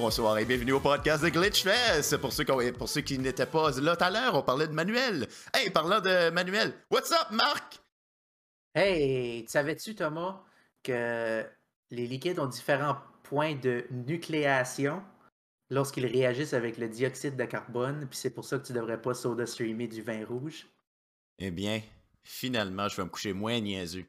Bonsoir 0.00 0.36
et 0.38 0.44
bienvenue 0.44 0.72
au 0.72 0.80
podcast 0.80 1.22
de 1.22 1.28
Glitchfest. 1.28 2.18
Pour 2.18 2.32
ceux, 2.32 2.42
qui, 2.42 2.72
pour 2.72 2.88
ceux 2.88 3.00
qui 3.02 3.16
n'étaient 3.16 3.46
pas 3.46 3.70
là 3.80 3.94
tout 3.96 4.04
à 4.04 4.10
l'heure, 4.10 4.34
on 4.34 4.42
parlait 4.42 4.66
de 4.66 4.72
Manuel. 4.72 5.28
Hey, 5.54 5.70
parlant 5.70 6.00
de 6.00 6.30
Manuel, 6.30 6.74
what's 6.90 7.12
up, 7.12 7.28
Marc? 7.30 7.80
Hey, 8.74 9.46
savais-tu, 9.48 9.94
Thomas, 9.94 10.42
que 10.82 11.46
les 11.92 12.06
liquides 12.08 12.40
ont 12.40 12.46
différents 12.46 12.96
points 13.22 13.54
de 13.54 13.86
nucléation 13.92 15.00
lorsqu'ils 15.70 16.06
réagissent 16.06 16.54
avec 16.54 16.76
le 16.76 16.88
dioxyde 16.88 17.36
de 17.36 17.44
carbone, 17.44 18.06
puis 18.10 18.18
c'est 18.18 18.30
pour 18.30 18.44
ça 18.44 18.58
que 18.58 18.66
tu 18.66 18.72
devrais 18.72 19.00
pas 19.00 19.14
soda 19.14 19.46
streamer 19.46 19.86
du 19.86 20.02
vin 20.02 20.24
rouge? 20.26 20.66
Eh 21.38 21.52
bien, 21.52 21.80
finalement, 22.24 22.88
je 22.88 22.96
vais 22.96 23.04
me 23.04 23.10
coucher 23.10 23.32
moins 23.32 23.60
niaiseux. 23.60 24.04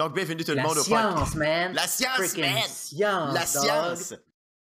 Donc, 0.00 0.14
bienvenue 0.16 0.44
tout 0.44 0.50
le 0.50 0.56
La 0.56 0.62
monde 0.64 0.78
au 0.78 0.82
science, 0.82 1.14
podcast. 1.14 1.36
man! 1.36 1.72
La 1.74 1.86
science, 1.86 2.16
Freaking 2.16 2.54
man! 2.54 2.62
science, 2.66 3.34
La 3.34 3.40
dog. 3.40 3.96
science! 3.96 4.14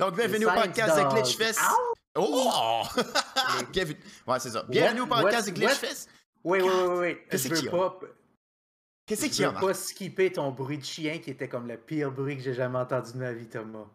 Donc, 0.01 0.17
bienvenue 0.17 0.47
au 0.47 0.51
podcast 0.51 0.97
de. 0.99 1.15
Glitchfest. 1.15 1.61
Ow! 2.17 2.21
Oh! 2.21 2.83
Bienvenue. 3.73 3.99
Ouais, 4.27 4.41
c'est 4.41 4.51
ça. 4.51 4.65
Bienvenue 4.69 5.03
au 5.03 5.07
podcast 5.07 5.49
de 5.49 5.53
Glitchfest. 5.53 6.09
Oui, 6.43 6.61
oui, 6.61 6.69
oui, 6.69 6.95
oui. 6.99 7.17
Qu'est-ce 7.31 7.49
qu'il 7.49 7.65
y 7.65 7.69
a? 7.69 7.71
pas, 7.71 8.01
Qu'est-ce 9.07 9.27
je 9.27 9.31
qu'il 9.31 9.43
y 9.43 9.45
a, 9.45 9.51
veux 9.51 9.61
pas 9.61 9.75
skipper 9.75 10.33
ton 10.33 10.51
bruit 10.51 10.79
de 10.79 10.85
chien 10.85 11.19
qui 11.19 11.31
était 11.31 11.49
comme 11.49 11.69
le 11.69 11.77
pire 11.77 12.11
bruit 12.11 12.37
que 12.37 12.43
j'ai 12.43 12.55
jamais 12.55 12.79
entendu 12.79 13.13
de 13.13 13.19
ma 13.19 13.33
vie, 13.33 13.47
Thomas. 13.49 13.87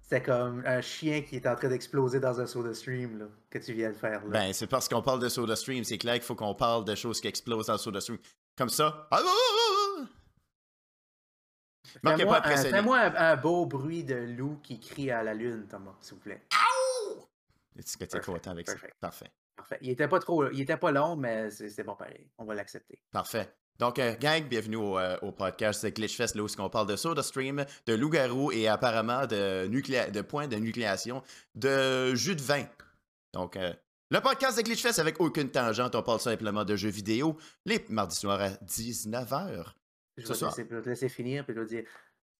C'était 0.00 0.22
comme 0.22 0.62
un 0.66 0.80
chien 0.80 1.22
qui 1.22 1.36
est 1.36 1.46
en 1.46 1.56
train 1.56 1.68
d'exploser 1.68 2.18
dans 2.20 2.40
un 2.40 2.46
soda 2.46 2.72
stream 2.74 3.18
là, 3.18 3.26
que 3.50 3.58
tu 3.58 3.74
viens 3.74 3.90
de 3.90 3.96
faire. 3.96 4.24
Là. 4.24 4.30
Ben, 4.30 4.52
c'est 4.52 4.66
parce 4.66 4.88
qu'on 4.88 5.02
parle 5.02 5.20
de 5.20 5.28
SodaStream. 5.28 5.84
C'est 5.84 5.98
clair 5.98 6.14
qu'il 6.14 6.24
faut 6.24 6.34
qu'on 6.34 6.54
parle 6.54 6.84
de 6.84 6.94
choses 6.94 7.20
qui 7.20 7.28
explosent 7.28 7.66
dans 7.66 7.78
SodaStream. 7.78 8.18
Comme 8.56 8.70
ça. 8.70 9.08
Ah, 9.10 9.18
ah, 9.20 9.24
ah, 9.24 9.30
ah. 9.30 9.81
Marc 12.02 12.16
est 12.16 12.18
Fais-moi 12.18 12.34
pas 12.40 12.48
un, 12.48 12.50
impressionné. 12.50 12.76
fais-moi 12.76 12.98
un, 12.98 13.14
un 13.14 13.36
beau 13.36 13.66
bruit 13.66 14.04
de 14.04 14.14
loup 14.16 14.58
qui 14.62 14.80
crie 14.80 15.10
à 15.10 15.22
la 15.22 15.34
lune, 15.34 15.66
Thomas, 15.68 15.94
s'il 16.00 16.14
vous 16.14 16.20
plaît. 16.20 16.42
Est-ce 17.78 17.96
que 17.96 18.04
Perfect, 18.04 18.24
content 18.26 18.50
avec 18.50 18.68
ça? 18.68 18.74
Parfait. 19.00 19.30
Parfait. 19.56 19.78
Il 19.80 19.90
était 19.90 20.08
pas 20.08 20.18
trop, 20.18 20.50
il 20.50 20.60
était 20.60 20.76
pas 20.76 20.90
long, 20.90 21.16
mais 21.16 21.50
c'est 21.50 21.84
bon 21.84 21.94
pareil. 21.94 22.28
On 22.38 22.44
va 22.44 22.54
l'accepter. 22.54 23.00
Parfait. 23.12 23.54
Donc, 23.78 23.98
euh, 23.98 24.14
gang, 24.20 24.44
bienvenue 24.44 24.76
au, 24.76 24.98
euh, 24.98 25.16
au 25.22 25.32
podcast 25.32 25.84
de 25.84 25.90
Glitchfest, 25.90 26.34
là 26.34 26.42
où 26.42 26.46
on 26.58 26.68
parle 26.68 26.86
de 26.86 26.96
SodaStream, 26.96 27.64
de 27.86 27.94
loup-garou 27.94 28.52
et 28.52 28.68
apparemment 28.68 29.26
de 29.26 30.20
points 30.20 30.46
de 30.46 30.56
nucléation, 30.56 31.22
de 31.54 32.14
jus 32.14 32.36
de 32.36 32.42
vin. 32.42 32.64
Donc, 33.32 33.56
euh, 33.56 33.72
le 34.10 34.20
podcast 34.20 34.58
de 34.58 34.62
Glitchfest 34.62 35.00
avec 35.00 35.18
aucune 35.20 35.50
tangente, 35.50 35.94
on 35.94 36.02
parle 36.02 36.20
simplement 36.20 36.64
de 36.64 36.76
jeux 36.76 36.90
vidéo, 36.90 37.38
les 37.64 37.84
mardis 37.88 38.16
soirs 38.16 38.40
à 38.42 38.48
19h. 38.50 39.74
Je 40.16 40.26
vais, 40.26 40.34
te 40.34 40.44
laisser, 40.44 40.66
je 40.68 40.74
vais 40.74 40.82
te 40.82 40.88
laisser 40.88 41.08
finir, 41.08 41.44
puis 41.44 41.54
je 41.54 41.60
vais 41.60 41.66
dire 41.66 41.84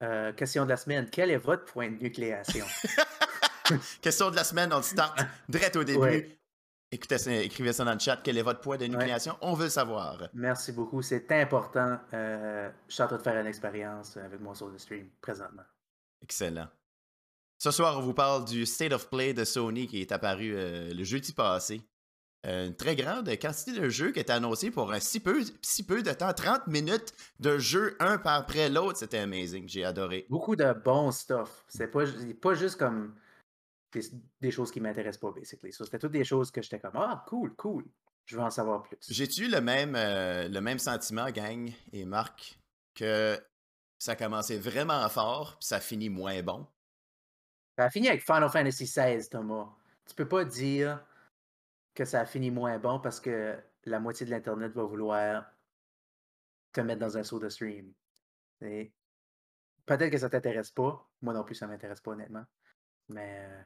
euh, 0.03 0.33
question 0.33 0.65
de 0.65 0.71
la 0.71 0.77
semaine. 0.77 1.09
Quel 1.11 1.31
est 1.31 1.37
votre 1.37 1.65
point 1.65 1.91
de 1.91 2.03
nucléation 2.03 2.67
Question 4.03 4.31
de 4.31 4.37
la 4.37 4.45
semaine, 4.45 4.73
on 4.73 4.79
le 4.79 4.83
start 4.83 5.19
direct 5.49 5.77
au 5.77 5.85
début. 5.85 5.99
Ouais. 5.99 6.39
Écoutez, 6.91 7.17
écrivez 7.43 7.73
ça 7.73 7.85
dans 7.85 7.95
le 7.95 7.99
chat. 7.99 8.21
Quel 8.23 8.37
est 8.37 8.43
votre 8.43 8.61
poids 8.61 8.77
de 8.77 8.85
nucléation? 8.85 9.39
On 9.41 9.55
veut 9.55 9.65
le 9.65 9.71
savoir. 9.71 10.29
Merci 10.35 10.73
beaucoup. 10.73 11.01
C'est 11.01 11.33
important. 11.33 11.99
Euh, 12.13 12.71
je 12.87 12.95
suis 12.95 13.03
en 13.03 13.07
train 13.07 13.17
de 13.17 13.23
faire 13.23 13.41
une 13.41 13.47
expérience 13.47 14.19
avec 14.19 14.41
mon 14.41 14.55
soda 14.55 14.77
stream 14.79 15.09
présentement. 15.23 15.63
Excellent. 16.21 16.69
Ce 17.57 17.71
soir, 17.71 17.97
on 17.99 18.03
vous 18.03 18.13
parle 18.13 18.45
du 18.45 18.67
State 18.67 18.93
of 18.93 19.09
Play 19.09 19.33
de 19.33 19.45
Sony 19.45 19.87
qui 19.87 20.03
est 20.03 20.13
apparu 20.13 20.53
euh, 20.55 20.93
le 20.93 21.05
jeudi 21.05 21.33
passé. 21.33 21.81
Euh, 22.45 22.67
une 22.67 22.75
très 22.75 22.97
grande 22.97 23.29
quantité 23.39 23.73
de 23.73 23.89
jeux 23.89 24.11
qui 24.11 24.19
est 24.19 24.31
annoncé 24.31 24.73
pour 24.73 24.93
un 24.93 24.99
si 24.99 25.21
peu, 25.21 25.45
si 25.63 25.85
peu 25.85 26.03
de 26.03 26.13
temps, 26.13 26.33
30 26.33 26.67
minutes 26.67 27.15
de 27.39 27.57
jeux 27.59 27.97
un 28.01 28.19
par 28.19 28.35
après 28.35 28.69
l'autre. 28.69 28.99
C'était 28.99 29.19
amazing. 29.19 29.69
J'ai 29.69 29.85
adoré. 29.85 30.27
Beaucoup 30.29 30.57
de 30.57 30.73
bons 30.73 31.13
stuff. 31.13 31.65
C'est 31.69 31.87
pas, 31.87 32.03
pas 32.41 32.55
juste 32.55 32.77
comme 32.77 33.15
des, 33.93 34.03
des 34.41 34.51
choses 34.51 34.73
qui 34.73 34.81
m'intéressent 34.81 35.21
pas, 35.21 35.39
basically. 35.39 35.73
So, 35.73 35.85
C'était 35.85 36.01
toutes 36.01 36.13
des 36.13 36.25
choses 36.25 36.51
que 36.51 36.61
j'étais 36.63 36.81
comme 36.81 36.97
Ah, 36.97 37.25
cool, 37.29 37.55
cool. 37.55 37.85
Je 38.27 38.37
veux 38.37 38.43
en 38.43 38.51
savoir 38.51 38.83
plus. 38.83 38.97
J'ai-tu 39.09 39.49
le 39.49 39.61
même, 39.61 39.95
euh, 39.95 40.49
le 40.49 40.61
même 40.61 40.79
sentiment, 40.79 41.31
gang 41.31 41.71
et 41.93 42.05
Marc, 42.05 42.59
que 42.95 43.39
ça 43.99 44.13
a 44.13 44.17
commencé 44.17 44.59
vraiment 44.59 45.09
fort, 45.09 45.57
puis 45.61 45.67
ça 45.69 45.79
finit 45.79 46.09
moins 46.09 46.43
bon? 46.43 46.67
Ça 47.79 47.85
a 47.85 47.91
fini 47.91 48.09
avec 48.09 48.23
Final 48.23 48.51
Fantasy 48.51 48.85
XVI, 48.85 49.29
Thomas. 49.29 49.69
Tu 50.09 50.15
peux 50.15 50.29
pas 50.29 50.45
dire 50.45 51.05
que 51.95 52.05
ça 52.05 52.21
a 52.21 52.27
fini 52.27 52.51
moins 52.51 52.79
bon 52.79 52.99
parce 53.01 53.21
que 53.21 53.57
la 53.85 54.01
moitié 54.01 54.25
de 54.27 54.31
l'Internet 54.31 54.73
va 54.73 54.85
vouloir 54.85 55.45
te 56.73 56.81
mettre 56.81 57.01
dans 57.01 57.17
un 57.19 57.23
soda 57.23 57.51
stream. 57.51 57.93
Et 58.63 58.93
Peut-être 59.85 60.13
que 60.13 60.19
ça 60.19 60.31
t'intéresse 60.31 60.71
pas. 60.71 61.05
Moi 61.23 61.35
non 61.35 61.43
plus, 61.43 61.57
ça 61.57 61.67
m'intéresse 61.67 62.01
pas, 62.01 62.13
honnêtement. 62.13 62.45
Mais. 63.09 63.41
euh, 63.51 63.63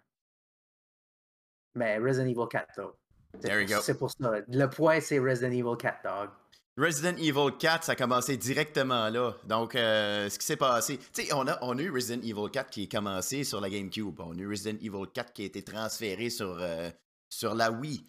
Mais 1.74 1.98
Resident 1.98 2.26
Evil 2.26 2.48
4, 2.50 2.68
though. 2.76 2.96
C'est 3.34 3.40
There 3.48 3.60
you 3.60 3.66
pour- 3.66 3.76
go. 3.76 3.82
C'est 3.82 3.98
pour 3.98 4.10
ça. 4.10 4.32
Le 4.48 4.66
point, 4.66 5.00
c'est 5.00 5.18
Resident 5.18 5.50
Evil 5.52 5.76
4, 5.78 6.02
dog. 6.02 6.30
Resident 6.78 7.16
Evil 7.18 7.56
4, 7.58 7.84
ça 7.84 7.92
a 7.92 7.96
commencé 7.96 8.36
directement 8.36 9.08
là. 9.10 9.34
Donc, 9.44 9.74
euh, 9.74 10.28
ce 10.30 10.38
qui 10.38 10.44
s'est 10.46 10.56
passé, 10.56 10.98
tu 10.98 11.24
sais, 11.24 11.32
on 11.34 11.46
a, 11.46 11.58
on 11.62 11.76
a 11.78 11.82
eu 11.82 11.90
Resident 11.90 12.20
Evil 12.22 12.50
4 12.50 12.70
qui 12.70 12.84
est 12.84 12.90
commencé 12.92 13.44
sur 13.44 13.60
la 13.60 13.68
GameCube. 13.70 14.18
On 14.20 14.32
a 14.32 14.40
eu 14.40 14.48
Resident 14.48 14.78
Evil 14.80 15.06
4 15.12 15.32
qui 15.32 15.42
a 15.42 15.44
été 15.46 15.62
transféré 15.62 16.28
sur, 16.30 16.58
euh, 16.60 16.90
sur 17.30 17.54
la 17.54 17.70
Wii. 17.70 18.06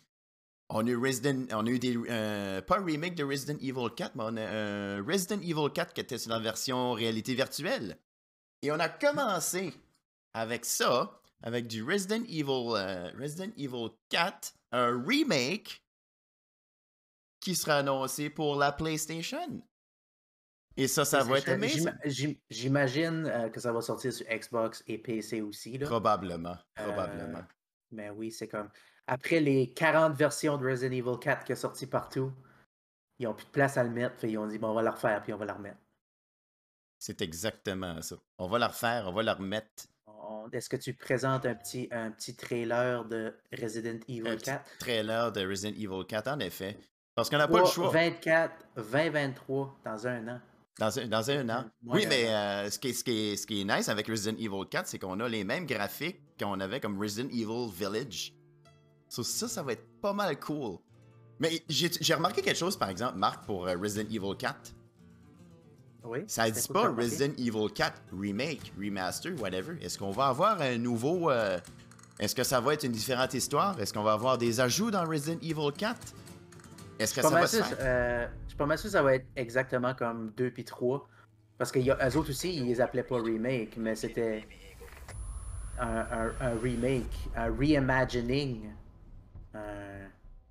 On 0.70 0.86
a 0.86 0.90
eu 0.90 0.98
Resident, 0.98 1.46
on 1.54 1.66
a 1.66 1.70
eu 1.70 1.80
des, 1.80 1.96
euh, 2.10 2.62
pas 2.62 2.80
un 2.80 2.84
remake 2.84 3.16
de 3.16 3.24
Resident 3.24 3.58
Evil 3.62 3.88
4, 3.96 4.16
mais 4.16 4.24
on 4.26 4.36
a 4.36 4.42
un 4.46 5.04
Resident 5.06 5.40
Evil 5.42 5.72
4 5.74 5.94
qui 5.94 6.02
était 6.02 6.18
sur 6.18 6.32
la 6.32 6.40
version 6.40 6.92
réalité 6.94 7.36
virtuelle. 7.36 7.98
Et 8.62 8.72
on 8.72 8.80
a 8.80 8.90
commencé 8.90 9.74
avec 10.34 10.66
ça, 10.66 11.22
avec 11.42 11.68
du 11.68 11.84
Resident 11.84 12.24
Evil, 12.26 12.76
euh, 12.76 13.12
Resident 13.18 13.52
Evil 13.56 13.90
4, 14.10 14.56
un 14.74 15.04
remake 15.08 15.82
qui 17.40 17.56
sera 17.56 17.78
annoncé 17.78 18.30
pour 18.30 18.58
la 18.58 18.74
PlayStation. 18.74 19.62
Et 20.76 20.88
ça, 20.90 21.06
ça 21.06 21.24
va 21.24 21.38
être 21.40 21.50
amazing. 21.50 21.78
J'ima- 21.80 21.98
j'im- 22.06 22.36
J'imagine 22.50 23.26
euh, 23.26 23.50
que 23.50 23.60
ça 23.62 23.72
va 23.72 23.82
sortir 23.82 24.12
sur 24.12 24.28
Xbox 24.28 24.84
et 24.86 24.98
PC 24.98 25.42
aussi. 25.42 25.78
Là. 25.78 25.88
Probablement, 25.88 26.58
Euh, 26.80 26.84
probablement. 26.86 27.44
Mais 27.92 28.10
oui, 28.10 28.32
c'est 28.32 28.48
comme. 28.50 28.70
Après 29.08 29.40
les 29.40 29.74
40 29.74 30.16
versions 30.16 30.58
de 30.58 30.70
Resident 30.70 30.94
Evil 30.94 31.18
4 31.20 31.46
qui 31.46 31.56
sont 31.56 31.62
sorties 31.62 31.88
partout, 31.88 32.32
ils 33.20 33.24
n'ont 33.26 33.34
plus 33.34 33.46
de 33.46 33.52
place 33.52 33.78
à 33.78 33.84
le 33.84 33.90
mettre. 33.90 34.20
Fait 34.20 34.30
ils 34.30 34.38
ont 34.38 34.48
dit, 34.48 34.58
bon, 34.58 34.70
on 34.70 34.74
va 34.74 34.82
la 34.82 34.92
refaire, 34.92 35.24
puis 35.24 35.34
on 35.34 35.38
va 35.38 35.46
la 35.46 35.54
remettre. 35.54 35.78
C'est 37.00 37.22
exactement 37.22 38.02
ça. 38.02 38.18
On 38.38 38.48
va 38.48 38.60
la 38.60 38.68
refaire, 38.68 39.06
on 39.08 39.14
va 39.14 39.24
la 39.24 39.34
remettre. 39.34 39.86
Est-ce 40.52 40.70
que 40.70 40.78
tu 40.78 40.94
présentes 40.94 41.46
un 41.46 41.56
petit, 41.56 41.88
un 41.92 42.12
petit 42.12 42.36
trailer 42.36 43.06
de 43.06 43.34
Resident 43.52 44.00
Evil 44.08 44.28
Un 44.28 44.36
petit 44.36 44.46
4 44.46 44.78
trailer 44.80 45.32
de 45.32 45.48
Resident 45.48 45.76
Evil 45.76 46.06
4, 46.08 46.28
en 46.28 46.40
effet. 46.40 46.78
Parce 47.16 47.30
qu'on 47.30 47.38
n'a 47.38 47.48
pas 47.48 47.60
le 47.60 47.66
choix. 47.66 47.90
24, 47.90 48.54
2023, 48.76 49.80
dans 49.84 50.08
un 50.08 50.28
an. 50.28 50.42
Dans 50.80 51.00
un, 51.00 51.08
dans 51.08 51.32
un 51.32 51.50
an. 51.50 51.66
Oui, 51.86 52.06
mais 52.08 52.30
euh, 52.30 52.70
ce, 52.70 52.78
qui 52.78 52.90
est, 52.90 52.94
ce, 52.94 53.04
qui 53.04 53.12
est, 53.12 53.36
ce 53.36 53.48
qui 53.48 53.62
est 53.62 53.64
nice 53.64 53.90
avec 53.90 54.08
Resident 54.08 54.38
Evil 54.38 54.68
4, 54.70 54.88
c'est 54.88 55.00
qu'on 55.00 55.20
a 55.20 55.28
les 55.28 55.44
mêmes 55.44 55.66
graphiques 55.66 56.22
qu'on 56.40 56.60
avait 56.60 56.80
comme 56.80 57.00
Resident 57.02 57.30
Evil 57.30 57.70
Village. 57.74 58.37
So, 59.10 59.24
ça, 59.24 59.48
ça 59.48 59.64
va 59.64 59.74
être 59.74 59.86
pas 60.02 60.14
mal 60.14 60.40
cool. 60.40 60.78
Mais 61.40 61.64
j'ai 61.70 62.14
remarqué 62.16 62.42
quelque 62.42 62.58
chose, 62.58 62.78
par 62.78 62.90
exemple, 62.90 63.18
Marc, 63.18 63.46
pour 63.46 63.68
euh, 63.68 63.76
Resident 63.82 64.10
Evil 64.10 64.36
4. 64.38 64.74
Oui. 66.04 66.20
Ça 66.28 66.50
dit 66.50 66.68
pas? 66.74 66.88
Resident 66.90 67.34
Evil 67.38 67.72
4 67.74 68.02
Remake, 68.18 68.72
Remaster, 68.80 69.34
whatever. 69.40 69.76
Est-ce 69.82 69.98
qu'on 69.98 70.12
va 70.12 70.28
avoir 70.28 70.62
un 70.62 70.78
nouveau. 70.78 71.30
euh, 71.30 71.60
Est-ce 72.20 72.34
que 72.34 72.44
ça 72.44 72.60
va 72.62 72.74
être 72.74 72.84
une 72.84 72.92
différente 72.94 73.34
histoire? 73.34 73.80
Est-ce 73.80 73.94
qu'on 73.94 74.04
va 74.04 74.14
avoir 74.14 74.38
des 74.38 74.60
ajouts 74.60 74.90
dans 74.90 75.06
Resident 75.06 75.40
Evil 75.42 75.72
4? 75.78 76.00
Est-ce 77.00 77.14
que 77.14 77.22
ça 77.22 77.30
va 77.30 77.48
se 77.48 77.58
faire? 77.62 77.78
euh, 77.82 78.28
je 78.44 78.48
suis 78.50 78.58
pas 78.58 78.66
mal 78.66 78.78
sûr 78.78 78.88
que 78.88 78.94
ça 78.94 79.04
va 79.04 79.16
être 79.16 79.28
exactement 79.36 79.94
comme 79.94 80.32
2 80.38 80.50
puis 80.52 80.64
3. 80.66 81.08
Parce 81.58 81.72
que 81.72 81.80
y 81.80 81.92
a, 81.92 82.10
eux 82.10 82.18
autres 82.18 82.30
aussi, 82.30 82.56
ils 82.56 82.66
les 82.66 82.82
appelaient 82.82 83.04
pas 83.04 83.22
remake, 83.22 83.76
mais 83.78 83.96
c'était 83.96 84.48
un, 85.80 85.88
un- 85.88 86.34
un 86.40 86.60
remake, 86.62 87.30
un 87.36 87.54
reimagining. 87.56 88.70
Un- 89.54 90.08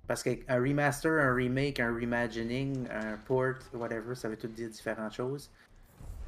parce 0.07 0.23
qu'un 0.23 0.37
remaster, 0.49 1.11
un 1.11 1.33
remake, 1.33 1.79
un 1.81 1.93
reimagining, 1.93 2.87
un 2.89 3.17
port, 3.17 3.55
whatever, 3.73 4.15
ça 4.15 4.29
veut 4.29 4.37
tout 4.37 4.47
dire 4.47 4.69
différentes 4.69 5.13
choses. 5.13 5.49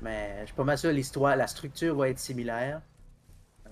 Mais 0.01 0.39
je 0.41 0.45
suis 0.47 0.55
pas 0.55 0.63
mal 0.65 0.77
sûr 0.77 0.91
l'histoire, 0.91 1.35
la 1.35 1.47
structure 1.47 1.95
va 1.95 2.09
être 2.09 2.19
similaire. 2.19 2.81
Euh, 3.67 3.69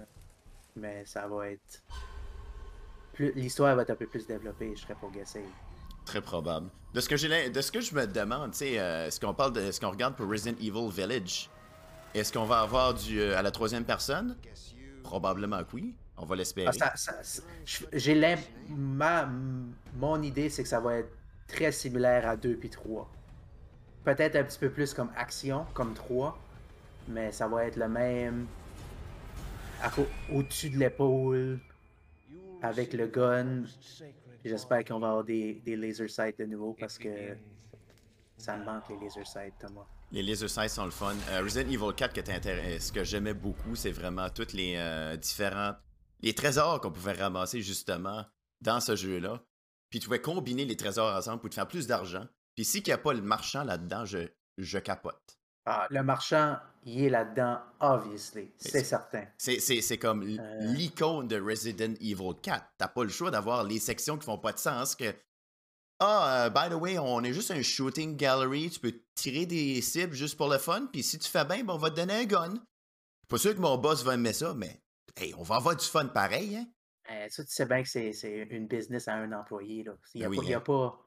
Mais 0.77 1.03
ça 1.05 1.27
va 1.27 1.49
être. 1.49 1.83
L'histoire 3.35 3.75
va 3.75 3.81
être 3.81 3.89
un 3.89 3.95
peu 3.95 4.07
plus 4.07 4.25
développée, 4.27 4.73
je 4.75 4.81
serais 4.81 4.95
pour 4.95 5.11
guesser. 5.11 5.43
Très 6.05 6.21
probable. 6.21 6.69
De 6.93 7.01
ce 7.01 7.09
que, 7.09 7.49
de 7.49 7.61
ce 7.61 7.71
que 7.71 7.81
je 7.81 7.93
me 7.95 8.05
demande, 8.05 8.51
tu 8.51 8.59
sais, 8.59 8.79
euh, 8.79 9.07
est-ce 9.07 9.19
qu'on 9.19 9.33
parle 9.33 9.53
de, 9.53 9.59
est-ce 9.61 9.81
qu'on 9.81 9.89
regarde 9.91 10.15
pour 10.15 10.29
Resident 10.29 10.55
Evil 10.59 10.89
Village, 10.89 11.49
est-ce 12.13 12.31
qu'on 12.31 12.45
va 12.45 12.59
avoir 12.61 12.93
du 12.93 13.19
euh, 13.19 13.37
à 13.37 13.41
la 13.41 13.51
troisième 13.51 13.83
personne? 13.83 14.37
Probablement 15.03 15.63
que 15.63 15.73
oui. 15.73 15.95
On 16.17 16.25
va 16.25 16.35
l'espérer. 16.35 16.69
Ah, 16.81 16.93
J'ai 17.93 18.15
mon 19.95 20.21
idée, 20.21 20.49
c'est 20.49 20.63
que 20.63 20.69
ça 20.69 20.79
va 20.79 20.95
être 20.97 21.11
très 21.47 21.71
similaire 21.71 22.27
à 22.27 22.35
2 22.35 22.55
puis 22.55 22.69
3. 22.69 23.09
Peut-être 24.03 24.35
un 24.35 24.43
petit 24.43 24.59
peu 24.59 24.69
plus 24.69 24.93
comme 24.93 25.11
action, 25.15 25.65
comme 25.73 25.93
3, 25.93 26.37
mais 27.09 27.31
ça 27.31 27.47
va 27.47 27.65
être 27.65 27.75
le 27.75 27.87
même. 27.87 28.47
au-dessus 30.33 30.69
de 30.69 30.77
l'épaule 30.77 31.59
avec 32.61 32.93
le 32.93 33.07
gun. 33.07 33.63
J'espère 34.43 34.83
qu'on 34.85 34.99
va 34.99 35.09
avoir 35.09 35.23
des, 35.23 35.61
des 35.65 35.75
laser 35.75 36.09
sights 36.09 36.39
de 36.39 36.45
nouveau 36.45 36.75
parce 36.79 36.97
que 36.97 37.35
ça 38.37 38.55
me 38.57 38.63
manque 38.65 38.83
les 38.89 38.97
laser 39.05 39.27
sights, 39.27 39.53
Thomas. 39.59 39.85
Les 40.11 40.23
laser 40.23 40.49
sights 40.49 40.69
sont 40.69 40.85
le 40.85 40.91
fun. 40.91 41.13
Euh, 41.31 41.41
Resident 41.41 41.69
Evil 41.69 41.93
4, 41.95 42.13
que 42.13 42.21
t'intér- 42.21 42.79
ce 42.79 42.91
que 42.93 43.03
j'aimais 43.03 43.33
beaucoup, 43.33 43.75
c'est 43.75 43.91
vraiment 43.91 44.29
toutes 44.29 44.53
les 44.53 44.75
euh, 44.77 45.17
différents. 45.17 45.73
Les 46.21 46.33
trésors 46.33 46.81
qu'on 46.81 46.91
pouvait 46.91 47.13
ramasser 47.13 47.61
justement 47.61 48.25
dans 48.61 48.79
ce 48.79 48.95
jeu-là. 48.95 49.41
Puis 49.89 49.99
tu 49.99 50.05
pouvais 50.05 50.21
combiner 50.21 50.65
les 50.65 50.75
trésors 50.77 51.15
ensemble 51.15 51.39
pour 51.39 51.49
te 51.49 51.55
faire 51.55 51.67
plus 51.67 51.87
d'argent. 51.87 52.25
Puis 52.55 52.65
si 52.65 52.81
qu'il 52.81 52.91
n'y 52.91 52.95
a 52.95 52.97
pas 52.97 53.13
le 53.13 53.21
marchand 53.21 53.63
là-dedans, 53.63 54.05
je, 54.05 54.27
je 54.57 54.79
capote. 54.79 55.37
Ah, 55.65 55.85
le 55.89 56.01
marchand, 56.01 56.57
il 56.85 57.03
est 57.03 57.09
là-dedans, 57.09 57.59
obviously. 57.81 58.51
C'est 58.57 58.83
certain. 58.85 59.25
C'est, 59.37 59.97
comme 59.97 60.23
Euh. 60.23 60.59
l'icône 60.61 61.27
de 61.27 61.39
Resident 61.39 61.93
Evil 61.99 62.33
4. 62.41 62.65
T'as 62.77 62.87
pas 62.87 63.03
le 63.03 63.09
choix 63.09 63.31
d'avoir 63.31 63.63
les 63.63 63.79
sections 63.79 64.17
qui 64.17 64.25
font 64.25 64.37
pas 64.37 64.53
de 64.53 64.59
sens 64.59 64.95
que. 64.95 65.13
Ah, 65.99 66.45
euh, 66.45 66.49
by 66.49 66.69
the 66.69 66.79
way, 66.79 66.97
on 66.99 67.21
est 67.23 67.33
juste 67.33 67.51
un 67.51 67.61
shooting 67.61 68.15
gallery. 68.15 68.69
Tu 68.69 68.79
peux 68.79 68.93
tirer 69.15 69.45
des 69.45 69.81
cibles 69.81 70.13
juste 70.13 70.37
pour 70.37 70.47
le 70.47 70.57
fun. 70.57 70.87
Puis 70.91 71.03
si 71.03 71.19
tu 71.19 71.29
fais 71.29 71.43
bien, 71.43 71.63
ben, 71.63 71.73
on 71.73 71.77
va 71.77 71.89
te 71.89 71.95
donner 71.95 72.13
un 72.13 72.25
gun. 72.25 72.53
Pas 73.27 73.37
sûr 73.37 73.53
que 73.55 73.59
mon 73.59 73.77
boss 73.77 74.03
va 74.03 74.13
aimer 74.13 74.31
ça, 74.33 74.53
mais 74.53 74.81
hey, 75.17 75.33
on 75.37 75.43
va 75.43 75.55
avoir 75.55 75.75
du 75.75 75.85
fun 75.85 76.05
pareil. 76.07 76.57
Hein? 76.57 76.67
Euh, 77.11 77.27
ça, 77.29 77.43
tu 77.43 77.51
sais 77.51 77.65
bien 77.65 77.83
que 77.83 77.89
c'est 77.89 78.47
une 78.49 78.67
business 78.67 79.07
à 79.07 79.15
un 79.15 79.31
employé. 79.31 79.83
Là. 79.83 79.93
Il 80.13 80.19
n'y 80.21 80.25
a, 80.25 80.29
oui, 80.29 80.53
hein. 80.53 80.59
pas. 80.59 80.99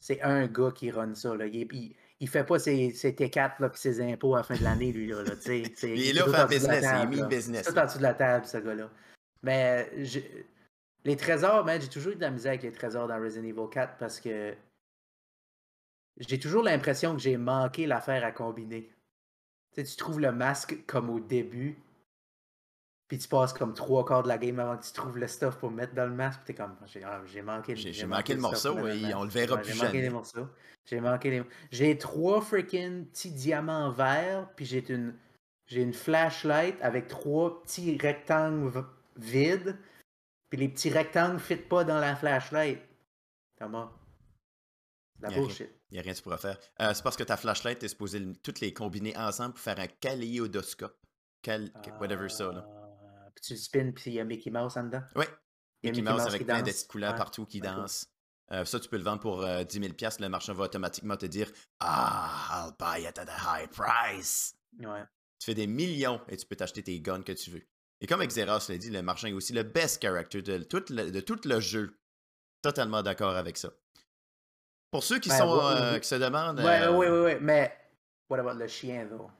C'est 0.00 0.20
un 0.22 0.46
gars 0.46 0.70
qui 0.74 0.90
run 0.90 1.14
ça. 1.14 1.34
Là. 1.34 1.46
Il, 1.46 1.66
il, 1.72 1.96
il 2.20 2.28
fait 2.28 2.44
pas 2.44 2.58
ses, 2.58 2.92
ses 2.92 3.12
T4 3.12 3.60
là, 3.60 3.68
puis 3.68 3.80
ses 3.80 4.00
impôts 4.00 4.34
à 4.34 4.38
la 4.38 4.44
fin 4.44 4.56
de 4.56 4.64
l'année, 4.64 4.92
lui. 4.92 5.08
Là, 5.08 5.22
là, 5.22 5.32
Il 5.46 6.08
est 6.08 6.12
là 6.12 6.26
en 6.28 6.30
faire 6.30 6.48
business. 6.48 6.84
Il 6.84 7.02
est 7.02 7.06
mis 7.06 7.16
là. 7.16 7.26
business. 7.26 7.66
Tout 7.66 7.78
en 7.78 7.84
dessous 7.84 7.98
de 7.98 8.02
la 8.02 8.14
table, 8.14 8.46
ce 8.46 8.58
gars-là. 8.58 8.90
Mais 9.42 10.04
je- 10.04 10.20
les 11.04 11.16
trésors, 11.16 11.64
man, 11.64 11.80
j'ai 11.80 11.88
toujours 11.88 12.12
eu 12.12 12.16
de 12.16 12.20
la 12.20 12.30
misère 12.30 12.50
avec 12.50 12.62
les 12.62 12.72
trésors 12.72 13.06
dans 13.06 13.20
Resident 13.20 13.46
Evil 13.46 13.68
4 13.70 13.96
parce 13.98 14.18
que 14.18 14.54
j'ai 16.18 16.38
toujours 16.38 16.62
l'impression 16.62 17.14
que 17.14 17.20
j'ai 17.20 17.36
manqué 17.36 17.86
l'affaire 17.86 18.24
à 18.24 18.32
combiner. 18.32 18.90
Tu 19.74 19.84
trouves 19.96 20.20
le 20.20 20.32
masque 20.32 20.84
comme 20.86 21.10
au 21.10 21.20
début, 21.20 21.78
puis 23.08 23.18
tu 23.18 23.28
passes 23.28 23.52
comme 23.52 23.72
trois 23.74 24.04
quarts 24.04 24.22
de 24.22 24.28
la 24.28 24.38
game 24.38 24.58
avant 24.58 24.76
que 24.76 24.84
tu 24.84 24.92
trouves 24.92 25.16
le 25.18 25.26
stuff 25.26 25.56
pour 25.58 25.70
mettre 25.70 25.94
dans 25.94 26.06
le 26.06 26.14
masque, 26.14 26.40
puis 26.44 26.54
t'es 26.54 26.62
comme, 26.62 26.76
j'ai 26.86 27.04
ah, 27.04 27.20
j'ai 27.26 27.42
manqué, 27.42 27.72
le- 27.74 27.78
J'ai- 27.80 27.92
j'ai 27.92 28.06
manqué 28.06 28.34
le 28.34 28.40
morceau, 28.40 28.76
et 28.88 29.14
on 29.14 29.22
le 29.24 29.30
verra 29.30 29.56
Ouais, 29.56 29.62
plus 29.62 29.72
J'ai 29.74 29.84
manqué 29.84 30.00
les 30.02 30.10
morceaux. 30.10 30.48
J'ai 30.84 31.00
manqué 31.00 31.30
les. 31.30 31.42
J'ai 31.70 31.98
trois 31.98 32.40
freaking 32.40 33.06
petits 33.06 33.30
diamants 33.32 33.90
verts, 33.90 34.48
puis 34.56 34.64
j'ai 34.64 34.88
une, 34.92 35.14
j'ai 35.66 35.82
une 35.82 35.92
flashlight 35.94 36.76
avec 36.80 37.08
trois 37.08 37.62
petits 37.62 37.96
rectangles 37.98 38.84
vides, 39.16 39.76
puis 40.48 40.58
les 40.60 40.68
petits 40.68 40.90
rectangles 40.90 41.34
ne 41.34 41.38
fit 41.38 41.56
pas 41.56 41.84
dans 41.84 41.98
la 41.98 42.14
flashlight. 42.16 42.80
Thomas. 43.58 43.90
C'est 45.20 45.30
la 45.30 45.34
bullshit. 45.40 45.70
Il 45.90 45.94
n'y 45.94 45.98
a 45.98 46.02
rien 46.02 46.12
que 46.12 46.16
tu 46.18 46.22
pourras 46.22 46.36
faire. 46.36 46.58
Euh, 46.80 46.92
c'est 46.92 47.02
parce 47.02 47.16
que 47.16 47.22
ta 47.24 47.36
flashlight, 47.36 47.78
t'es 47.78 47.88
supposé 47.88 48.18
le- 48.18 48.34
toutes 48.36 48.60
les 48.60 48.72
combiner 48.74 49.16
ensemble 49.16 49.52
pour 49.54 49.60
faire 49.62 49.78
un 49.80 49.86
kaléidoscope. 49.86 50.96
Cal... 51.42 51.70
Whatever 52.00 52.28
ça, 52.28 52.52
là. 52.52 52.66
Puis 53.36 53.42
tu 53.44 53.52
le 53.52 53.58
spins, 53.58 53.92
puis 53.92 54.10
il 54.10 54.14
y 54.14 54.20
a 54.20 54.24
Mickey 54.24 54.50
Mouse 54.50 54.76
en 54.76 54.84
dedans. 54.84 55.02
A 55.14 55.24
Mickey 55.84 56.02
Mouse 56.02 56.22
avec 56.22 56.44
plein 56.44 56.62
de 56.62 56.70
petites 56.70 56.88
couleurs 56.88 57.14
partout 57.14 57.46
qui 57.46 57.60
dansent. 57.60 58.08
Euh, 58.52 58.64
ça, 58.64 58.78
tu 58.80 58.88
peux 58.88 58.96
le 58.96 59.02
vendre 59.02 59.20
pour 59.20 59.42
euh, 59.42 59.64
10 59.64 59.80
000 59.80 59.92
Le 60.20 60.28
marchand 60.28 60.54
va 60.54 60.64
automatiquement 60.64 61.16
te 61.16 61.26
dire 61.26 61.50
Ah, 61.80 62.64
I'll 62.68 62.72
buy 62.78 63.06
it 63.06 63.18
at 63.18 63.26
a 63.28 63.36
high 63.62 63.68
price. 63.68 64.54
Ouais. 64.78 65.02
Tu 65.38 65.46
fais 65.46 65.54
des 65.54 65.66
millions 65.66 66.20
et 66.28 66.36
tu 66.36 66.46
peux 66.46 66.56
t'acheter 66.56 66.82
tes 66.82 67.00
guns 67.00 67.22
que 67.22 67.32
tu 67.32 67.50
veux. 67.50 67.62
Et 68.00 68.06
comme 68.06 68.24
Xeros 68.24 68.68
l'a 68.68 68.78
dit, 68.78 68.90
le 68.90 69.02
marchand 69.02 69.26
est 69.26 69.32
aussi 69.32 69.52
le 69.52 69.64
best 69.64 70.00
character 70.00 70.42
de 70.42 70.58
tout 70.58 70.84
le, 70.90 71.10
de 71.10 71.20
tout 71.20 71.40
le 71.44 71.60
jeu. 71.60 71.98
Totalement 72.62 73.02
d'accord 73.02 73.36
avec 73.36 73.56
ça. 73.56 73.70
Pour 74.90 75.02
ceux 75.02 75.18
qui, 75.18 75.28
Ben, 75.28 75.38
sont, 75.38 75.56
ouais, 75.56 75.62
euh, 75.64 75.98
qui 75.98 76.08
se 76.08 76.14
demandent, 76.14 76.60
Ouais, 76.60 76.82
euh, 76.82 76.92
ouais, 76.96 77.10
ouais, 77.10 77.20
ouais, 77.22 77.38
mais 77.40 77.76
what 78.30 78.38
about 78.38 78.58
le 78.58 78.66
chien, 78.68 79.06
though? 79.10 79.30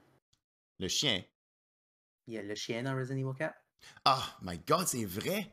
le 0.78 0.88
chien. 0.88 1.22
Il 2.26 2.34
y 2.34 2.38
a 2.38 2.43
le 2.43 2.54
chien 2.54 2.82
dans 2.82 2.94
Resident 2.96 3.20
Evil 3.28 3.38
4? 3.38 3.54
Ah, 4.04 4.36
my 4.42 4.58
God, 4.66 4.86
c'est 4.86 5.04
vrai. 5.04 5.52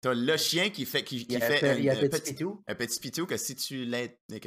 T'as 0.00 0.14
le 0.14 0.36
chien 0.36 0.70
qui 0.70 0.84
fait, 0.86 1.02
qui, 1.02 1.16
Il 1.18 1.26
qui 1.26 1.34
y 1.34 1.36
a, 1.36 1.40
fait 1.40 1.68
un, 1.68 1.74
il 1.74 1.84
y 1.84 1.90
a 1.90 1.94
un 1.94 2.08
Petit 2.08 2.32
Pitou? 2.34 2.62
un 2.68 2.74
petit 2.74 3.00
pitou 3.00 3.26
que 3.26 3.36
si 3.36 3.56
tu 3.56 3.84
l'aides. 3.84 4.16
ben, 4.28 4.40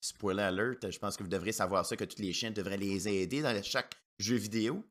Spoiler 0.00 0.42
alert, 0.44 0.90
je 0.90 0.98
pense 0.98 1.16
que 1.16 1.22
vous 1.22 1.28
devrez 1.28 1.52
savoir 1.52 1.84
ça, 1.84 1.96
que 1.96 2.04
tous 2.04 2.22
les 2.22 2.32
chiens 2.32 2.50
devraient 2.52 2.76
les 2.76 3.08
aider 3.08 3.42
dans 3.42 3.62
chaque 3.62 3.94
jeu 4.18 4.36
vidéo. 4.36 4.84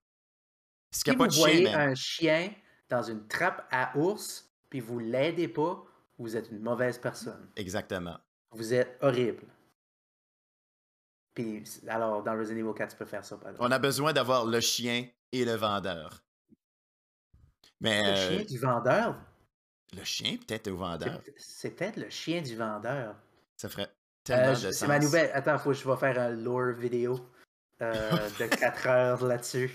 Qu'il 0.91 1.01
Si 1.03 1.09
a 1.09 1.13
vous 1.13 1.19
pas 1.19 1.27
de 1.27 1.31
chien, 1.31 1.79
un 1.79 1.95
chien 1.95 2.53
dans 2.89 3.01
une 3.03 3.27
trappe 3.27 3.67
à 3.71 3.97
ours, 3.97 4.49
puis 4.69 4.81
vous 4.81 4.99
l'aidez 4.99 5.47
pas, 5.47 5.83
vous 6.17 6.35
êtes 6.35 6.49
une 6.51 6.59
mauvaise 6.59 6.97
personne. 6.99 7.49
Exactement. 7.55 8.17
Vous 8.51 8.73
êtes 8.73 8.97
horrible. 9.01 9.45
Puis, 11.33 11.63
alors, 11.87 12.23
dans 12.23 12.37
Resident 12.37 12.59
Evil 12.67 12.73
4, 12.75 12.91
tu 12.91 12.97
peux 12.97 13.05
faire 13.05 13.23
ça. 13.23 13.39
On 13.59 13.71
a 13.71 13.79
besoin 13.79 14.11
d'avoir 14.13 14.45
le 14.45 14.59
chien 14.59 15.07
et 15.31 15.45
le 15.45 15.53
vendeur. 15.53 16.23
Mais 17.81 18.01
Le 18.03 18.09
euh, 18.09 18.29
chien 18.37 18.45
du 18.45 18.57
vendeur? 18.57 19.21
le 19.95 20.03
chien, 20.03 20.37
peut-être 20.37 20.67
au 20.67 20.71
C'est 20.71 20.77
vendeur. 20.77 21.21
C'est 21.37 21.71
peut-être 21.71 21.97
le 21.97 22.09
chien 22.09 22.41
du 22.41 22.55
vendeur. 22.55 23.15
Ça 23.55 23.69
ferait 23.69 23.83
Euh, 23.83 23.87
tellement 24.23 24.51
de 24.51 24.55
c'est 24.57 24.71
sens. 24.73 24.87
ma 24.87 24.99
nouvelle. 24.99 25.31
Attends, 25.33 25.57
faut 25.57 25.69
que 25.69 25.75
je 25.77 25.87
vais 25.87 25.95
faire 25.97 26.19
un 26.19 26.29
lore 26.31 26.73
vidéo 26.73 27.29
euh, 27.81 28.29
de 28.39 28.47
4 28.59 28.87
heures 28.87 29.23
là-dessus 29.25 29.71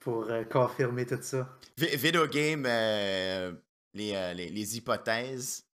pour 0.00 0.24
euh, 0.30 0.42
confirmer 0.44 1.06
tout 1.06 1.18
ça. 1.22 1.48
Vi- 1.76 1.94
Video 1.96 2.26
game, 2.26 2.64
euh, 2.66 3.52
les, 3.94 4.14
euh, 4.14 4.32
les, 4.34 4.48
les 4.50 4.76
hypothèses. 4.76 5.64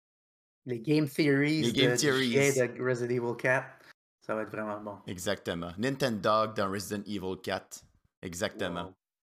Les 0.67 0.81
game 0.81 1.09
theories, 1.09 1.63
Les 1.63 1.73
game 1.73 1.93
de, 1.93 1.97
theories. 1.97 2.33
chien 2.53 2.67
de 2.67 2.83
Resident 2.83 3.15
Evil 3.25 3.37
4, 3.39 3.67
ça 4.21 4.35
va 4.35 4.43
être 4.43 4.51
vraiment 4.51 4.79
bon. 4.81 4.99
Exactement. 5.07 5.73
Nintendo 5.79 6.21
Dog 6.21 6.55
dans 6.57 6.71
Resident 6.71 7.03
Evil 7.07 7.41
4. 7.43 7.81
Exactement. 8.21 8.85
Wow. 8.89 8.95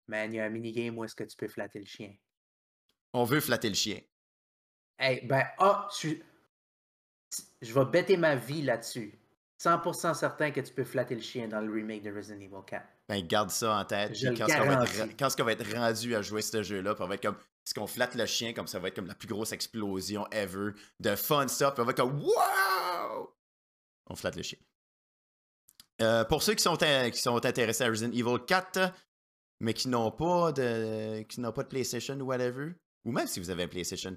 Man, 0.09 0.33
il 0.33 0.37
y 0.39 0.41
a 0.41 0.47
un 0.47 0.49
minigame 0.51 0.99
où 0.99 1.05
est-ce 1.05 1.15
que 1.15 1.23
tu 1.23 1.37
peux 1.37 1.47
flatter 1.47 1.79
le 1.79 1.87
chien. 1.87 2.13
On 3.13 3.25
veut 3.25 3.41
flatter 3.41 3.69
le 3.69 3.75
chien. 3.75 4.01
Hey, 4.99 5.27
ben, 5.27 5.45
ah, 5.59 5.89
je 7.63 7.75
vais 7.75 7.85
bêter 7.87 8.17
ma 8.17 8.37
vie 8.37 8.63
là-dessus. 8.63 9.19
100% 9.61 10.15
certain 10.15 10.51
que 10.51 10.61
tu 10.61 10.73
peux 10.73 10.85
flatter 10.85 11.15
le 11.15 11.21
chien 11.21 11.49
dans 11.49 11.61
le 11.61 11.71
remake 11.71 12.03
de 12.03 12.15
Resident 12.15 12.41
Evil 12.41 12.65
4. 12.67 12.87
Ben, 13.09 13.27
garde 13.27 13.51
ça 13.51 13.77
en 13.77 13.85
tête. 13.85 14.15
Je 14.15 14.29
quand, 14.29 14.47
ce 14.47 15.37
qu'on 15.37 15.45
va 15.45 15.53
être, 15.53 15.75
rendu 15.75 16.15
à 16.15 16.23
jouer 16.23 16.43
ce 16.43 16.63
jeu-là, 16.63 16.95
on 16.99 17.07
va 17.07 17.15
être 17.17 17.23
comme. 17.23 17.37
Est-ce 17.67 17.75
qu'on 17.75 17.87
flatte 17.87 18.15
le 18.15 18.25
chien 18.25 18.55
comme 18.55 18.67
ça 18.67 18.79
va 18.79 18.89
être 18.89 18.97
comme 18.97 19.07
la 19.07 19.15
plus 19.15 19.29
grosse 19.29 19.53
explosion 19.53 20.27
ever 20.31 20.71
de 20.99 21.15
fun 21.15 21.47
stuff, 21.47 21.75
puis 21.75 21.83
on 21.83 21.85
va 21.85 21.91
être 21.91 21.99
comme 21.99 22.19
Wow! 22.19 23.37
On 24.07 24.17
flatte 24.17 24.37
le 24.37 24.43
chien. 24.43 24.59
Euh, 26.01 26.25
pour 26.25 26.43
ceux 26.43 26.55
qui 26.55 26.63
sont, 26.63 26.77
qui 26.77 27.21
sont 27.21 27.45
intéressés 27.45 27.85
à 27.85 27.89
Resident 27.89 28.13
Evil 28.13 28.45
4, 28.47 28.93
mais 29.61 29.75
qui 29.75 29.89
n'ont 29.89 30.11
pas 30.11 30.53
de 30.53 31.23
qui 31.23 31.41
n'ont 31.41 31.53
pas 31.53 31.65
de 31.65 31.69
PlayStation 31.69 32.19
ou 32.19 32.25
whatever, 32.25 32.73
ou 33.05 33.13
même 33.13 33.27
si 33.27 33.41
vous 33.41 33.51
avez 33.51 33.63
un 33.65 33.69
PlayStation, 33.69 34.17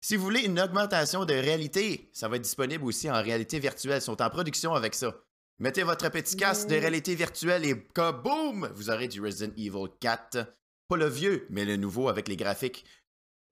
si 0.00 0.16
vous 0.16 0.24
voulez 0.24 0.40
une 0.44 0.60
augmentation 0.60 1.24
de 1.24 1.34
réalité, 1.34 2.10
ça 2.12 2.28
va 2.28 2.36
être 2.36 2.42
disponible 2.42 2.84
aussi 2.84 3.10
en 3.10 3.22
réalité 3.22 3.58
virtuelle. 3.58 3.98
Ils 3.98 4.02
sont 4.02 4.20
en 4.22 4.30
production 4.30 4.74
avec 4.74 4.94
ça. 4.94 5.14
Mettez 5.58 5.82
votre 5.84 6.10
petit 6.10 6.36
casque 6.36 6.68
de 6.68 6.72
Yeah. 6.74 6.80
réalité 6.82 7.14
virtuelle 7.14 7.64
et 7.64 7.82
kaboom! 7.94 8.68
Vous 8.74 8.90
aurez 8.90 9.08
du 9.08 9.20
Resident 9.22 9.52
Evil 9.56 9.88
4. 10.00 10.52
Pas 10.88 10.96
le 10.96 11.06
vieux, 11.08 11.46
mais 11.50 11.64
le 11.64 11.76
nouveau 11.76 12.08
avec 12.08 12.28
les 12.28 12.36
graphiques 12.36 12.84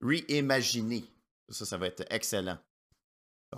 reimaginés. 0.01 1.03
Ça, 1.49 1.65
ça 1.65 1.77
va 1.77 1.87
être 1.87 2.03
excellent. 2.09 2.57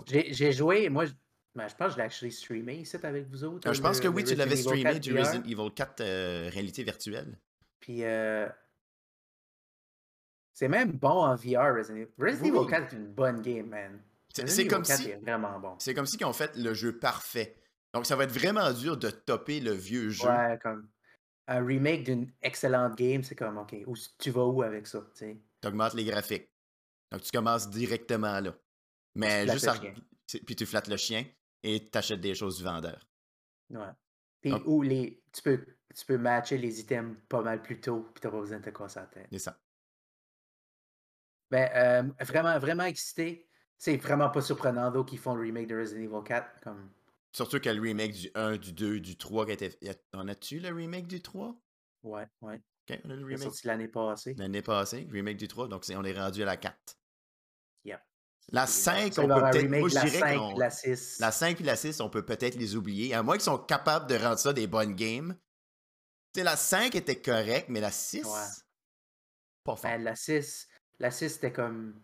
J'ai 0.06 0.52
joué, 0.52 0.88
moi, 0.88 1.06
je, 1.06 1.12
ben, 1.54 1.68
je 1.68 1.74
pense 1.74 1.88
que 1.88 1.92
je 1.92 1.96
l'ai 1.98 2.04
actually 2.04 2.32
streamé 2.32 2.76
ici 2.76 2.96
avec 3.02 3.26
vous 3.28 3.44
autres. 3.44 3.68
Euh, 3.68 3.72
je 3.72 3.78
le- 3.78 3.82
pense 3.82 4.00
que 4.00 4.08
oui, 4.08 4.24
tu 4.24 4.34
l'avais 4.34 4.56
streamé 4.56 4.82
4 4.84 5.00
du. 5.00 5.18
Resident 5.18 5.42
Evil 5.44 5.74
4 5.74 6.00
euh, 6.00 6.50
réalité 6.52 6.84
virtuelle. 6.84 7.38
Puis, 7.80 8.04
euh, 8.04 8.48
c'est 10.58 10.68
même 10.68 10.90
bon 10.92 11.08
en 11.24 11.36
VR, 11.36 11.76
Resident 11.76 11.98
Evil. 11.98 12.08
Resident 12.18 12.50
Oui. 12.50 12.58
Evil 12.66 12.70
4 12.70 12.92
est 12.92 12.96
une 12.96 13.06
bonne 13.12 13.42
game, 13.42 13.66
man. 13.68 14.00
C'est 14.34 14.42
Resident 14.42 14.54
c'est 14.56 14.60
Evil 14.62 14.70
comme 14.70 14.82
4 14.82 14.98
si 15.00 15.08
est 15.10 15.16
vraiment 15.16 15.58
bon. 15.60 15.76
c'est 15.78 15.94
comme 15.94 16.06
si 16.06 16.16
ils 16.16 16.24
ont 16.24 16.32
fait 16.32 16.56
le 16.56 16.74
jeu 16.74 16.98
parfait. 16.98 17.54
Donc 17.94 18.06
ça 18.06 18.16
va 18.16 18.24
être 18.24 18.32
vraiment 18.32 18.72
dur 18.72 18.96
de 18.96 19.08
topper 19.10 19.60
le 19.60 19.70
vieux 19.72 20.10
jeu. 20.10 20.28
Ouais, 20.28 20.58
comme 20.62 20.88
un 21.46 21.64
remake 21.64 22.04
d'une 22.04 22.30
excellente 22.42 22.96
game, 22.98 23.22
c'est 23.22 23.34
comme, 23.36 23.56
OK, 23.58 23.74
où, 23.86 23.94
tu 24.18 24.30
vas 24.30 24.44
où 24.46 24.62
avec 24.62 24.86
ça, 24.86 24.98
tu 25.14 25.18
sais? 25.20 25.40
Tu 25.62 25.68
augmentes 25.68 25.94
les 25.94 26.04
graphiques. 26.04 26.50
Donc 27.12 27.22
tu 27.22 27.30
commences 27.30 27.70
directement 27.70 28.40
là. 28.40 28.54
Mais 29.14 29.44
flattes 29.44 29.54
juste 29.54 29.68
à- 29.68 30.40
puis 30.44 30.56
tu 30.56 30.66
flattes 30.66 30.88
le 30.88 30.96
chien 30.96 31.24
et 31.62 31.88
tu 31.88 31.96
achètes 31.98 32.20
des 32.20 32.34
choses 32.34 32.58
du 32.58 32.64
vendeur. 32.64 32.98
Ouais. 33.70 33.86
Puis 34.40 34.52
Ah. 34.54 34.60
où 34.66 34.82
les, 34.82 35.22
tu, 35.32 35.40
peux, 35.42 35.64
tu 35.94 36.04
peux 36.04 36.18
matcher 36.18 36.58
les 36.58 36.80
items 36.80 37.16
pas 37.28 37.42
mal 37.42 37.62
plus 37.62 37.80
tôt, 37.80 38.08
puis 38.12 38.20
t'as 38.20 38.30
pas 38.30 38.40
besoin 38.40 38.58
de 38.58 38.64
te 38.64 38.70
casser 38.70 39.00
la 39.00 39.06
tête. 39.06 39.28
C'est 39.32 39.38
ça. 39.38 39.56
Ben, 41.50 41.70
euh, 41.74 42.24
vraiment, 42.24 42.58
vraiment 42.58 42.84
excité. 42.84 43.48
C'est 43.78 43.96
vraiment 43.96 44.28
pas 44.30 44.42
surprenant, 44.42 44.90
though, 44.90 45.04
qu'ils 45.04 45.18
font 45.18 45.34
le 45.34 45.42
remake 45.42 45.68
de 45.68 45.78
Resident 45.78 46.02
Evil 46.02 46.24
4. 46.24 46.60
Comme... 46.62 46.90
Surtout 47.32 47.60
que 47.60 47.68
le 47.68 47.80
remake 47.80 48.12
du 48.12 48.30
1, 48.34 48.56
du 48.56 48.72
2, 48.72 49.00
du 49.00 49.16
3 49.16 49.46
qui 49.46 49.52
était. 49.52 49.78
En 50.12 50.26
as-tu 50.28 50.58
le 50.60 50.68
remake 50.74 51.06
du 51.06 51.22
3? 51.22 51.54
Ouais, 52.02 52.26
ouais. 52.42 52.60
OK, 52.90 53.00
on 53.04 53.10
a 53.10 53.14
le 53.16 53.24
remake 53.24 53.42
sorti 53.42 53.66
l'année 53.66 53.88
passée. 53.88 54.34
l'année 54.38 54.62
passée, 54.62 55.06
remake 55.12 55.36
du 55.36 55.46
3, 55.46 55.68
donc 55.68 55.84
on 55.94 56.04
est 56.04 56.18
rendu 56.18 56.42
à 56.42 56.46
la 56.46 56.56
4. 56.56 56.76
Yep. 57.84 58.00
La 58.50 58.66
C'est- 58.66 58.82
5, 58.82 59.14
ça, 59.14 59.22
on 59.22 59.28
peut 59.28 59.50
peut-être. 59.50 59.68
Moi, 59.68 59.88
je 59.90 59.94
la 59.94 60.04
dirais 60.04 60.18
5 60.18 60.38
qu'on- 60.38 60.48
puis 60.50 60.58
la 60.58 60.70
6. 60.70 61.18
La 61.20 61.32
5 61.32 61.60
et 61.60 61.64
la 61.64 61.76
6, 61.76 62.00
on 62.00 62.08
peut 62.10 62.24
peut-être 62.24 62.54
les 62.56 62.76
oublier, 62.76 63.14
à 63.14 63.22
moins 63.22 63.34
qu'ils 63.36 63.44
sont 63.44 63.58
capables 63.58 64.06
de 64.08 64.16
rendre 64.16 64.38
ça 64.38 64.52
des 64.52 64.66
bonnes 64.66 64.94
games. 64.94 65.36
Tu 66.32 66.40
sais, 66.40 66.44
la 66.44 66.56
5 66.56 66.94
était 66.94 67.20
correcte, 67.20 67.68
mais 67.68 67.80
la 67.80 67.90
6, 67.90 68.24
Ouais. 68.24 68.46
pas 69.64 69.76
fort. 69.76 69.82
Ben, 69.82 70.02
la 70.02 70.16
6, 70.16 70.67
la 71.00 71.10
6 71.10 71.28
c'était 71.30 71.52
comme 71.52 71.94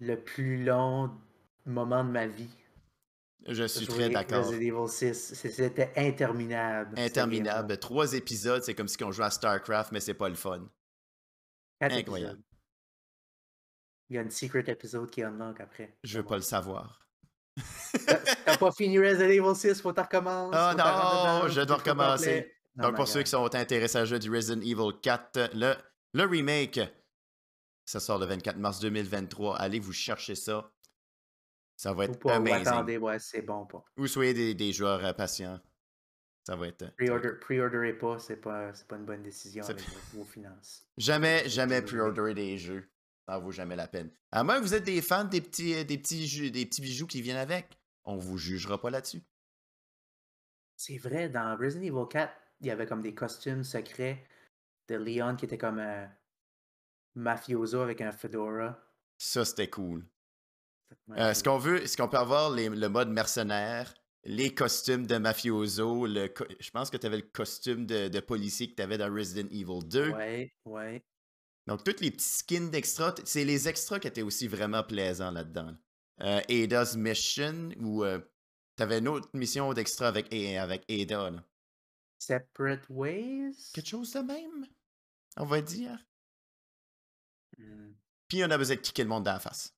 le 0.00 0.16
plus 0.22 0.62
long 0.64 1.10
moment 1.64 2.04
de 2.04 2.10
ma 2.10 2.26
vie. 2.26 2.50
je 3.48 3.64
suis 3.64 3.86
très 3.86 4.08
d'accord. 4.10 4.44
Resident 4.46 4.78
Evil 4.82 4.88
6, 4.88 5.14
c'est- 5.34 5.50
c'était 5.50 5.92
interminable. 5.96 6.98
Interminable. 6.98 7.78
Trois 7.78 8.12
épisodes, 8.14 8.62
c'est 8.62 8.74
comme 8.74 8.88
si 8.88 9.02
on 9.04 9.12
jouait 9.12 9.26
à 9.26 9.30
StarCraft, 9.30 9.92
mais 9.92 10.00
c'est 10.00 10.14
pas 10.14 10.28
le 10.28 10.34
fun. 10.34 10.68
Quatre 11.80 11.94
Incroyable. 11.96 12.32
épisodes. 12.32 12.42
Il 14.08 14.16
y 14.16 14.18
a 14.18 14.22
une 14.22 14.30
secret 14.30 14.64
épisode 14.68 15.10
qui 15.10 15.22
unlock 15.22 15.60
après. 15.60 15.96
Je 16.04 16.18
veux 16.18 16.24
pas 16.24 16.36
le 16.36 16.42
savoir. 16.42 17.00
T'as 18.44 18.56
pas 18.58 18.70
fini 18.72 18.98
Resident 18.98 19.28
Evil 19.30 19.54
6, 19.56 19.80
faut 19.80 19.90
que 19.92 19.96
tu 19.96 20.02
recommences. 20.02 20.54
Oh 20.56 20.70
faut 20.70 20.76
t'en 20.76 20.84
rentrer 20.84 21.28
non, 21.28 21.38
dedans, 21.38 21.48
je 21.48 21.60
dois 21.62 21.76
recommencer. 21.76 22.52
Donc, 22.76 22.94
pour 22.96 23.08
ceux 23.08 23.22
qui 23.22 23.30
sont 23.30 23.52
intéressés 23.54 23.98
à 23.98 24.04
jeu 24.04 24.18
du 24.18 24.30
Resident 24.30 24.60
Evil 24.60 25.00
4, 25.02 25.50
le, 25.54 25.74
le 26.12 26.24
remake, 26.24 26.78
ça 27.86 28.00
sort 28.00 28.18
le 28.18 28.26
24 28.26 28.58
mars 28.58 28.80
2023. 28.80 29.56
Allez 29.56 29.80
vous 29.80 29.92
chercher 29.94 30.34
ça. 30.34 30.70
Ça 31.76 31.92
va 31.92 32.04
être 32.06 32.18
pas, 32.18 32.30
ou 32.30 32.36
amazing. 32.36 32.66
attendez, 32.68 32.98
ouais, 32.98 33.18
c'est 33.18 33.42
bon 33.42 33.66
pas. 33.66 33.84
Ou 33.96 34.06
soyez 34.06 34.34
des, 34.34 34.54
des 34.54 34.72
joueurs 34.72 35.04
euh, 35.04 35.12
patients. 35.12 35.60
Ça 36.46 36.56
va 36.56 36.68
être. 36.68 36.82
euh, 37.00 37.38
pre-orderez 37.40 37.92
pas, 37.98 38.18
c'est 38.18 38.36
pas, 38.36 38.72
pas 38.88 38.96
une 38.96 39.04
bonne 39.04 39.22
décision 39.22 39.64
avec 39.64 39.80
vos, 40.14 40.24
finances. 40.24 40.86
Jamais, 40.96 41.48
jamais 41.48 41.82
Pre-order. 41.82 42.12
pre-order 42.22 42.34
des 42.34 42.56
jeux. 42.58 42.88
Ça 43.28 43.38
vaut 43.38 43.50
jamais 43.50 43.74
la 43.76 43.88
peine. 43.88 44.10
À 44.30 44.44
moins 44.44 44.58
que 44.58 44.62
vous 44.64 44.74
êtes 44.74 44.84
des 44.84 45.02
fans 45.02 45.24
des 45.24 45.40
petits, 45.40 45.74
euh, 45.74 45.84
des 45.84 45.98
petits, 45.98 46.26
jeux- 46.28 46.50
des 46.50 46.64
petits 46.64 46.80
bijoux 46.80 47.06
qui 47.08 47.20
viennent 47.20 47.36
avec. 47.36 47.76
On 48.04 48.16
vous 48.16 48.38
jugera 48.38 48.80
pas 48.80 48.88
là-dessus. 48.90 49.22
C'est 50.76 50.98
vrai, 50.98 51.28
dans 51.28 51.56
Resident 51.58 51.82
Evil 51.86 52.08
4, 52.08 52.32
il 52.60 52.66
y 52.68 52.70
avait 52.70 52.86
comme 52.86 53.02
des 53.02 53.14
costumes 53.14 53.64
secrets 53.64 54.24
de 54.88 54.94
Leon 54.96 55.36
qui 55.36 55.44
était 55.46 55.58
comme 55.58 55.78
un 55.80 56.08
mafioso 57.16 57.80
avec 57.80 58.00
un 58.00 58.12
fedora. 58.12 58.78
Ça, 59.18 59.44
c'était 59.44 59.68
cool. 59.70 60.06
Euh, 61.10 61.30
Est-ce 61.30 61.42
qu'on 61.42 61.58
veut, 61.58 61.82
est-ce 61.82 61.96
qu'on 61.96 62.08
peut 62.08 62.16
avoir 62.18 62.50
les- 62.50 62.68
le 62.68 62.88
mode 62.88 63.08
mercenaire, 63.08 63.92
les 64.24 64.54
costumes 64.54 65.06
de 65.06 65.16
mafioso, 65.18 66.06
le, 66.06 66.28
co- 66.28 66.46
je 66.60 66.70
pense 66.70 66.90
que 66.90 66.96
tu 66.96 67.06
avais 67.06 67.16
le 67.16 67.22
costume 67.32 67.86
de, 67.86 68.08
de 68.08 68.20
policier 68.20 68.68
que 68.70 68.74
tu 68.76 68.82
avais 68.82 68.98
dans 68.98 69.12
Resident 69.12 69.48
Evil 69.50 69.84
2. 69.84 70.10
Ouais, 70.12 70.52
ouais. 70.64 71.04
Donc, 71.66 71.82
tous 71.82 72.00
les 72.00 72.10
petits 72.12 72.24
skins 72.28 72.70
d'extra, 72.70 73.14
c'est 73.24 73.44
les 73.44 73.68
extras 73.68 73.98
qui 73.98 74.06
étaient 74.06 74.22
aussi 74.22 74.46
vraiment 74.46 74.84
plaisants 74.84 75.32
là-dedans. 75.32 75.76
Euh, 76.20 76.40
Ada's 76.48 76.96
Mission, 76.96 77.70
où 77.80 78.04
tu 78.76 78.82
avais 78.82 78.98
une 78.98 79.08
autre 79.08 79.28
mission 79.34 79.72
d'extra 79.72 80.08
avec, 80.08 80.32
Ada. 80.32 81.30
là. 81.30 81.44
Separate 82.18 82.84
Ways? 82.88 83.70
Quelque 83.74 83.88
chose 83.88 84.12
de 84.12 84.20
même, 84.20 84.66
on 85.36 85.44
va 85.44 85.60
dire. 85.60 85.98
Hmm, 87.58 87.92
Puis 88.28 88.44
on 88.44 88.50
a 88.50 88.58
besoin 88.58 88.76
de 88.76 88.80
kicker 88.80 89.02
le 89.04 89.08
monde 89.08 89.24
dans 89.24 89.32
la 89.32 89.40
face. 89.40 89.74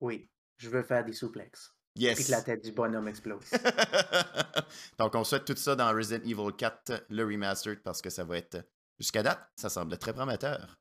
Oui, 0.00 0.28
je 0.58 0.68
veux 0.70 0.82
faire 0.82 1.04
des 1.04 1.12
souplexes. 1.12 1.72
Puis 1.94 2.04
Yes! 2.04 2.26
que 2.26 2.30
la 2.30 2.42
tête 2.42 2.64
du 2.64 2.72
bonhomme 2.72 3.06
explose. 3.08 3.44
Donc, 4.98 5.14
on 5.14 5.24
souhaite 5.24 5.44
tout 5.44 5.56
ça 5.56 5.76
dans 5.76 5.94
Resident 5.94 6.24
Evil 6.24 6.56
4, 6.56 7.06
le 7.10 7.24
remastered, 7.24 7.82
parce 7.82 8.00
que 8.00 8.08
ça 8.08 8.24
va 8.24 8.38
être, 8.38 8.66
jusqu'à 8.98 9.22
date, 9.22 9.40
ça 9.56 9.68
semble 9.68 9.98
très 9.98 10.14
prometteur. 10.14 10.78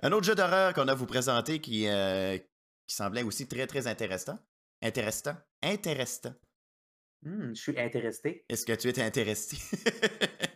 Un 0.00 0.10
autre 0.10 0.26
jeu 0.26 0.34
d'horreur 0.34 0.74
qu'on 0.74 0.88
a 0.88 0.92
à 0.92 0.94
vous 0.96 1.06
présenter 1.06 1.60
qui, 1.60 1.86
euh, 1.86 2.36
qui 2.86 2.94
semblait 2.96 3.22
aussi 3.22 3.46
très, 3.46 3.68
très 3.68 3.86
intéressant. 3.86 4.36
Intéressant. 4.82 5.36
Intéressant. 5.62 6.34
Hmm, 7.22 7.54
je 7.54 7.60
suis 7.62 7.78
intéressé. 7.78 8.44
Est-ce 8.48 8.66
que 8.66 8.72
tu 8.72 8.88
es 8.88 9.00
intéressé? 9.00 9.56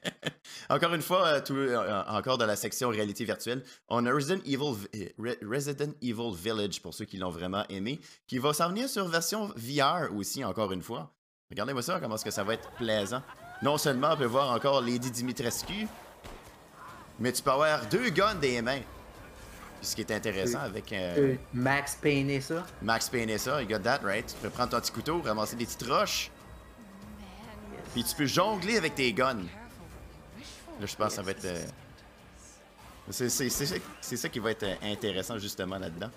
encore 0.68 0.94
une 0.94 1.02
fois, 1.02 1.26
euh, 1.26 1.40
tout- 1.40 1.54
euh, 1.54 2.02
encore 2.08 2.38
dans 2.38 2.46
la 2.46 2.56
section 2.56 2.88
réalité 2.88 3.24
virtuelle, 3.24 3.62
on 3.88 4.04
a 4.06 4.12
Resident 4.12 4.40
Evil, 4.44 4.74
Vi- 4.74 5.02
euh, 5.20 5.22
Re- 5.30 5.46
Resident 5.54 5.92
Evil 6.02 6.34
Village, 6.34 6.80
pour 6.82 6.94
ceux 6.94 7.04
qui 7.04 7.16
l'ont 7.18 7.30
vraiment 7.30 7.64
aimé, 7.68 8.00
qui 8.26 8.38
va 8.38 8.52
s'en 8.52 8.68
venir 8.68 8.88
sur 8.88 9.06
version 9.08 9.52
VR 9.56 10.12
aussi, 10.14 10.44
encore 10.44 10.72
une 10.72 10.82
fois. 10.82 11.12
Regardez-moi 11.50 11.82
ça, 11.82 12.00
comment 12.00 12.16
est-ce 12.16 12.24
que 12.24 12.30
ça 12.30 12.42
va 12.44 12.54
être 12.54 12.70
plaisant. 12.72 13.22
Non 13.62 13.78
seulement 13.78 14.10
on 14.12 14.16
peut 14.16 14.24
voir 14.26 14.50
encore 14.52 14.80
Lady 14.82 15.10
Dimitrescu, 15.10 15.86
mais 17.20 17.32
tu 17.32 17.42
peux 17.42 17.50
avoir 17.52 17.86
deux 17.86 18.10
guns 18.10 18.34
des 18.34 18.60
mains. 18.60 18.80
Puis 19.78 19.88
ce 19.90 19.94
qui 19.94 20.00
est 20.02 20.10
intéressant 20.12 20.58
avec 20.60 20.92
euh, 20.92 21.14
Euh, 21.34 21.36
Max 21.54 21.94
Payne 21.94 22.28
et 22.30 22.40
ça. 22.40 22.66
Max 22.82 23.08
Payne 23.08 23.30
et 23.30 23.38
ça, 23.38 23.62
you 23.62 23.68
got 23.68 23.78
that, 23.80 24.00
right? 24.02 24.26
Tu 24.26 24.34
peux 24.42 24.50
prendre 24.50 24.70
ton 24.70 24.80
petit 24.80 24.90
couteau, 24.92 25.22
ramasser 25.22 25.54
des 25.56 25.64
petites 25.66 25.86
roches, 25.86 26.30
puis 27.94 28.02
tu 28.04 28.14
peux 28.14 28.26
jongler 28.26 28.76
avec 28.76 28.94
tes 28.94 29.12
guns. 29.12 29.44
Là, 30.80 30.86
je 30.86 30.96
pense 30.96 31.08
que 31.08 31.14
ça 31.14 31.22
va 31.22 31.30
être. 31.30 31.44
euh, 31.44 31.64
C'est 33.10 33.28
ça- 34.16 34.28
qui 34.28 34.38
va 34.40 34.50
être 34.50 34.66
intéressant 34.82 35.38
justement 35.38 35.78
là-dedans. 35.78 36.10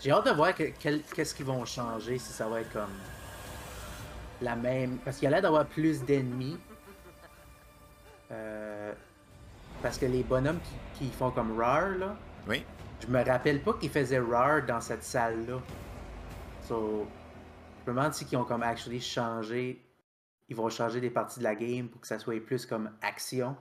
J'ai 0.00 0.10
hâte 0.10 0.26
de 0.26 0.30
voir 0.32 0.54
qu'est-ce 0.54 1.34
qu'ils 1.34 1.46
vont 1.46 1.64
changer, 1.64 2.18
si 2.18 2.32
ça 2.32 2.46
va 2.46 2.60
être 2.60 2.72
comme 2.72 2.92
la 4.42 4.54
même. 4.56 4.98
Parce 4.98 5.16
qu'il 5.16 5.24
y 5.24 5.26
a 5.28 5.30
l'air 5.30 5.42
d'avoir 5.42 5.64
plus 5.66 6.02
d'ennemis. 6.02 6.58
Euh, 8.30 8.92
Parce 9.82 9.98
que 9.98 10.06
les 10.06 10.22
bonhommes 10.22 10.60
qui, 10.98 11.06
qui 11.06 11.10
font 11.12 11.30
comme 11.30 11.58
RAR, 11.60 11.88
là, 11.98 12.16
Oui. 12.48 12.64
je 13.02 13.06
me 13.06 13.22
rappelle 13.24 13.60
pas 13.62 13.74
qu'ils 13.74 13.90
faisaient 13.90 14.18
RAR 14.18 14.62
dans 14.62 14.80
cette 14.80 15.04
salle-là. 15.04 15.58
So, 16.66 17.06
je 17.84 17.90
me 17.90 17.96
demande 17.96 18.14
si 18.14 18.24
ils 18.30 18.36
ont 18.36 18.44
comme 18.44 18.62
actually 18.62 19.00
changé 19.02 19.83
ils 20.48 20.56
vont 20.56 20.68
changer 20.68 21.00
des 21.00 21.10
parties 21.10 21.38
de 21.38 21.44
la 21.44 21.54
game 21.54 21.88
pour 21.88 22.00
que 22.00 22.06
ça 22.06 22.18
soit 22.18 22.40
plus 22.44 22.66
comme 22.66 22.90
action 23.00 23.56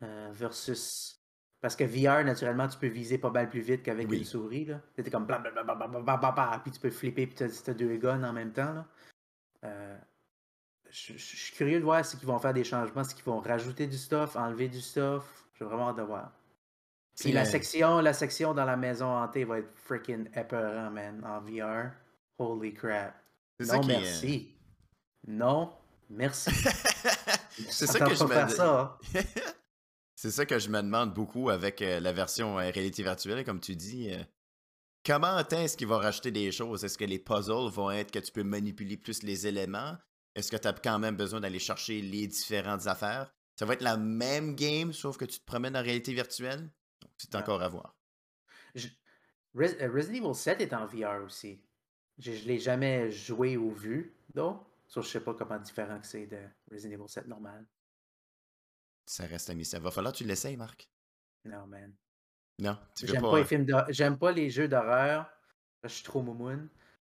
versus. 0.00 1.18
Parce 1.60 1.76
que 1.76 1.84
VR, 1.84 2.24
naturellement, 2.24 2.66
tu 2.66 2.76
peux 2.76 2.88
viser 2.88 3.18
pas 3.18 3.30
mal 3.30 3.48
plus 3.48 3.60
vite 3.60 3.84
qu'avec 3.84 4.10
une 4.10 4.24
souris. 4.24 4.68
C'était 4.96 5.10
comme 5.10 5.26
blablabla, 5.26 6.60
puis 6.62 6.72
tu 6.72 6.80
peux 6.80 6.90
flipper, 6.90 7.26
puis 7.26 7.36
tu 7.36 7.44
as, 7.44 7.74
deux 7.74 7.96
guns 7.96 8.22
en 8.24 8.32
même 8.32 8.52
temps. 8.52 8.84
Je, 10.92 11.16
suis 11.16 11.54
curieux 11.54 11.78
de 11.78 11.84
voir 11.84 12.04
ce 12.04 12.16
qu'ils 12.16 12.28
vont 12.28 12.38
faire 12.38 12.52
des 12.52 12.64
changements, 12.64 13.02
ce 13.02 13.14
qu'ils 13.14 13.24
vont 13.24 13.40
rajouter 13.40 13.86
du 13.86 13.96
stuff, 13.96 14.36
enlever 14.36 14.68
du 14.68 14.80
stuff. 14.80 15.46
J'ai 15.54 15.64
vraiment 15.64 15.88
hâte 15.88 15.96
de 15.96 16.02
voir. 16.02 16.32
Puis 17.18 17.32
la, 17.32 17.46
section, 17.46 18.00
la 18.00 18.12
section 18.12 18.52
dans 18.52 18.66
la 18.66 18.76
maison 18.76 19.06
hantée 19.06 19.44
va 19.44 19.58
être 19.58 19.72
freaking 19.74 20.28
épeurant, 20.34 20.90
man, 20.90 21.24
en 21.24 21.40
VR. 21.40 21.92
Holy 22.38 22.74
crap. 22.74 23.14
Non, 23.60 23.82
merci. 23.86 24.54
Non, 25.26 25.72
merci. 26.10 26.50
C'est 27.68 27.86
ça 27.86 28.00
que 28.00 28.14
je 28.14 28.24
me. 28.24 28.48
ça. 28.48 28.98
hein. 29.14 29.20
C'est 30.14 30.30
ça 30.30 30.46
que 30.46 30.58
je 30.58 30.68
me 30.68 30.80
demande 30.82 31.14
beaucoup 31.14 31.50
avec 31.50 31.82
euh, 31.82 32.00
la 32.00 32.12
version 32.12 32.58
euh, 32.58 32.70
réalité 32.70 33.02
virtuelle, 33.02 33.44
comme 33.44 33.60
tu 33.60 33.74
dis. 33.76 34.10
euh, 34.12 34.22
comment 35.04 35.38
est-ce 35.38 35.76
qu'ils 35.76 35.86
vont 35.88 35.98
rajouter 35.98 36.30
des 36.30 36.52
choses? 36.52 36.84
Est-ce 36.84 36.96
que 36.98 37.04
les 37.04 37.18
puzzles 37.18 37.70
vont 37.70 37.90
être 37.90 38.10
que 38.10 38.18
tu 38.20 38.30
peux 38.32 38.42
manipuler 38.44 38.96
plus 38.96 39.22
les 39.22 39.46
éléments? 39.46 39.96
Est-ce 40.34 40.50
que 40.50 40.56
tu 40.56 40.68
as 40.68 40.72
quand 40.72 40.98
même 40.98 41.16
besoin 41.16 41.40
d'aller 41.40 41.58
chercher 41.58 42.00
les 42.00 42.26
différentes 42.26 42.86
affaires? 42.86 43.32
Ça 43.56 43.66
va 43.66 43.74
être 43.74 43.82
la 43.82 43.96
même 43.96 44.54
game, 44.54 44.92
sauf 44.92 45.16
que 45.18 45.24
tu 45.24 45.38
te 45.38 45.44
promènes 45.44 45.76
en 45.76 45.82
réalité 45.82 46.14
virtuelle? 46.14 46.70
Donc, 47.00 47.10
c'est 47.18 47.34
Ouais. 47.34 47.40
encore 47.42 47.62
à 47.62 47.68
voir. 47.68 47.94
Je- 48.74 48.88
Resident 49.54 50.24
Evil 50.30 50.34
7 50.34 50.60
est 50.62 50.72
en 50.72 50.86
VR 50.86 51.22
aussi. 51.24 51.60
Je, 52.18 52.32
je 52.32 52.46
l'ai 52.46 52.58
jamais 52.58 53.10
joué 53.10 53.56
ou 53.56 53.70
vu, 53.72 54.14
donc. 54.34 54.62
So, 54.92 55.00
je 55.00 55.08
sais 55.08 55.20
pas 55.20 55.32
comment 55.32 55.58
différent 55.58 55.98
que 55.98 56.06
c'est 56.06 56.26
de 56.26 56.38
Resident 56.70 56.92
Evil 57.00 57.08
7 57.08 57.26
normal. 57.26 57.64
Ça 59.06 59.24
reste 59.26 59.48
un 59.48 59.54
mystère. 59.54 59.80
Va 59.80 59.90
falloir 59.90 60.12
que 60.12 60.18
tu 60.18 60.24
l'essayes, 60.24 60.56
Marc. 60.56 60.86
Non, 61.46 61.66
man. 61.66 61.94
Non, 62.58 62.78
tu 62.94 63.06
veux 63.06 63.12
J'aime 63.14 63.22
pas. 63.22 63.30
pas, 63.30 63.38
les 63.38 63.44
films 63.44 63.64
d'hor- 63.64 63.86
J'aime 63.88 64.18
pas 64.18 64.32
les 64.32 64.50
jeux 64.50 64.68
d'horreur. 64.68 65.26
Je 65.82 65.88
suis 65.88 66.04
trop 66.04 66.22
moumoune. 66.22 66.68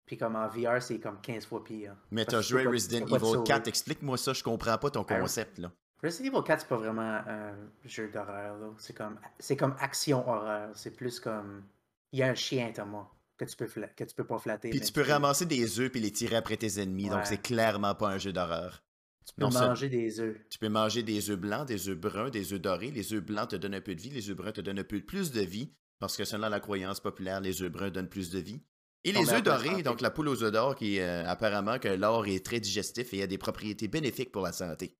Puis 0.06 0.16
comme 0.16 0.36
en 0.36 0.48
VR, 0.48 0.80
c'est 0.82 0.98
comme 1.00 1.20
15 1.20 1.44
fois 1.46 1.62
pire. 1.62 1.96
Mais 2.10 2.24
Parce 2.24 2.32
t'as 2.36 2.40
que 2.40 2.46
tu 2.46 2.48
joué 2.52 2.62
peux 2.62 2.68
pas- 2.70 2.72
Resident 2.72 2.98
tu 3.00 3.04
peux 3.04 3.10
pas 3.10 3.18
te 3.18 3.22
Evil 3.24 3.32
sauver. 3.34 3.44
4. 3.46 3.68
Explique-moi 3.68 4.16
ça, 4.18 4.32
je 4.32 4.42
comprends 4.42 4.78
pas 4.78 4.90
ton 4.90 5.02
Ah, 5.08 5.18
concept, 5.20 5.58
là. 5.58 5.70
Resident 6.02 6.32
Evil 6.34 6.44
4, 6.44 6.60
c'est 6.62 6.68
pas 6.68 6.76
vraiment 6.76 7.02
un 7.26 7.56
jeu 7.84 8.08
d'horreur. 8.10 8.56
là. 8.58 8.74
C'est 8.78 8.94
comme, 8.96 9.20
c'est 9.38 9.56
comme 9.56 9.76
action 9.80 10.26
horreur. 10.28 10.74
C'est 10.74 10.92
plus 10.96 11.20
comme. 11.20 11.68
Il 12.12 12.20
y 12.20 12.22
a 12.22 12.28
un 12.30 12.34
chien, 12.34 12.72
Thomas, 12.72 13.06
que 13.36 13.44
tu 13.44 13.56
peux, 13.56 13.66
que 13.66 14.04
tu 14.04 14.14
peux 14.14 14.26
pas 14.26 14.38
flatter. 14.38 14.70
Puis 14.70 14.80
mais 14.80 14.84
tu 14.86 14.92
peux 14.92 15.02
ramasser 15.02 15.46
des 15.46 15.80
œufs 15.80 15.90
puis 15.90 16.00
les 16.00 16.12
tirer 16.12 16.36
après 16.36 16.56
tes 16.56 16.80
ennemis, 16.80 17.08
donc 17.08 17.26
c'est 17.26 17.40
clairement 17.42 17.94
pas 17.94 18.08
un 18.08 18.18
jeu 18.18 18.32
d'horreur. 18.32 18.82
Tu 19.26 19.34
peux 19.34 19.42
non, 19.42 19.50
ça- 19.50 19.66
manger 19.68 19.88
des 19.88 20.20
œufs. 20.20 20.36
Tu 20.50 20.58
peux 20.58 20.68
manger 20.68 21.02
des 21.02 21.30
œufs 21.30 21.38
blancs, 21.38 21.66
des 21.66 21.88
œufs 21.88 21.98
bruns, 21.98 22.30
des 22.30 22.52
œufs 22.52 22.60
dorés. 22.60 22.92
Les 22.92 23.12
œufs 23.12 23.24
blancs 23.24 23.50
te 23.50 23.56
donnent 23.56 23.74
un 23.74 23.80
peu 23.80 23.94
de 23.94 24.00
vie, 24.00 24.10
les 24.10 24.30
œufs 24.30 24.36
bruns 24.36 24.52
te 24.52 24.60
donnent 24.60 24.78
un 24.78 24.84
peu 24.84 25.00
plus 25.00 25.32
de 25.32 25.40
vie, 25.40 25.74
parce 25.98 26.16
que 26.16 26.24
selon 26.24 26.48
la 26.48 26.60
croyance 26.60 27.00
populaire, 27.00 27.40
les 27.40 27.60
œufs 27.62 27.70
bruns 27.72 27.90
donnent 27.90 28.08
plus 28.08 28.30
de 28.30 28.38
vie. 28.38 28.62
Et 29.02 29.12
les 29.12 29.30
œufs 29.32 29.42
dorés, 29.42 29.82
donc 29.82 30.00
la 30.00 30.10
poule 30.10 30.28
aux 30.28 30.42
œufs 30.42 30.52
d'or, 30.52 30.74
qui 30.76 31.00
euh, 31.00 31.24
apparemment 31.26 31.78
que 31.78 31.88
l'or 31.88 32.26
est 32.26 32.44
très 32.44 32.60
digestif 32.60 33.12
et 33.14 33.22
a 33.22 33.26
des 33.26 33.38
propriétés 33.38 33.88
bénéfiques 33.88 34.32
pour 34.32 34.42
la 34.42 34.52
santé. 34.52 34.96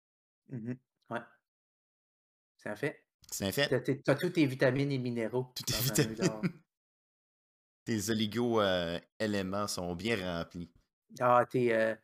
Mhm. 0.51 0.77
Ouais. 1.11 1.21
C'est 2.57 2.69
un 2.69 2.77
fait. 2.77 3.05
C'est 3.31 3.47
un 3.47 3.53
fait. 3.53 3.69
T'as, 3.69 3.95
t'as 4.05 4.15
tous 4.15 4.31
tes 4.31 4.47
vitamines 4.47 4.91
et 4.93 4.99
minéraux. 4.99 5.53
Toutes 5.57 5.67
tes 5.67 6.05
vitamines. 6.05 6.53
Tes 7.87 8.11
oligo-éléments 8.11 9.69
sont 9.69 9.95
bien 9.95 10.17
remplis. 10.17 10.69
Ah, 11.21 11.47
tes, 11.49 11.73
euh, 11.73 11.95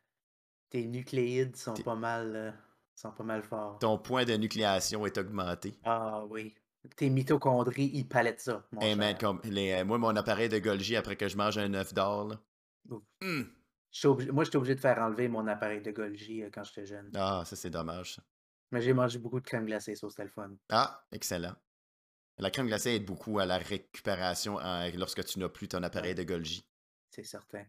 tes 0.70 0.86
nucléides 0.86 1.56
sont 1.56 1.74
pas 1.74 1.96
mal, 1.96 2.36
euh, 2.36 2.52
sont 2.94 3.10
pas 3.10 3.24
mal 3.24 3.42
forts. 3.42 3.80
Ton 3.80 3.98
point 3.98 4.24
de 4.24 4.34
nucléation 4.34 5.04
est 5.06 5.18
augmenté. 5.18 5.74
Ah 5.84 6.24
oui. 6.30 6.54
Tes 6.96 7.10
mitochondries, 7.10 7.90
ils 7.94 8.06
palettent 8.08 8.40
ça, 8.40 8.64
mon 8.70 8.80
Hey 8.80 8.94
man, 8.94 9.10
cher. 9.10 9.18
comme 9.18 9.40
les, 9.44 9.72
euh, 9.72 9.84
moi, 9.84 9.98
mon 9.98 10.14
appareil 10.14 10.48
de 10.48 10.58
Golgi 10.60 10.94
après 10.94 11.16
que 11.16 11.26
je 11.28 11.36
mange 11.36 11.58
un 11.58 11.74
œuf 11.74 11.92
d'or, 11.92 12.36
obligé- 14.04 14.30
moi, 14.30 14.44
j'étais 14.44 14.56
obligé 14.56 14.74
de 14.76 14.80
faire 14.80 14.98
enlever 14.98 15.28
mon 15.28 15.46
appareil 15.48 15.82
de 15.82 15.90
Golgi 15.90 16.42
euh, 16.42 16.50
quand 16.52 16.62
j'étais 16.64 16.86
jeune. 16.86 17.10
Ah, 17.14 17.42
ça 17.44 17.56
c'est 17.56 17.70
dommage. 17.70 18.14
ça. 18.14 18.22
Mais 18.70 18.80
j'ai 18.80 18.92
mangé 18.92 19.18
beaucoup 19.18 19.40
de 19.40 19.44
crème 19.44 19.66
glacée, 19.66 19.94
ça, 19.96 20.08
c'était 20.08 20.24
le 20.24 20.30
fun. 20.30 20.50
Ah, 20.70 21.04
excellent. 21.12 21.54
La 22.38 22.50
crème 22.50 22.66
glacée 22.66 22.92
aide 22.92 23.04
beaucoup 23.04 23.38
à 23.38 23.46
la 23.46 23.58
récupération 23.58 24.58
euh, 24.60 24.90
lorsque 24.96 25.24
tu 25.24 25.38
n'as 25.38 25.48
plus 25.48 25.68
ton 25.68 25.82
appareil 25.82 26.14
de 26.14 26.22
Golgi. 26.22 26.64
C'est 27.10 27.24
certain. 27.24 27.64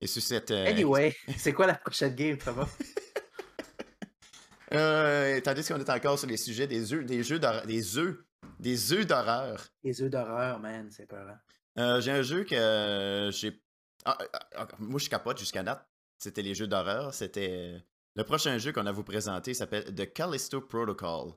Et 0.00 0.06
sur 0.06 0.22
cette. 0.22 0.50
euh, 0.50 0.66
Anyway, 0.66 1.14
c'est 1.38 1.52
quoi 1.52 1.66
la 1.66 1.74
prochaine 1.74 2.14
game, 2.14 2.36
Thomas? 2.36 2.68
euh, 4.74 5.40
tandis 5.40 5.66
qu'on 5.66 5.78
est 5.78 5.90
encore 5.90 6.18
sur 6.18 6.28
les 6.28 6.36
sujets 6.36 6.66
des 6.66 6.92
œufs, 6.92 7.04
des 7.04 7.22
jeux 7.22 7.38
d'horreur, 7.38 7.66
des 7.66 7.98
œufs, 7.98 8.18
des 8.58 8.92
œufs 8.92 9.06
d'horreur. 9.06 9.66
Les 9.84 10.02
œufs 10.02 10.10
d'horreur, 10.10 10.58
man, 10.58 10.90
c'est 10.90 11.06
peur. 11.06 11.36
Euh, 11.78 12.00
j'ai 12.00 12.10
un 12.10 12.22
jeu 12.22 12.44
que 12.44 12.54
euh, 12.54 13.30
j'ai. 13.30 13.62
Ah, 14.04 14.18
ah, 14.32 14.48
ah, 14.56 14.68
moi, 14.78 14.98
je 14.98 15.08
capote 15.08 15.38
jusqu'à 15.38 15.62
date. 15.62 15.86
C'était 16.18 16.42
les 16.42 16.54
jeux 16.54 16.66
d'horreur. 16.66 17.14
C'était. 17.14 17.82
Le 18.14 18.24
prochain 18.24 18.58
jeu 18.58 18.72
qu'on 18.72 18.86
a 18.86 18.92
vous 18.92 19.04
présenté 19.04 19.54
s'appelle 19.54 19.84
The 19.94 20.12
Callisto 20.12 20.60
Protocol. 20.60 21.32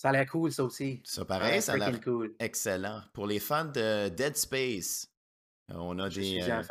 Ça 0.00 0.08
a 0.08 0.12
l'air 0.12 0.26
cool, 0.30 0.50
ça 0.50 0.64
aussi. 0.64 1.02
Ça 1.04 1.26
l'air 1.28 1.62
ça 1.62 1.74
a 1.74 1.76
l'air 1.76 2.00
cool. 2.00 2.34
excellent. 2.38 3.02
Pour 3.12 3.26
les 3.26 3.38
fans 3.38 3.66
de 3.66 4.08
Dead 4.08 4.34
Space, 4.34 5.12
euh, 5.70 5.74
on 5.76 5.98
a 5.98 6.08
Je 6.08 6.20
des. 6.22 6.40
euh. 6.50 6.62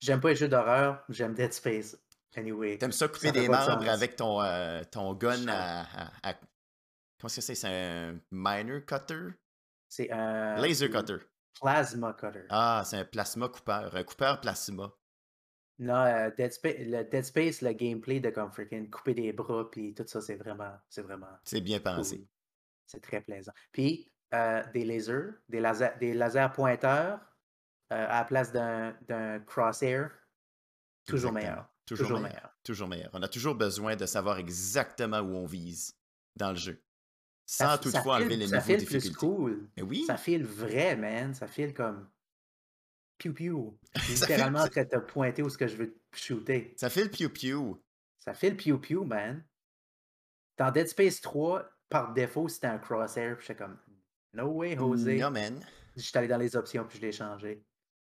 J'aime 0.00 0.20
pas 0.20 0.30
les 0.30 0.34
jeux 0.34 0.48
d'horreur, 0.48 1.04
j'aime 1.08 1.32
Dead 1.32 1.52
Space. 1.52 1.96
Anyway. 2.34 2.78
T'aimes 2.78 2.90
ça 2.90 3.06
couper 3.06 3.28
Ça 3.28 3.32
des 3.32 3.46
de 3.46 3.52
membres 3.52 3.88
avec 3.88 4.16
ton, 4.16 4.42
euh, 4.42 4.82
ton 4.90 5.14
gun 5.14 5.46
à, 5.46 5.82
à- 5.82 6.30
à- 6.30 6.34
Comment 6.34 7.26
est-ce 7.26 7.36
que 7.36 7.42
c'est? 7.42 7.54
C'est 7.54 7.68
un 7.68 8.18
miner 8.32 8.84
cutter? 8.84 9.28
C'est 9.88 10.10
un 10.10 10.56
Laser 10.56 10.90
cutter. 10.90 11.18
plasma 11.60 12.12
cutter. 12.14 12.46
Ah, 12.48 12.82
c'est 12.84 12.96
un 12.96 13.04
plasma 13.04 13.48
coupeur. 13.48 13.94
Un 13.94 14.02
coupeur 14.02 14.40
plasma. 14.40 14.92
Non, 15.78 16.04
euh, 16.04 16.30
Dead 16.36 16.52
Space, 16.52 16.74
le 16.80 17.04
Dead 17.04 17.24
Space, 17.24 17.62
le 17.62 17.72
gameplay 17.74 18.18
de 18.18 18.30
comme 18.30 18.50
freaking 18.50 18.90
couper 18.90 19.14
des 19.14 19.32
bras, 19.32 19.70
puis 19.70 19.94
tout 19.94 20.04
ça, 20.08 20.20
c'est 20.20 20.34
vraiment, 20.34 20.74
c'est 20.88 21.02
vraiment 21.02 21.38
C'est 21.44 21.60
bien 21.60 21.78
pensé. 21.78 22.16
cool. 22.18 22.26
C'est 22.86 23.00
très 23.00 23.20
plaisant. 23.20 23.52
Puis, 23.72 24.10
euh, 24.34 24.62
des 24.72 24.84
lasers, 24.84 25.30
des 25.48 25.60
lasers, 25.60 25.92
des 26.00 26.14
lasers 26.14 26.48
pointeurs 26.54 27.20
euh, 27.92 28.06
à 28.08 28.20
la 28.20 28.24
place 28.24 28.52
d'un 28.52 29.40
crosshair, 29.46 30.10
toujours 31.06 31.30
Exactement. 31.30 31.32
meilleur. 31.52 31.68
Toujours, 31.84 32.06
Toujours 32.06 32.20
meilleur. 32.20 32.36
meilleur. 32.36 32.56
Toujours 32.62 32.88
meilleur. 32.88 33.10
On 33.12 33.22
a 33.22 33.28
toujours 33.28 33.54
besoin 33.56 33.96
de 33.96 34.06
savoir 34.06 34.38
exactement 34.38 35.18
où 35.20 35.34
on 35.34 35.46
vise 35.46 35.94
dans 36.36 36.50
le 36.50 36.56
jeu. 36.56 36.80
Sans 37.44 37.70
ça 37.72 37.78
toutefois 37.78 38.14
enlever 38.16 38.30
file- 38.30 38.38
les 38.38 38.46
ça 38.48 38.56
niveaux 38.58 38.72
de 38.72 38.78
file 38.78 38.86
plus 38.86 38.98
difficulté. 38.98 39.18
cool. 39.18 39.68
Mais 39.76 39.82
oui, 39.82 40.04
Ça 40.06 40.16
file 40.16 40.44
vrai, 40.46 40.96
man. 40.96 41.34
Ça 41.34 41.48
file 41.48 41.74
comme 41.74 42.08
piou 43.18 43.34
piou. 43.34 43.78
File- 43.98 44.14
Littéralement 44.14 44.64
de 44.64 44.68
te 44.84 44.96
pointer 44.98 45.42
où 45.42 45.50
ce 45.50 45.58
que 45.58 45.66
je 45.66 45.76
veux 45.76 45.92
te 45.92 46.16
shooter. 46.16 46.72
ça 46.76 46.88
fait 46.88 47.04
le 47.04 47.10
piou-piou. 47.10 47.82
Ça 48.20 48.32
file 48.32 48.56
piou 48.56 48.78
piou, 48.78 49.04
man. 49.04 49.44
Dans 50.56 50.70
Dead 50.70 50.86
Space 50.88 51.20
3, 51.20 51.68
par 51.92 52.12
défaut, 52.12 52.48
c'était 52.48 52.66
un 52.66 52.78
crosshair. 52.78 53.36
Puis 53.36 53.46
j'étais 53.46 53.62
comme, 53.62 53.78
no 54.34 54.46
way, 54.48 54.76
José. 54.76 55.18
Non, 55.18 55.30
man. 55.30 55.64
J'étais 55.96 56.18
allé 56.18 56.28
dans 56.28 56.38
les 56.38 56.56
options, 56.56 56.84
puis 56.84 56.98
je 56.98 57.02
l'ai 57.02 57.12
changé. 57.12 57.62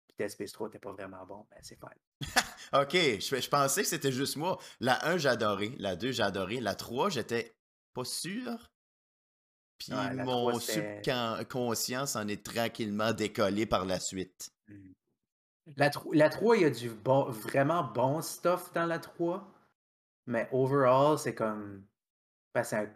Puis 0.07 0.15
Dead 0.17 0.29
Space 0.29 0.51
3 0.51 0.67
n'était 0.67 0.79
pas 0.79 0.91
vraiment 0.91 1.25
bon, 1.25 1.45
mais 1.51 1.57
c'est 1.61 1.77
fine. 1.79 1.89
Ok, 2.73 2.93
je, 2.93 3.19
je 3.41 3.49
pensais 3.49 3.81
que 3.81 3.87
c'était 3.89 4.13
juste 4.13 4.37
moi. 4.37 4.57
La 4.79 5.05
1, 5.05 5.17
j'ai 5.17 5.27
adoré. 5.27 5.75
La 5.77 5.97
2, 5.97 6.13
j'ai 6.13 6.23
adoré. 6.23 6.61
La 6.61 6.73
3, 6.73 7.09
j'étais 7.09 7.53
pas 7.93 8.05
sûr. 8.05 8.71
Puis 9.77 9.91
Ouais, 9.93 10.13
mon 10.13 10.51
3, 10.51 10.61
subconscient 10.61 12.05
s'en 12.05 12.27
est 12.29 12.45
tranquillement 12.45 13.11
décollé 13.11 13.65
par 13.65 13.83
la 13.83 13.99
suite. 13.99 14.51
Mm. 14.69 14.91
La, 15.75 15.89
tro- 15.89 16.13
la 16.13 16.29
3, 16.29 16.55
il 16.57 16.61
y 16.61 16.65
a 16.65 16.69
du 16.69 16.89
bon, 16.89 17.25
vraiment 17.29 17.83
bon 17.83 18.21
stuff 18.21 18.71
dans 18.73 18.85
la 18.85 18.99
3. 18.99 19.51
Mais 20.27 20.47
overall, 20.53 21.19
c'est 21.19 21.35
comme. 21.35 21.83
Ben, 22.53 22.63
un- 22.73 22.89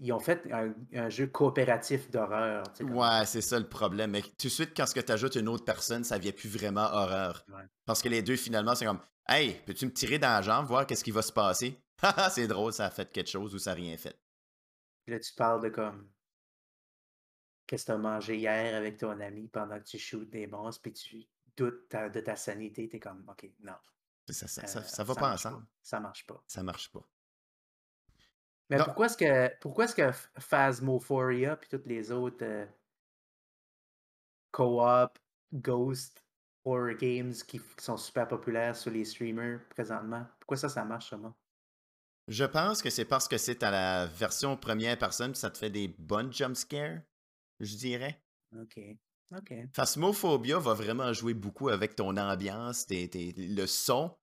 ils 0.00 0.12
ont 0.12 0.18
fait 0.20 0.50
un, 0.52 0.74
un 0.94 1.08
jeu 1.10 1.26
coopératif 1.26 2.10
d'horreur. 2.10 2.64
Ouais, 2.80 3.26
c'est 3.26 3.40
ça 3.42 3.58
le 3.58 3.68
problème. 3.68 4.12
Mais 4.12 4.22
tout 4.22 4.30
de 4.44 4.48
suite, 4.48 4.72
quand 4.76 4.86
tu 4.86 5.12
ajoutes 5.12 5.34
une 5.36 5.48
autre 5.48 5.64
personne, 5.64 6.02
ça 6.04 6.18
devient 6.18 6.32
plus 6.32 6.48
vraiment 6.48 6.84
horreur. 6.92 7.44
Ouais. 7.48 7.64
Parce 7.84 8.02
que 8.02 8.08
les 8.08 8.22
deux, 8.22 8.36
finalement, 8.36 8.74
c'est 8.74 8.86
comme 8.86 9.00
Hey, 9.28 9.60
peux-tu 9.66 9.86
me 9.86 9.92
tirer 9.92 10.18
dans 10.18 10.28
la 10.28 10.42
jambe, 10.42 10.66
voir 10.66 10.86
qu'est-ce 10.86 11.04
qui 11.04 11.10
va 11.12 11.22
se 11.22 11.32
passer? 11.32 11.78
Haha, 12.02 12.28
c'est 12.30 12.48
drôle, 12.48 12.72
ça 12.72 12.86
a 12.86 12.90
fait 12.90 13.10
quelque 13.12 13.30
chose 13.30 13.54
ou 13.54 13.58
ça 13.58 13.70
n'a 13.70 13.76
rien 13.76 13.96
fait. 13.96 14.18
Là, 15.06 15.20
tu 15.20 15.32
parles 15.34 15.62
de 15.62 15.68
comme. 15.68 16.08
Qu'est-ce 17.66 17.84
que 17.84 17.92
tu 17.92 17.92
as 17.92 17.98
mangé 17.98 18.36
hier 18.38 18.74
avec 18.74 18.98
ton 18.98 19.18
ami 19.20 19.48
pendant 19.48 19.78
que 19.78 19.84
tu 19.84 19.98
shootes 19.98 20.30
des 20.30 20.46
monstres, 20.46 20.82
puis 20.82 20.92
tu 20.92 21.24
doutes 21.56 21.88
ta- 21.88 22.08
de 22.08 22.20
ta 22.20 22.36
sanité. 22.36 22.88
Tu 22.88 22.96
es 22.96 23.00
comme, 23.00 23.24
OK, 23.28 23.48
non. 23.60 23.74
Ça, 24.28 24.48
ça, 24.48 24.62
euh, 24.62 24.66
ça, 24.66 24.82
ça 24.84 25.04
va 25.04 25.14
pas 25.14 25.32
ensemble. 25.34 25.64
Ça 25.82 26.00
marche 26.00 26.26
pas. 26.26 26.42
Ça 26.46 26.62
marche 26.62 26.90
pas. 26.90 27.06
Mais 28.70 28.78
Non. 28.78 28.84
pourquoi 28.84 29.06
est-ce 29.06 29.16
que 29.16 29.58
pourquoi 29.60 29.84
est-ce 29.84 29.94
que 29.94 30.10
Phasmophoria 30.38 31.56
puis 31.56 31.68
toutes 31.68 31.86
les 31.86 32.10
autres 32.10 32.44
euh, 32.44 32.66
co-op, 34.50 35.18
ghost, 35.52 36.24
horror 36.64 36.94
games 36.94 37.34
qui, 37.46 37.60
sont 37.78 37.96
super 37.96 38.28
populaires 38.28 38.76
sur 38.76 38.90
les 38.90 39.04
streamers 39.04 39.60
présentement, 39.70 40.26
pourquoi 40.38 40.56
ça, 40.56 40.68
ça 40.68 40.84
marche 40.84 41.10
seulement? 41.10 41.34
Je 42.28 42.44
pense 42.44 42.82
que 42.82 42.90
c'est 42.90 43.04
parce 43.04 43.26
que 43.26 43.36
c'est 43.36 43.62
à 43.62 43.70
la 43.70 44.06
version 44.06 44.56
première 44.56 44.96
personne, 44.96 45.34
ça 45.34 45.50
te 45.50 45.58
fait 45.58 45.70
des 45.70 45.88
bonnes 45.98 46.32
jump 46.32 46.56
scares, 46.56 47.00
je 47.58 47.76
dirais. 47.76 48.22
OK. 48.56 48.78
OK. 49.36 49.54
Phasmophobia 49.72 50.58
va 50.58 50.74
vraiment 50.74 51.12
jouer 51.12 51.34
beaucoup 51.34 51.68
avec 51.68 51.96
ton 51.96 52.16
ambiance, 52.16 52.86
tes- 52.86 53.08
tes- 53.08 53.32
le 53.36 53.66
son. 53.66 54.14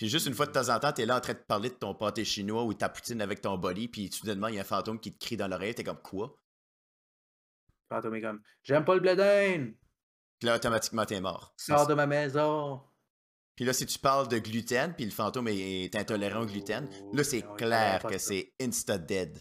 Puis 0.00 0.08
juste 0.08 0.24
une 0.24 0.32
fois 0.32 0.46
de 0.46 0.52
temps 0.52 0.70
en 0.70 0.80
temps, 0.80 0.94
t'es 0.94 1.04
là 1.04 1.18
en 1.18 1.20
train 1.20 1.34
de 1.34 1.38
parler 1.40 1.68
de 1.68 1.74
ton 1.74 1.94
pâté 1.94 2.24
chinois 2.24 2.64
ou 2.64 2.72
ta 2.72 2.88
poutine 2.88 3.20
avec 3.20 3.42
ton 3.42 3.58
body, 3.58 3.86
puis 3.86 4.10
soudainement, 4.10 4.48
il 4.48 4.54
y 4.54 4.58
a 4.58 4.62
un 4.62 4.64
fantôme 4.64 4.98
qui 4.98 5.12
te 5.12 5.22
crie 5.22 5.36
dans 5.36 5.46
l'oreille, 5.46 5.74
t'es 5.74 5.84
comme 5.84 6.00
quoi? 6.00 6.34
Fantôme 7.90 8.14
est 8.14 8.22
comme 8.22 8.40
J'aime 8.62 8.86
pas 8.86 8.94
le 8.94 9.00
blé 9.00 9.14
d'Inde! 9.14 9.74
Puis 10.38 10.46
là, 10.46 10.56
automatiquement, 10.56 11.04
t'es 11.04 11.20
mort. 11.20 11.52
Sors 11.58 11.86
de 11.86 11.92
ma 11.92 12.06
maison! 12.06 12.80
Puis 13.54 13.66
là, 13.66 13.74
si 13.74 13.84
tu 13.84 13.98
parles 13.98 14.26
de 14.28 14.38
gluten, 14.38 14.94
puis 14.94 15.04
le 15.04 15.10
fantôme 15.10 15.48
est, 15.48 15.94
intolérant 15.94 16.44
au 16.44 16.46
gluten, 16.46 16.88
Oh, 17.02 17.14
là, 17.14 17.22
c'est 17.22 17.44
clair 17.58 18.02
que 18.02 18.16
c'est 18.16 18.54
insta-dead. 18.58 19.38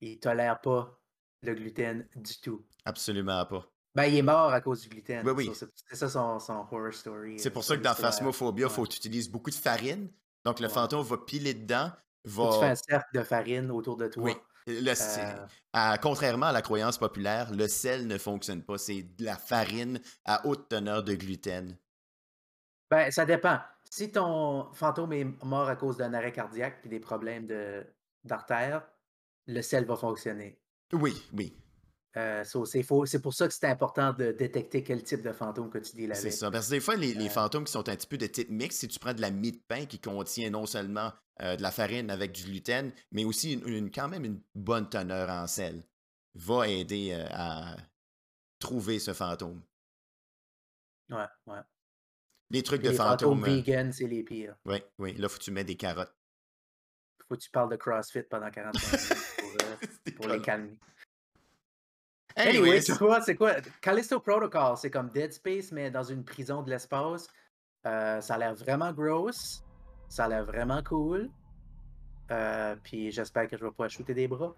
Il 0.00 0.20
tolère 0.20 0.58
pas 0.62 0.98
le 1.42 1.54
gluten 1.54 2.08
du 2.16 2.40
tout. 2.40 2.66
Absolument 2.86 3.44
pas. 3.44 3.70
Ben, 3.94 4.04
il 4.04 4.16
est 4.16 4.22
mort 4.22 4.52
à 4.52 4.60
cause 4.60 4.82
du 4.82 4.88
gluten. 4.88 5.26
Oui, 5.26 5.32
oui. 5.36 5.54
Ça, 5.54 5.66
C'est 5.88 5.96
ça 5.96 6.08
son, 6.08 6.38
son 6.38 6.52
horror 6.70 6.92
story. 6.92 7.38
C'est 7.40 7.48
euh, 7.48 7.52
pour 7.52 7.64
ça 7.64 7.76
que 7.76 7.82
dans. 7.82 7.94
Phasmophobia, 7.94 8.66
il 8.66 8.72
faut 8.72 8.84
que 8.84 8.90
tu 8.90 8.98
utilises 8.98 9.28
beaucoup 9.28 9.50
de 9.50 9.54
farine. 9.56 10.08
Donc, 10.44 10.60
le 10.60 10.68
Ouais. 10.68 10.72
fantôme 10.72 11.04
va 11.04 11.18
piler 11.18 11.54
dedans, 11.54 11.90
que 12.24 12.30
tu 12.30 12.34
fais 12.36 12.60
va... 12.60 12.66
un 12.70 12.74
cercle 12.76 13.08
de 13.18 13.22
farine 13.22 13.70
autour 13.70 13.96
de 13.96 14.06
toi. 14.08 14.22
Oui. 14.22 14.34
Le- 14.66 14.90
Euh, 14.92 15.46
à- 15.72 15.98
contrairement 15.98 16.46
à 16.46 16.52
la 16.52 16.62
croyance 16.62 16.98
populaire, 16.98 17.50
le 17.52 17.66
sel 17.66 18.06
ne 18.06 18.18
fonctionne 18.18 18.62
pas. 18.62 18.78
C'est 18.78 19.02
de 19.02 19.24
la 19.24 19.36
farine 19.36 20.00
à 20.24 20.46
haute 20.46 20.68
teneur 20.68 21.02
de 21.02 21.14
gluten. 21.14 21.76
Ben, 22.90 23.10
ça 23.10 23.24
dépend. 23.24 23.58
Si 23.90 24.12
ton 24.12 24.72
fantôme 24.72 25.12
est 25.12 25.24
mort 25.44 25.68
à 25.68 25.76
cause 25.76 25.96
d'un 25.96 26.12
arrêt 26.14 26.32
cardiaque 26.32 26.78
et 26.84 26.88
des 26.88 27.00
problèmes 27.00 27.46
de- 27.46 27.84
d'artère, 28.22 28.86
le 29.46 29.62
sel 29.62 29.84
va 29.84 29.96
fonctionner. 29.96 30.60
Oui, 30.92 31.20
oui, 31.32 31.56
Euh, 32.16 32.42
so, 32.44 32.64
c'est 32.64 32.82
faux- 32.82 33.06
c'est 33.06 33.20
pour 33.22 33.32
ça 33.34 33.46
que 33.46 33.54
c'est 33.54 33.66
important 33.66 34.12
de 34.12 34.32
détecter 34.32 34.82
quel 34.82 35.02
type 35.04 35.22
de 35.22 35.32
fantôme 35.32 35.70
que 35.70 35.78
tu 35.78 35.94
deals 35.94 36.10
c'est 36.14 36.20
avec. 36.22 36.32
ça. 36.32 36.50
Parce 36.50 36.66
que 36.66 36.72
des 36.72 36.80
fois, 36.80 36.96
les, 36.96 37.14
les 37.14 37.26
Euh, 37.26 37.30
fantômes 37.30 37.64
qui 37.64 37.70
sont 37.72 37.88
un 37.88 37.94
petit 37.94 38.06
peu 38.08 38.18
de 38.18 38.26
type 38.26 38.50
mix, 38.50 38.76
si 38.76 38.88
tu 38.88 38.98
prends 38.98 39.14
de 39.14 39.20
la 39.20 39.30
mie 39.30 39.52
de 39.52 39.60
pain 39.68 39.86
qui 39.86 40.00
contient 40.00 40.50
non 40.50 40.66
seulement 40.66 41.12
euh, 41.42 41.54
de 41.56 41.62
la 41.62 41.70
farine 41.70 42.10
avec 42.10 42.32
du 42.32 42.44
gluten, 42.44 42.92
mais 43.12 43.24
aussi 43.24 43.52
une, 43.54 43.66
une- 43.68 43.90
quand 43.92 44.08
même 44.08 44.24
une 44.24 44.42
bonne 44.56 44.88
teneur 44.90 45.30
en 45.30 45.46
sel, 45.46 45.84
va 46.34 46.68
aider 46.68 47.10
euh, 47.12 47.26
à 47.30 47.76
trouver 48.58 48.98
ce 48.98 49.12
fantôme. 49.14 49.62
Ouais, 51.10 51.24
ouais. 51.46 51.60
Les 52.50 52.62
trucs 52.62 52.82
de 52.82 52.90
les 52.90 52.96
fantômes 52.96 53.38
fantômes. 53.40 53.44
euh, 53.44 53.56
vegan, 53.56 53.92
c'est 53.92 54.06
les 54.08 54.22
pires. 54.24 54.56
oui, 54.64 54.82
oui. 54.98 55.14
Là, 55.14 55.28
faut 55.28 55.38
que 55.38 55.44
tu 55.44 55.50
mets 55.52 55.64
des 55.64 55.76
carottes. 55.76 56.12
Faut 57.28 57.36
que 57.36 57.40
tu 57.40 57.50
parles 57.50 57.70
de 57.70 57.76
CrossFit 57.76 58.24
pendant 58.24 58.50
45 58.50 58.98
minutes 58.98 59.26
pour, 59.38 60.14
pour 60.16 60.28
les 60.28 60.40
calmer. 60.42 60.76
Anyway, 62.36 62.80
tu 62.82 62.92
vois, 62.92 63.20
c'est 63.20 63.34
quoi? 63.34 63.54
Callisto 63.80 64.20
Protocol, 64.20 64.76
c'est 64.76 64.90
comme 64.90 65.10
Dead 65.10 65.32
Space, 65.32 65.72
mais 65.72 65.90
dans 65.90 66.02
une 66.04 66.24
prison 66.24 66.62
de 66.62 66.70
l'espace. 66.70 67.28
Euh, 67.86 68.20
ça 68.20 68.34
a 68.34 68.38
l'air 68.38 68.54
vraiment 68.54 68.92
gross. 68.92 69.62
Ça 70.08 70.24
a 70.24 70.28
l'air 70.28 70.44
vraiment 70.44 70.82
cool. 70.82 71.30
Euh, 72.30 72.76
puis 72.82 73.10
j'espère 73.10 73.48
que 73.48 73.56
je 73.56 73.64
vais 73.64 73.70
pouvoir 73.70 73.90
shooter 73.90 74.14
des 74.14 74.28
bras. 74.28 74.54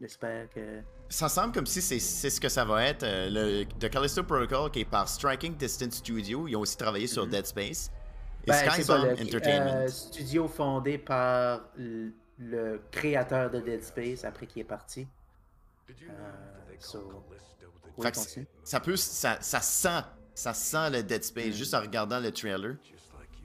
J'espère 0.00 0.48
que. 0.50 0.80
Ça 1.08 1.28
semble 1.28 1.52
comme 1.54 1.66
si 1.66 1.80
c'est 1.80 1.98
c'est 1.98 2.30
ce 2.30 2.40
que 2.40 2.48
ça 2.48 2.64
va 2.64 2.84
être. 2.84 3.02
euh, 3.04 3.28
le 3.30 3.64
The 3.64 3.90
Callisto 3.90 4.22
Protocol, 4.22 4.70
qui 4.70 4.80
est 4.80 4.84
par 4.84 5.08
Striking 5.08 5.56
Distance 5.56 5.94
Studio, 5.96 6.46
ils 6.46 6.56
ont 6.56 6.60
aussi 6.60 6.76
travaillé 6.76 7.06
sur 7.06 7.24
Mhm. 7.24 7.30
Dead 7.30 7.46
Space. 7.46 7.90
Et 8.46 8.50
Ben, 8.50 8.70
c'est 8.70 8.86
le 8.88 9.12
Entertainment. 9.22 9.70
euh, 9.76 9.88
studio 9.88 10.48
fondé 10.48 10.98
par 10.98 11.62
le 11.76 12.80
créateur 12.90 13.50
de 13.50 13.60
Dead 13.60 13.82
Space 13.82 14.24
après 14.24 14.46
qu'il 14.46 14.60
est 14.62 14.64
parti. 14.64 15.06
Euh, 15.90 16.74
so- 16.78 17.24
Oui, 17.96 18.04
Fait 18.04 18.12
que 18.12 18.16
continue. 18.18 18.46
ça 18.62 18.78
peut, 18.80 18.96
ça, 18.96 19.38
ça 19.40 19.60
sent, 19.60 20.04
ça 20.34 20.54
sent 20.54 20.90
le 20.90 21.02
Dead 21.02 21.24
Space 21.24 21.48
Mm. 21.48 21.52
juste 21.52 21.74
en 21.74 21.80
regardant 21.80 22.20
le 22.20 22.30
trailer. 22.30 22.76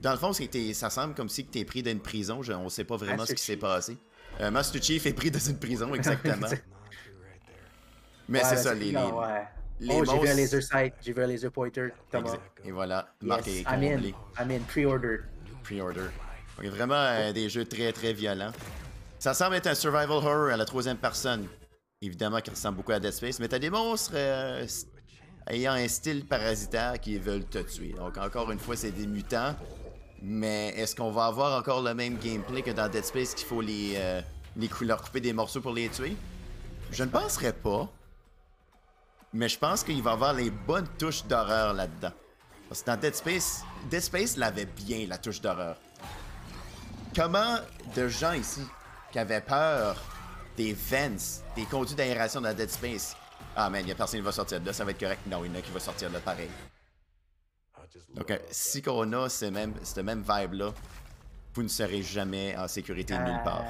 Dans 0.00 0.12
le 0.12 0.18
fond, 0.18 0.32
c'est 0.32 0.72
ça 0.74 0.90
semble 0.90 1.14
comme 1.14 1.28
si 1.28 1.46
tu 1.46 1.58
es 1.58 1.64
pris 1.64 1.82
dans 1.82 1.90
une 1.90 2.00
prison. 2.00 2.42
Je- 2.42 2.52
on 2.52 2.68
sait 2.68 2.84
pas 2.84 2.96
vraiment 2.96 3.18
Master 3.18 3.36
ce 3.38 3.42
qui 3.42 3.46
s'est 3.46 3.52
Chief. 3.54 3.60
passé. 3.60 3.98
Euh, 4.40 4.50
Master 4.50 4.82
Chief 4.82 5.04
est 5.06 5.12
pris 5.12 5.30
dans 5.30 5.38
une 5.40 5.58
prison, 5.58 5.92
exactement. 5.94 6.46
Mais 8.28 8.42
Ouais, 8.42 8.48
c'est 8.48 8.56
ça, 8.56 8.74
les, 8.74 8.86
les, 8.86 8.92
non, 8.92 9.18
ouais. 9.20 9.44
les 9.80 9.94
oh, 9.94 10.04
j'ai 10.04 10.18
vu 10.18 10.28
un 10.28 10.34
laser 10.34 10.62
sight, 10.62 10.94
j'ai 11.02 11.12
vu 11.12 11.22
un 11.22 11.26
laser 11.26 11.50
pointer. 11.50 11.88
Thomas. 12.10 12.36
Et 12.64 12.70
voilà, 12.70 13.08
Marc 13.22 13.46
Yes, 13.46 13.56
est 13.56 13.60
I'm 13.62 13.82
in. 13.82 13.94
comblé. 13.96 14.14
I'm 14.38 14.50
in, 14.50 14.60
pre-order. 14.60 15.18
Pre-order. 15.64 16.08
Vraiment 16.58 16.94
euh, 16.94 17.32
des 17.32 17.48
jeux 17.48 17.64
très 17.64 17.92
très 17.92 18.12
violents. 18.12 18.52
Ça 19.18 19.34
semble 19.34 19.56
être 19.56 19.66
un 19.66 19.74
survival 19.74 20.10
horror 20.10 20.48
à 20.50 20.56
la 20.56 20.64
troisième 20.64 20.96
personne. 20.98 21.46
Évidemment, 22.04 22.38
qui 22.42 22.50
ressemble 22.50 22.76
beaucoup 22.76 22.92
à 22.92 23.00
Dead 23.00 23.12
Space, 23.12 23.40
mais 23.40 23.48
t'as 23.48 23.58
des 23.58 23.70
monstres 23.70 24.12
euh, 24.14 24.66
ayant 25.48 25.72
un 25.72 25.88
style 25.88 26.26
parasitaire 26.26 27.00
qui 27.00 27.16
veulent 27.16 27.46
te 27.46 27.60
tuer. 27.60 27.94
Donc, 27.94 28.18
encore 28.18 28.50
une 28.50 28.58
fois, 28.58 28.76
c'est 28.76 28.90
des 28.90 29.06
mutants. 29.06 29.56
Mais 30.20 30.74
est-ce 30.76 30.94
qu'on 30.94 31.10
va 31.10 31.24
avoir 31.24 31.58
encore 31.58 31.80
le 31.80 31.94
même 31.94 32.18
gameplay 32.18 32.60
que 32.60 32.72
dans 32.72 32.90
Dead 32.90 33.06
Space 33.06 33.34
qu'il 33.34 33.46
faut 33.46 33.62
les, 33.62 33.94
euh, 33.96 34.20
les 34.54 34.68
couper 34.68 35.20
des 35.20 35.32
morceaux 35.32 35.62
pour 35.62 35.72
les 35.72 35.88
tuer? 35.88 36.14
Je 36.90 37.04
ne 37.04 37.08
penserais 37.08 37.54
pas. 37.54 37.90
Mais 39.32 39.48
je 39.48 39.58
pense 39.58 39.82
qu'il 39.82 40.02
va 40.02 40.12
avoir 40.12 40.34
les 40.34 40.50
bonnes 40.50 40.88
touches 40.98 41.24
d'horreur 41.24 41.72
là-dedans. 41.72 42.12
Parce 42.68 42.82
que 42.82 42.86
dans 42.90 42.98
Dead 42.98 43.14
Space, 43.14 43.62
Dead 43.90 44.02
Space 44.02 44.36
l'avait 44.36 44.66
bien, 44.66 45.06
la 45.08 45.16
touche 45.16 45.40
d'horreur. 45.40 45.78
Comment 47.16 47.56
de 47.96 48.08
gens 48.08 48.34
ici 48.34 48.60
qui 49.10 49.18
avaient 49.18 49.40
peur 49.40 49.96
des 50.56 50.72
vents, 50.72 51.42
des 51.56 51.64
conduits 51.64 51.94
d'aération 51.94 52.40
dans 52.40 52.54
Dead 52.54 52.70
Space, 52.70 53.16
ah 53.56 53.70
man, 53.70 53.82
il 53.84 53.88
y 53.88 53.92
a 53.92 53.94
personne 53.94 54.20
qui 54.20 54.24
va 54.24 54.32
sortir 54.32 54.60
de 54.60 54.66
là, 54.66 54.72
ça 54.72 54.84
va 54.84 54.90
être 54.90 55.00
correct. 55.00 55.20
Non, 55.26 55.44
il 55.44 55.50
y 55.50 55.54
en 55.54 55.58
a 55.58 55.62
qui 55.62 55.70
va 55.70 55.80
sortir 55.80 56.08
de 56.08 56.14
là 56.14 56.20
pareil. 56.20 56.48
Donc, 58.14 58.30
euh, 58.30 58.38
si 58.50 58.82
qu'on 58.82 59.12
a 59.12 59.28
ce 59.28 59.46
même, 59.46 59.74
cette 59.82 60.04
même 60.04 60.22
vibe-là, 60.22 60.72
vous 61.54 61.62
ne 61.62 61.68
serez 61.68 62.02
jamais 62.02 62.56
en 62.56 62.66
sécurité 62.68 63.16
nulle 63.18 63.42
part. 63.44 63.64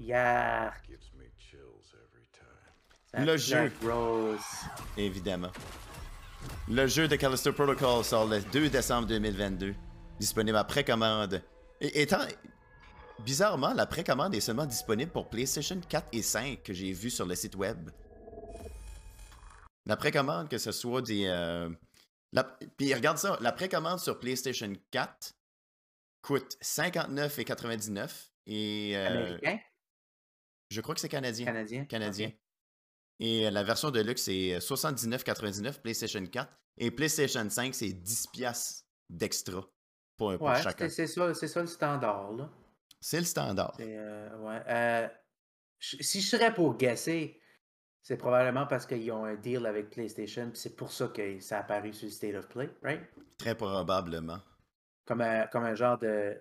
Yark, 0.00 0.88
yark. 0.88 1.02
Ça 3.12 3.20
Le 3.20 3.36
jeu. 3.36 3.70
Rose. 3.84 4.40
Évidemment. 4.96 5.50
Le 6.68 6.86
jeu 6.86 7.08
de 7.08 7.16
Callisto 7.16 7.52
Protocol 7.52 8.04
sort 8.04 8.26
le 8.26 8.40
2 8.40 8.70
décembre 8.70 9.06
2022, 9.06 9.74
disponible 10.18 10.56
à 10.56 10.64
précommande. 10.64 11.42
Et 11.80 12.02
étant 12.02 12.20
bizarrement, 13.24 13.72
la 13.74 13.86
précommande 13.86 14.34
est 14.34 14.40
seulement 14.40 14.66
disponible 14.66 15.10
pour 15.10 15.28
PlayStation 15.28 15.80
4 15.88 16.08
et 16.12 16.22
5 16.22 16.62
que 16.62 16.72
j'ai 16.72 16.92
vu 16.92 17.10
sur 17.10 17.26
le 17.26 17.34
site 17.34 17.54
web. 17.56 17.90
La 19.86 19.96
précommande, 19.96 20.48
que 20.48 20.58
ce 20.58 20.72
soit 20.72 21.02
des. 21.02 21.26
euh, 21.26 21.68
la- 22.32 22.44
Puis 22.76 22.94
regarde 22.94 23.18
ça, 23.18 23.36
la 23.40 23.52
précommande 23.52 23.98
sur 23.98 24.18
PlayStation 24.20 24.72
4 24.90 25.32
coûte 26.22 26.56
59,99 26.62 28.30
et 28.46 28.92
euh, 28.96 29.06
Américain? 29.08 29.58
je 30.70 30.80
crois 30.80 30.94
que 30.94 31.00
c'est 31.00 31.08
canadien. 31.08 31.44
Canadien? 31.46 31.84
Canadien. 31.86 32.30
Et 33.18 33.46
euh, 33.46 33.50
la 33.50 33.62
version 33.64 33.90
de 33.90 34.00
luxe, 34.00 34.22
c'est 34.22 34.58
79,99 34.58 35.80
PlayStation 35.80 36.24
4. 36.24 36.52
Et 36.78 36.90
PlayStation 36.90 37.48
5, 37.48 37.74
c'est 37.74 37.88
10$ 37.90 38.30
piastres 38.32 38.84
d'extra 39.10 39.60
pour, 40.16 40.36
pour 40.38 40.46
Ouais, 40.46 40.62
chacun. 40.62 40.88
c'est 40.88 41.06
c'est 41.06 41.14
ça, 41.14 41.34
c'est 41.34 41.48
ça 41.48 41.60
le 41.60 41.66
standard, 41.66 42.32
là. 42.32 42.48
C'est 43.02 43.18
le 43.18 43.24
standard. 43.24 43.76
Euh, 43.80 44.38
ouais. 44.38 44.62
Euh, 44.68 45.08
si 45.80 46.20
je 46.20 46.26
serais 46.26 46.54
pour 46.54 46.76
guesser, 46.76 47.40
c'est 48.00 48.16
probablement 48.16 48.64
parce 48.64 48.86
qu'ils 48.86 49.10
ont 49.10 49.24
un 49.24 49.34
deal 49.34 49.66
avec 49.66 49.90
PlayStation, 49.90 50.48
puis 50.50 50.60
c'est 50.60 50.76
pour 50.76 50.92
ça 50.92 51.08
que 51.08 51.40
ça 51.40 51.58
a 51.58 51.60
apparu 51.60 51.92
sur 51.92 52.06
le 52.06 52.12
State 52.12 52.36
of 52.36 52.48
Play, 52.48 52.70
right? 52.80 53.02
Très 53.38 53.56
probablement. 53.56 54.38
Comme 55.04 55.20
un, 55.20 55.48
comme 55.48 55.64
un 55.64 55.74
genre 55.74 55.98
de. 55.98 56.40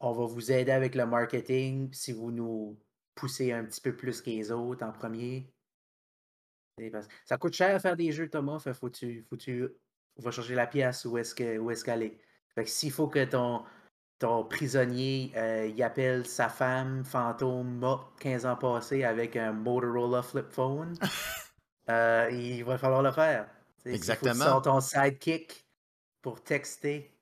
On 0.00 0.10
va 0.10 0.26
vous 0.26 0.50
aider 0.50 0.72
avec 0.72 0.96
le 0.96 1.06
marketing 1.06 1.92
si 1.92 2.12
vous 2.12 2.32
nous 2.32 2.76
poussez 3.14 3.52
un 3.52 3.64
petit 3.64 3.80
peu 3.80 3.94
plus 3.94 4.20
que 4.20 4.30
les 4.30 4.50
autres 4.50 4.84
en 4.84 4.90
premier. 4.90 5.54
Ça 7.24 7.38
coûte 7.38 7.54
cher 7.54 7.74
à 7.74 7.78
faire 7.78 7.96
des 7.96 8.10
jeux, 8.10 8.28
Thomas. 8.28 8.58
Fait 8.58 8.74
faut 8.74 8.90
tu, 8.90 9.22
faut 9.22 9.36
tu 9.36 9.68
on 10.16 10.22
va 10.22 10.32
chercher 10.32 10.56
la 10.56 10.66
pièce 10.66 11.04
où 11.04 11.16
est-ce 11.16 11.34
que 11.34 11.58
où 11.58 11.70
est-ce 11.70 11.84
qu'elle 11.84 12.02
est. 12.02 12.18
Fait 12.56 12.64
que 12.64 12.70
s'il 12.70 12.90
faut 12.90 13.06
que 13.06 13.24
ton, 13.24 13.64
ton 14.18 14.44
prisonnier 14.44 15.32
euh, 15.36 15.66
il 15.66 15.82
appelle 15.82 16.26
sa 16.26 16.48
femme 16.48 17.04
fantôme 17.04 17.78
morte 17.78 18.18
15 18.20 18.46
ans 18.46 18.56
passés 18.56 19.04
avec 19.04 19.36
un 19.36 19.52
Motorola 19.52 20.22
flip 20.22 20.50
phone, 20.50 20.98
euh, 21.90 22.28
il 22.30 22.64
va 22.64 22.78
falloir 22.78 23.02
le 23.02 23.12
faire. 23.12 23.48
Sais, 23.78 23.92
s'il 23.92 24.04
faut 24.04 24.12
que 24.12 24.20
tu 24.20 24.28
Exactement. 24.28 24.44
sors 24.44 24.62
ton 24.62 24.80
sidekick 24.80 25.66
pour 26.22 26.42
texter 26.42 27.14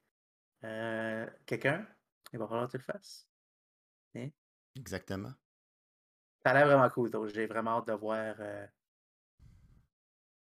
euh, 0.65 1.27
quelqu'un, 1.47 1.87
il 2.33 2.39
va 2.39 2.47
falloir 2.47 2.67
que 2.67 2.73
tu 2.73 2.79
le 2.79 2.83
fasses. 2.85 3.27
Exactement. 4.77 5.33
Ça 6.45 6.51
a 6.51 6.55
l'air 6.55 6.67
vraiment 6.67 6.89
cool, 6.91 7.11
donc 7.11 7.29
j'ai 7.29 7.47
vraiment 7.47 7.79
hâte 7.79 7.89
de 7.89 7.93
voir 7.93 8.35
euh, 8.39 8.67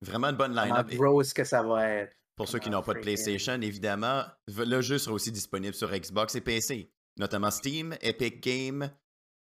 Vraiment 0.01 0.27
une 0.29 0.37
bonne 0.37 0.55
line-up. 0.55 0.87
Et 0.91 0.97
gross 0.97 1.33
que 1.33 1.43
ça 1.43 1.61
va 1.61 1.87
être. 1.87 2.15
Pour 2.39 2.47
ceux 2.47 2.59
qui 2.59 2.69
n'ont 2.69 2.81
pas 2.81 2.93
de 2.93 3.01
PlayStation, 3.01 3.59
évidemment, 3.61 4.23
le 4.47 4.79
jeu 4.79 4.97
sera 4.97 5.13
aussi 5.13 5.29
disponible 5.29 5.75
sur 5.75 5.91
Xbox 5.91 6.35
et 6.35 6.39
PC, 6.39 6.89
notamment 7.17 7.51
Steam, 7.51 7.97
Epic 7.99 8.41
Games. 8.41 8.89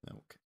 Donc, 0.05 0.41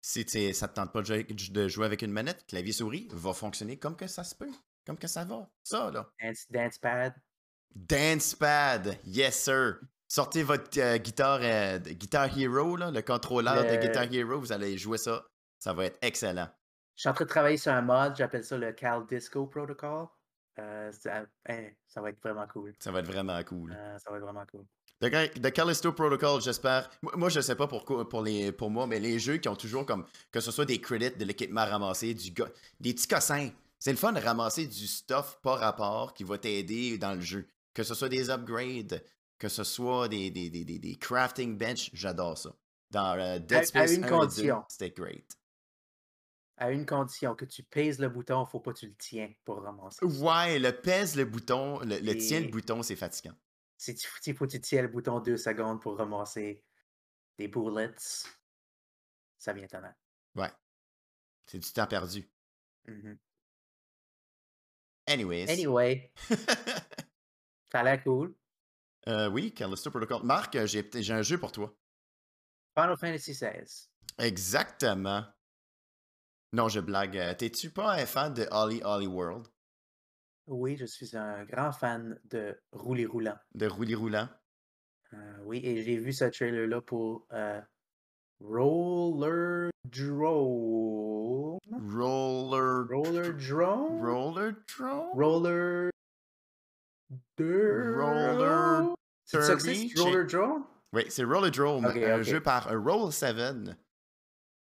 si 0.00 0.24
ça 0.54 0.66
ne 0.66 0.70
te 0.70 0.74
tente 0.76 0.94
pas 0.94 1.02
de 1.02 1.68
jouer, 1.68 1.84
avec 1.84 2.00
une 2.00 2.10
manette, 2.10 2.46
clavier 2.46 2.72
souris 2.72 3.06
va 3.12 3.34
fonctionner 3.34 3.76
comme 3.76 3.96
que 3.96 4.06
ça 4.06 4.24
se 4.24 4.34
peut, 4.34 4.48
comme 4.86 4.96
que 4.96 5.08
ça 5.08 5.26
va. 5.26 5.46
Ça, 5.62 5.90
là. 5.90 6.10
Dance, 6.22 6.46
dance 6.48 6.78
pad. 6.78 7.12
Dancepad, 7.74 8.98
yes 9.04 9.38
sir. 9.38 9.80
Sortez 10.08 10.42
votre 10.42 10.80
euh, 10.80 10.96
guitare, 10.96 11.40
euh, 11.42 11.78
Guitar 11.80 12.34
Hero, 12.34 12.76
là, 12.76 12.90
le 12.90 13.02
contrôleur 13.02 13.62
de 13.62 13.76
Guitar 13.76 14.10
Hero, 14.10 14.40
vous 14.40 14.52
allez 14.52 14.78
jouer 14.78 14.96
ça. 14.96 15.26
Ça 15.58 15.74
va 15.74 15.84
être 15.84 15.98
excellent. 16.00 16.48
Je 16.96 17.02
suis 17.02 17.10
en 17.10 17.12
train 17.12 17.26
de 17.26 17.30
travailler 17.30 17.58
sur 17.58 17.72
un 17.72 17.82
mod, 17.82 18.16
j'appelle 18.16 18.42
ça 18.42 18.56
le 18.56 18.72
Cal 18.72 19.04
Disco 19.06 19.46
Protocol. 19.46 20.06
Euh, 20.60 20.92
ça, 20.92 21.24
hein, 21.48 21.64
ça 21.88 22.00
va 22.00 22.10
être 22.10 22.20
vraiment 22.22 22.46
cool. 22.46 22.72
Ça 22.78 22.90
va 22.92 23.00
être 23.00 23.06
vraiment 23.06 23.42
cool. 23.44 23.72
Euh, 23.76 23.98
ça 23.98 24.10
va 24.10 24.16
être 24.18 24.22
vraiment 24.24 24.44
cool. 24.50 24.64
The, 25.00 25.50
Callisto 25.52 25.92
Protocol, 25.92 26.42
j'espère. 26.42 26.90
Moi, 27.00 27.30
je 27.30 27.40
sais 27.40 27.54
pas 27.56 27.66
pourquoi 27.66 28.06
pour, 28.06 28.22
les, 28.22 28.52
pour 28.52 28.68
moi, 28.68 28.86
mais 28.86 29.00
les 29.00 29.18
jeux 29.18 29.38
qui 29.38 29.48
ont 29.48 29.56
toujours 29.56 29.86
comme. 29.86 30.04
Que 30.30 30.40
ce 30.40 30.50
soit 30.50 30.66
des 30.66 30.78
credits 30.80 31.16
de 31.16 31.24
l'équipement 31.24 31.64
ramassé, 31.64 32.12
du 32.12 32.30
des 32.30 32.92
petits 32.92 33.08
cossins. 33.08 33.48
C'est 33.78 33.92
le 33.92 33.96
fun 33.96 34.12
de 34.12 34.20
ramasser 34.20 34.66
du 34.66 34.86
stuff 34.86 35.38
pas 35.42 35.56
rapport 35.56 36.12
qui 36.12 36.22
va 36.22 36.36
t'aider 36.36 36.98
dans 36.98 37.14
le 37.14 37.22
jeu. 37.22 37.46
Que 37.72 37.82
ce 37.82 37.94
soit 37.94 38.10
des 38.10 38.28
upgrades, 38.28 39.02
que 39.38 39.48
ce 39.48 39.64
soit 39.64 40.06
des, 40.08 40.30
des, 40.30 40.50
des, 40.50 40.64
des, 40.64 40.96
crafting 40.96 41.56
bench, 41.56 41.88
j'adore 41.94 42.36
ça. 42.36 42.50
Dans 42.90 43.16
euh, 43.18 43.38
Dead 43.38 43.54
À- 43.54 43.58
à 43.60 43.64
Space 43.64 43.92
une 43.92 44.04
1 44.04 44.06
et 44.06 44.10
2, 44.10 44.16
condition. 44.18 44.64
c'était 44.68 44.90
great. 44.90 45.24
À 46.60 46.70
une 46.70 46.84
condition, 46.84 47.34
que 47.34 47.46
tu 47.46 47.62
pèses 47.62 47.98
le 47.98 48.10
bouton, 48.10 48.44
faut 48.44 48.60
pas 48.60 48.74
que 48.74 48.80
tu 48.80 48.86
le 48.86 48.94
tiens 48.94 49.32
pour 49.44 49.62
ramasser. 49.62 50.04
Ouais, 50.04 50.58
le 50.58 50.72
pèse 50.72 51.16
le 51.16 51.24
bouton, 51.24 51.80
le, 51.80 51.98
le 51.98 52.16
tient 52.18 52.40
le 52.40 52.48
bouton, 52.48 52.82
c'est 52.82 52.96
fatigant. 52.96 53.34
Si 53.78 53.94
tu 53.94 54.06
il 54.26 54.36
faut 54.36 54.46
que 54.46 54.50
tu 54.50 54.60
tiens 54.60 54.82
le 54.82 54.88
bouton 54.88 55.20
deux 55.20 55.38
secondes 55.38 55.80
pour 55.80 55.96
ramasser 55.96 56.62
des 57.38 57.48
bullets, 57.48 57.94
ça 59.38 59.54
vient 59.54 59.66
tellement. 59.66 59.94
Ouais. 60.34 60.50
C'est 61.46 61.58
du 61.58 61.72
temps 61.72 61.86
perdu. 61.86 62.30
Mhm. 62.86 63.18
Anyways. 65.06 65.50
Anyway, 65.50 66.12
ça 67.72 67.80
a 67.80 67.82
l'air 67.82 68.04
cool. 68.04 68.34
Euh, 69.08 69.30
oui, 69.30 69.54
Callisto 69.54 69.90
Protocol. 69.90 70.22
Marc, 70.24 70.54
euh, 70.56 70.66
j'ai 70.66 71.12
un 71.12 71.22
jeu 71.22 71.38
pour 71.38 71.52
toi. 71.52 71.74
Final 72.76 72.98
Fantasy 72.98 73.32
XVI. 73.32 73.88
Exactement. 74.18 75.24
Non, 76.52 76.68
je 76.68 76.80
blague. 76.80 77.16
Euh, 77.16 77.34
T'es-tu 77.34 77.70
pas 77.70 77.92
un 77.94 78.06
fan 78.06 78.34
de 78.34 78.46
Holly 78.50 78.80
Holly 78.84 79.06
World? 79.06 79.46
Oui, 80.46 80.76
je 80.76 80.84
suis 80.84 81.16
un 81.16 81.44
grand 81.44 81.70
fan 81.70 82.18
de 82.24 82.58
Roulis 82.72 83.06
Roulant. 83.06 83.38
De 83.54 83.66
Roulis 83.68 83.94
Roulant? 83.94 84.28
Euh, 85.12 85.36
oui, 85.44 85.60
et 85.64 85.82
j'ai 85.84 85.96
vu 85.96 86.12
ce 86.12 86.24
trailer-là 86.24 86.80
pour 86.80 87.26
euh, 87.32 87.60
Roller 88.40 89.70
Drone. 89.84 91.58
Roller. 91.70 92.86
Roller 92.90 93.32
Drone? 93.34 94.00
Roller 94.00 94.52
Drone? 94.76 95.10
Roller. 95.14 95.90
Roller 97.38 98.94
C'est 99.24 99.42
ça 99.42 99.54
que? 99.54 100.00
Roller 100.02 100.26
Drone? 100.26 100.64
Oui, 100.92 101.04
c'est 101.08 101.22
Roller 101.24 101.50
Drone, 101.52 101.86
un 101.86 102.22
jeu 102.22 102.40
par 102.40 102.66
euh, 102.68 102.76
Roll7. 102.76 103.76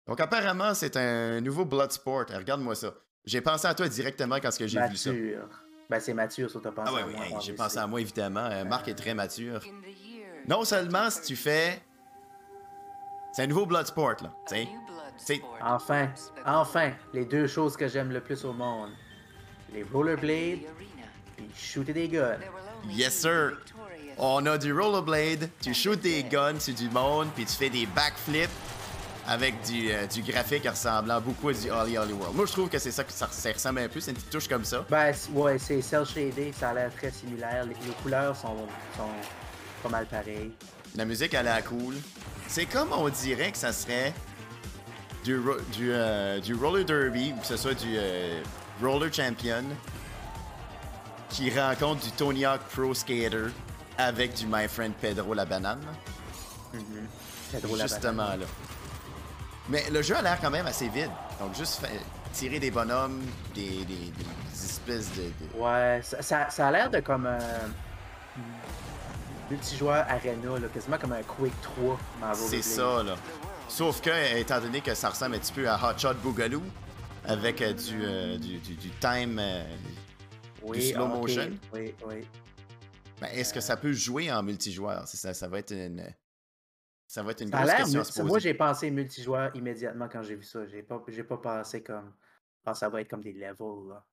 Donc, 0.08 0.20
apparemment, 0.20 0.74
c'est 0.74 0.96
un 0.98 1.42
nouveau 1.42 1.66
Bloodsport. 1.66 2.26
Eh, 2.32 2.36
Regarde-moi 2.38 2.76
ça. 2.76 2.94
J'ai 3.26 3.42
pensé 3.42 3.68
à 3.68 3.74
toi 3.74 3.88
directement 3.88 4.36
quand 4.36 4.52
ce 4.52 4.60
que 4.60 4.68
j'ai 4.68 4.80
vu 4.88 4.96
ça. 4.98 5.12
Mature. 5.12 5.50
Ben, 5.90 6.00
c'est 6.00 6.14
mature, 6.14 6.50
ça, 6.50 6.60
t'as 6.64 6.72
pensé 6.72 6.92
Ah 6.92 6.96
ouais, 6.96 7.02
à 7.04 7.06
oui, 7.08 7.14
moi. 7.16 7.26
moi 7.30 7.40
j'ai 7.42 7.54
pensé 7.54 7.78
à 7.78 7.88
moi, 7.88 8.02
évidemment. 8.02 8.46
Euh, 8.52 8.64
Marc 8.66 8.88
est 8.88 8.96
très 8.96 9.14
mature. 9.14 9.60
The 9.62 9.66
year 9.66 10.26
Non 10.48 10.64
seulement 10.64 11.10
si 11.10 11.22
tu 11.22 11.36
fais... 11.36 11.82
C'est 13.34 13.44
un 13.44 13.48
nouveau 13.48 13.66
Bloodsport, 13.66 14.16
là. 14.24 14.34
t'sais. 14.46 14.68
Enfin, 15.62 16.10
enfin, 16.46 16.92
les 17.14 17.26
deux 17.26 17.48
choses 17.48 17.76
que 17.78 17.88
j'aime 17.88 18.12
le 18.12 18.22
plus 18.22 18.44
au 18.46 18.54
monde. 18.54 18.92
Les 19.74 19.84
rollerblades 19.84 20.60
puis 21.36 21.50
shooter 21.56 21.94
des 21.94 22.08
guns. 22.08 22.38
Yes, 22.90 23.14
sir. 23.22 23.58
On 24.18 24.46
a 24.46 24.58
du 24.58 24.72
rollerblade, 24.74 25.50
tu 25.62 25.74
shoots 25.74 26.00
des 26.02 26.24
guns 26.24 26.60
sur 26.60 26.74
du 26.74 26.90
monde, 26.90 27.28
puis 27.36 27.46
tu 27.46 27.54
fais 27.56 27.70
des 27.70 27.86
backflips 27.88 28.50
avec 29.28 29.62
du, 29.64 29.92
euh, 29.92 30.06
du 30.08 30.22
graphique 30.22 30.68
ressemblant 30.68 31.20
beaucoup 31.20 31.50
à 31.50 31.54
du 31.54 31.70
Holly 31.72 31.98
Holly 31.98 32.14
World. 32.14 32.36
Moi, 32.36 32.46
je 32.46 32.52
trouve 32.52 32.70
que 32.70 32.78
c'est 32.78 32.92
ça 32.92 33.04
que 33.04 33.12
ça, 33.12 33.28
ça 33.32 33.52
ressemble 33.52 33.80
un 33.80 33.88
peu, 33.88 34.00
c'est 34.00 34.12
une 34.12 34.18
petite 34.18 34.30
touche 34.30 34.48
comme 34.48 34.64
ça. 34.66 34.86
Ben, 34.90 35.14
ouais, 35.34 35.58
c'est 35.58 35.82
cel 35.82 36.06
shaded, 36.06 36.54
ça 36.56 36.70
a 36.70 36.74
l'air 36.74 36.92
très 36.96 37.12
similaire. 37.12 37.64
Les, 37.66 37.74
les 37.74 37.94
couleurs 38.04 38.36
sont, 38.36 38.56
sont 38.96 39.10
pas 39.84 39.90
mal 39.90 40.06
pareilles. 40.06 40.52
La 40.96 41.06
musique, 41.06 41.34
elle 41.34 41.48
a 41.48 41.56
l'air 41.56 41.66
cool. 41.66 41.96
C'est 42.48 42.66
comme 42.66 42.90
on 42.94 43.10
dirait 43.10 43.52
que 43.52 43.58
ça 43.58 43.74
serait 43.74 44.14
du, 45.24 45.40
ro- 45.40 45.60
du, 45.74 45.92
euh, 45.92 46.40
du 46.40 46.54
roller 46.54 46.86
derby, 46.86 47.34
ou 47.36 47.40
que 47.42 47.48
ce 47.48 47.58
soit 47.58 47.74
du 47.74 47.96
euh, 47.98 48.42
roller 48.82 49.12
champion, 49.12 49.64
qui 51.30 51.50
rencontre 51.58 52.02
du 52.06 52.12
Tony 52.12 52.46
Hawk 52.46 52.62
Pro 52.74 52.94
Skater 52.94 53.48
avec 53.98 54.36
du 54.36 54.46
My 54.46 54.68
Friend 54.68 54.94
Pedro 54.94 55.34
la 55.34 55.46
banane. 55.46 55.82
À 56.74 57.58
Justement 57.82 58.36
là. 58.36 58.46
Mais 59.70 59.90
le 59.90 60.02
jeu 60.02 60.16
a 60.16 60.22
l'air 60.22 60.40
quand 60.40 60.52
même 60.52 60.68
assez 60.68 60.88
vide. 60.90 61.10
Donc 61.40 61.56
juste 61.56 61.82
tirer 62.34 62.60
des 62.60 62.72
bonhommes, 62.72 63.22
des, 63.54 63.84
des- 63.86 63.86
des 63.86 64.66
espèces 64.66 65.10
de... 65.14 65.24
de- 65.24 65.60
Ouais, 65.62 66.02
ça, 66.04 66.22
ça, 66.22 66.50
ça 66.50 66.68
a 66.68 66.72
l'air 66.72 66.90
de 66.90 67.00
comme 67.00 67.26
un 67.26 67.40
multijoueur 69.50 70.06
arena, 70.10 70.60
là, 70.60 70.68
quasiment 70.74 70.98
comme 70.98 71.14
un 71.14 71.24
Quake 71.24 71.62
3 71.62 71.98
dans 72.22 72.34
C'est 72.34 72.62
ça 72.62 73.04
là. 73.04 73.16
Sauf 73.68 74.02
que, 74.02 74.38
étant 74.38 74.60
donné 74.62 74.82
que 74.82 74.94
ça 74.94 75.10
ressemble 75.10 75.36
un 75.36 75.40
petit 75.40 75.54
peu 75.54 75.68
à 75.70 75.76
Hot 75.78 75.98
Shot 75.98 76.14
Boogaloo, 76.16 76.62
avec 77.26 77.62
euh, 77.62 77.74
du, 77.74 78.02
euh, 78.04 78.38
du, 78.38 78.58
du- 78.60 78.76
du 78.76 78.90
time... 78.92 79.38
euh, 79.40 79.64
Oui, 80.62 80.80
du 80.80 80.86
slow 80.94 81.06
ok, 81.06 81.16
motion. 81.22 81.50
Oui, 81.74 81.94
oui. 82.08 82.28
ben, 83.20 83.28
Est-ce 83.34 83.54
que 83.54 83.62
ça 83.62 83.78
peut 83.78 83.94
jouer 83.94 84.32
en 84.32 84.44
multijoueur? 84.44 85.08
Ça, 85.08 85.34
ça 85.34 85.48
va 85.48 85.60
être 85.60 85.72
une... 85.74 86.04
Ça 87.08 87.22
va 87.24 87.32
être 87.32 87.42
une 87.42 87.52
Ça 87.52 87.58
grosse 87.62 87.74
question 87.76 88.00
à 88.00 88.04
mul- 88.04 88.06
se 88.06 88.12
poser. 88.14 88.28
Moi, 88.28 88.40
j'ai 88.40 88.54
pensé 88.54 88.92
multijoueur 88.92 89.56
immédiatement 89.56 90.10
quand 90.10 90.24
j'ai 90.24 90.36
vu 90.36 90.44
ça. 90.44 90.66
J'ai 90.66 90.84
pas, 90.84 91.04
j'ai 91.08 91.24
pas 91.24 91.38
pensé 91.38 91.84
comme. 91.84 92.14
Ah, 92.66 92.74
ça 92.74 92.90
va 92.90 93.02
être 93.02 93.10
comme 93.10 93.22
des 93.22 93.34
levels, 93.34 93.90
là. 93.90 94.04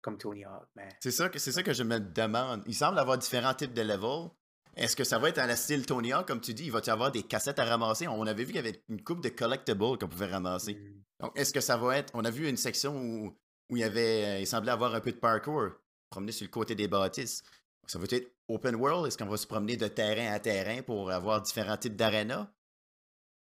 Comme 0.00 0.18
Tony 0.18 0.44
Hawk, 0.44 0.68
mais. 0.76 0.88
C'est 1.00 1.10
ça, 1.10 1.28
que- 1.28 1.38
c'est 1.38 1.50
ça 1.52 1.62
que 1.62 1.72
je 1.72 1.82
me 1.82 1.98
demande. 1.98 2.62
Il 2.66 2.74
semble 2.74 2.98
avoir 2.98 3.18
différents 3.18 3.54
types 3.54 3.72
de 3.72 3.82
levels. 3.82 4.30
Est-ce 4.76 4.94
que 4.94 5.02
ça 5.02 5.18
va 5.18 5.28
être 5.30 5.38
à 5.38 5.46
la 5.46 5.56
style 5.56 5.84
Tony 5.86 6.12
Hawk, 6.12 6.26
comme 6.28 6.40
tu 6.40 6.54
dis? 6.54 6.66
Il 6.66 6.72
va 6.72 6.80
y 6.86 6.90
avoir 6.90 7.10
des 7.10 7.22
cassettes 7.24 7.58
à 7.58 7.64
ramasser? 7.64 8.06
On 8.06 8.26
avait 8.26 8.44
vu 8.44 8.52
qu'il 8.52 8.56
y 8.56 8.68
avait 8.68 8.84
une 8.88 9.02
coupe 9.02 9.22
de 9.22 9.28
collectibles 9.30 9.98
qu'on 9.98 10.08
pouvait 10.08 10.26
ramasser. 10.26 10.74
Hmm. 10.74 11.02
Donc, 11.24 11.38
est-ce 11.38 11.52
que 11.52 11.60
ça 11.60 11.76
va 11.76 11.96
être... 11.98 12.12
On 12.14 12.24
a 12.24 12.30
vu 12.30 12.48
une 12.48 12.56
section 12.56 12.96
où, 12.96 13.36
où 13.70 13.76
il 13.76 13.80
y 13.80 13.84
avait... 13.84 14.24
euh, 14.24 14.40
Il 14.40 14.46
semblait 14.46 14.70
avoir 14.70 14.94
un 14.94 15.00
peu 15.00 15.10
de 15.10 15.16
parkour. 15.16 15.70
Promener 16.10 16.30
sur 16.30 16.44
le 16.44 16.50
côté 16.50 16.76
des 16.76 16.86
bâtisses. 16.86 17.42
Ça 17.90 17.98
va 17.98 18.04
être 18.10 18.32
open 18.48 18.76
world? 18.76 19.06
Est-ce 19.06 19.18
qu'on 19.18 19.26
va 19.26 19.36
se 19.36 19.46
promener 19.46 19.76
de 19.76 19.88
terrain 19.88 20.32
à 20.32 20.38
terrain 20.38 20.82
pour 20.82 21.10
avoir 21.10 21.42
différents 21.42 21.76
types 21.76 21.96
d'arénas? 21.96 22.52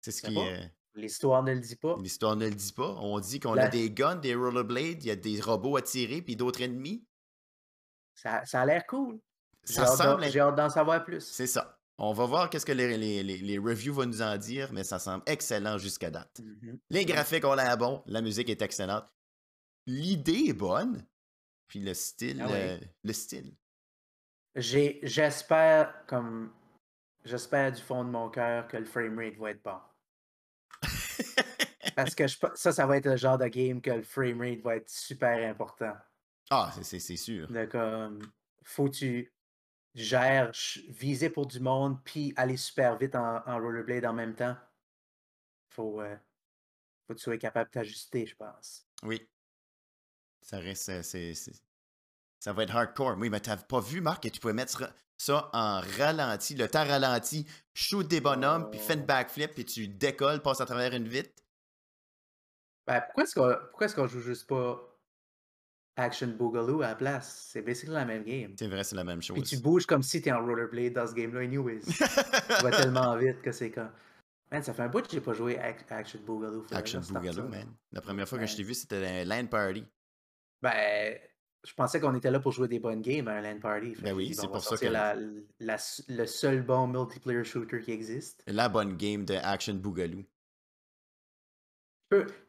C'est 0.01 0.11
ce 0.11 0.21
qui... 0.21 0.33
pas. 0.33 0.39
euh, 0.47 0.65
L'histoire 0.95 1.43
ne 1.43 1.53
le 1.53 1.59
dit 1.59 1.75
pas. 1.75 1.95
L'histoire 2.01 2.35
ne 2.35 2.47
le 2.47 2.55
dit 2.55 2.73
pas. 2.73 2.95
On 2.99 3.19
dit 3.19 3.39
qu'on 3.39 3.53
La- 3.53 3.65
a 3.65 3.67
des 3.67 3.91
guns, 3.91 4.15
des 4.15 4.33
rollerblades, 4.33 5.03
il 5.03 5.07
y 5.07 5.11
a 5.11 5.15
des 5.15 5.39
robots 5.39 5.75
à 5.77 5.81
tirer, 5.81 6.21
puis 6.21 6.35
d'autres 6.35 6.61
ennemis. 6.61 7.05
Ça, 8.15 8.43
ça 8.45 8.61
a 8.61 8.65
l'air 8.65 8.85
cool. 8.87 9.19
Ça 9.63 9.85
semble... 9.85 10.27
J'ai 10.29 10.39
hâte 10.39 10.55
d'en 10.55 10.69
savoir 10.69 11.03
plus. 11.03 11.21
C'est 11.21 11.47
ça. 11.47 11.77
On 11.97 12.13
va 12.13 12.25
voir 12.25 12.49
qu'est-ce 12.49 12.65
que 12.65 12.71
les, 12.71 12.97
les, 12.97 13.23
les, 13.23 13.37
les 13.37 13.57
reviews 13.57 13.93
vont 13.93 14.05
nous 14.05 14.21
en 14.21 14.37
dire, 14.37 14.71
mais 14.71 14.83
ça 14.85 14.99
semble 14.99 15.21
excellent 15.25 15.77
jusqu'à 15.77 16.09
date. 16.09 16.39
Mhm. 16.39 16.79
Les 16.89 17.03
graphiques 17.05 17.43
ont 17.43 17.53
l'air 17.55 17.77
bons, 17.77 18.01
la 18.07 18.21
musique 18.21 18.49
est 18.49 18.61
excellente. 18.61 19.05
L'idée 19.85 20.45
est 20.47 20.53
bonne, 20.53 21.05
puis 21.67 21.81
le 21.81 21.93
style, 21.93 22.41
Ah 22.41 22.49
euh, 22.51 22.79
le 23.03 23.13
style. 23.13 23.53
J'ai- 24.59 24.99
J'espère, 25.03 26.05
comme. 26.05 26.53
J'espère 27.25 27.71
du 27.71 27.81
fond 27.81 28.03
de 28.05 28.09
mon 28.09 28.29
cœur 28.29 28.67
que 28.67 28.77
le 28.77 28.85
framerate 28.85 29.35
va 29.37 29.51
être 29.51 29.61
bon. 29.61 29.79
Parce 31.95 32.15
que 32.15 32.27
je 32.27 32.37
ça, 32.55 32.71
ça 32.71 32.85
va 32.85 32.97
être 32.97 33.05
le 33.05 33.17
genre 33.17 33.37
de 33.37 33.47
game 33.47 33.81
que 33.81 33.91
le 33.91 34.03
framerate 34.03 34.61
va 34.61 34.77
être 34.77 34.89
super 34.89 35.49
important. 35.49 35.95
ah, 36.49 36.71
c'est- 36.81 36.99
c'est 36.99 37.17
sûr. 37.17 37.47
De 37.49 37.65
comme, 37.65 38.21
faut 38.63 38.85
que 38.85 38.95
tu 38.95 39.33
gères, 39.95 40.51
viser 40.89 41.29
pour 41.29 41.45
du 41.45 41.59
monde, 41.59 42.01
puis 42.03 42.33
aller 42.37 42.57
super 42.57 42.97
vite 42.97 43.15
en, 43.15 43.43
en 43.45 43.59
rollerblade 43.59 44.05
en 44.05 44.13
même 44.13 44.33
temps. 44.35 44.55
Faut, 45.69 46.01
euh, 46.01 46.15
faut 47.05 47.13
que 47.13 47.19
tu 47.19 47.23
sois 47.23 47.37
capable 47.37 47.69
de 47.69 47.73
t'ajuster, 47.73 48.25
je 48.25 48.35
pense. 48.35 48.87
Oui. 49.03 49.27
Ça 50.41 50.57
reste. 50.59 50.89
euh, 50.89 51.03
c'est- 51.03 51.33
c'est- 51.33 51.61
Ça 52.39 52.53
va 52.53 52.63
être 52.63 52.75
hardcore. 52.75 53.15
Oui, 53.17 53.29
mais 53.29 53.39
t'as 53.39 53.57
pas 53.57 53.79
vu, 53.81 54.01
Marc, 54.01 54.23
que 54.23 54.29
tu 54.29 54.39
pouvais 54.39 54.53
mettre 54.53 54.93
ça 55.17 55.49
en 55.53 55.81
ralenti, 55.97 56.55
le 56.55 56.67
temps 56.69 56.85
ralenti, 56.85 57.45
shoot 57.73 58.07
des 58.07 58.21
bonhommes, 58.21 58.69
puis 58.71 58.79
fais 58.79 58.93
une 58.93 59.05
backflip, 59.05 59.53
puis 59.53 59.65
tu 59.65 59.87
décolles, 59.89 60.41
passes 60.41 60.61
à 60.61 60.65
travers 60.65 60.93
une 60.93 61.07
vitre. 61.07 61.29
Ben, 62.87 63.01
pourquoi 63.01 63.23
est-ce 63.23 63.35
qu'on 63.35 63.55
pourquoi 63.69 63.85
est-ce 63.85 63.95
qu'on 63.95 64.07
joue 64.07 64.21
juste 64.21 64.47
pas 64.47 64.79
Action 65.97 66.27
Boogaloo 66.27 66.81
à 66.81 66.87
la 66.87 66.95
place? 66.95 67.47
C'est 67.51 67.61
basically 67.61 67.93
la 67.93 68.05
même 68.05 68.23
game. 68.23 68.55
C'est 68.57 68.67
vrai, 68.67 68.83
c'est 68.83 68.95
la 68.95 69.03
même 69.03 69.19
Puis 69.19 69.27
chose. 69.27 69.49
tu 69.49 69.57
bouges 69.57 69.85
comme 69.85 70.01
si 70.01 70.21
t'es 70.21 70.31
en 70.31 70.43
rollerblade 70.45 70.93
dans 70.93 71.05
ce 71.05 71.13
game-là, 71.13 71.41
anyways. 71.41 71.81
tu 71.85 72.63
vas 72.63 72.71
tellement 72.71 73.15
vite 73.17 73.41
que 73.41 73.51
c'est 73.51 73.69
comme. 73.71 73.91
Man, 74.51 74.63
ça 74.63 74.73
fait 74.73 74.81
un 74.81 74.87
bout 74.87 75.01
que 75.05 75.11
j'ai 75.11 75.21
pas 75.21 75.33
joué 75.33 75.57
Ac- 75.57 75.85
Action 75.89 76.19
Boogaloo. 76.25 76.65
Action 76.71 77.01
Boogaloo, 77.01 77.47
man. 77.49 77.67
La 77.91 78.01
première 78.01 78.27
fois 78.27 78.39
que 78.39 78.45
je 78.45 78.51
Ouais. 78.51 78.57
t'ai 78.57 78.63
vu, 78.63 78.73
c'était 78.73 79.05
un 79.05 79.25
LAN 79.25 79.45
party. 79.47 79.85
Ben, 80.61 81.19
je 81.65 81.73
pensais 81.73 81.99
qu'on 81.99 82.15
était 82.15 82.31
là 82.31 82.39
pour 82.39 82.51
jouer 82.51 82.67
des 82.67 82.79
bonnes 82.79 83.01
games 83.01 83.27
à 83.27 83.33
un 83.33 83.41
LAN 83.41 83.59
party. 83.59 83.93
Ben 84.01 84.15
oui, 84.15 84.33
c'est 84.33 84.47
pour 84.47 84.63
ça 84.63 84.77
que- 84.77 84.85
la- 84.85 85.15
la- 85.59 85.77
le 86.07 86.25
seul 86.25 86.61
bon 86.63 86.87
multiplayer 86.87 87.43
shooter 87.43 87.81
qui 87.81 87.91
existe. 87.91 88.43
La 88.47 88.69
bonne 88.69 88.95
game 88.97 89.25
de 89.25 89.35
Action 89.35 89.73
Boogaloo. 89.75 90.23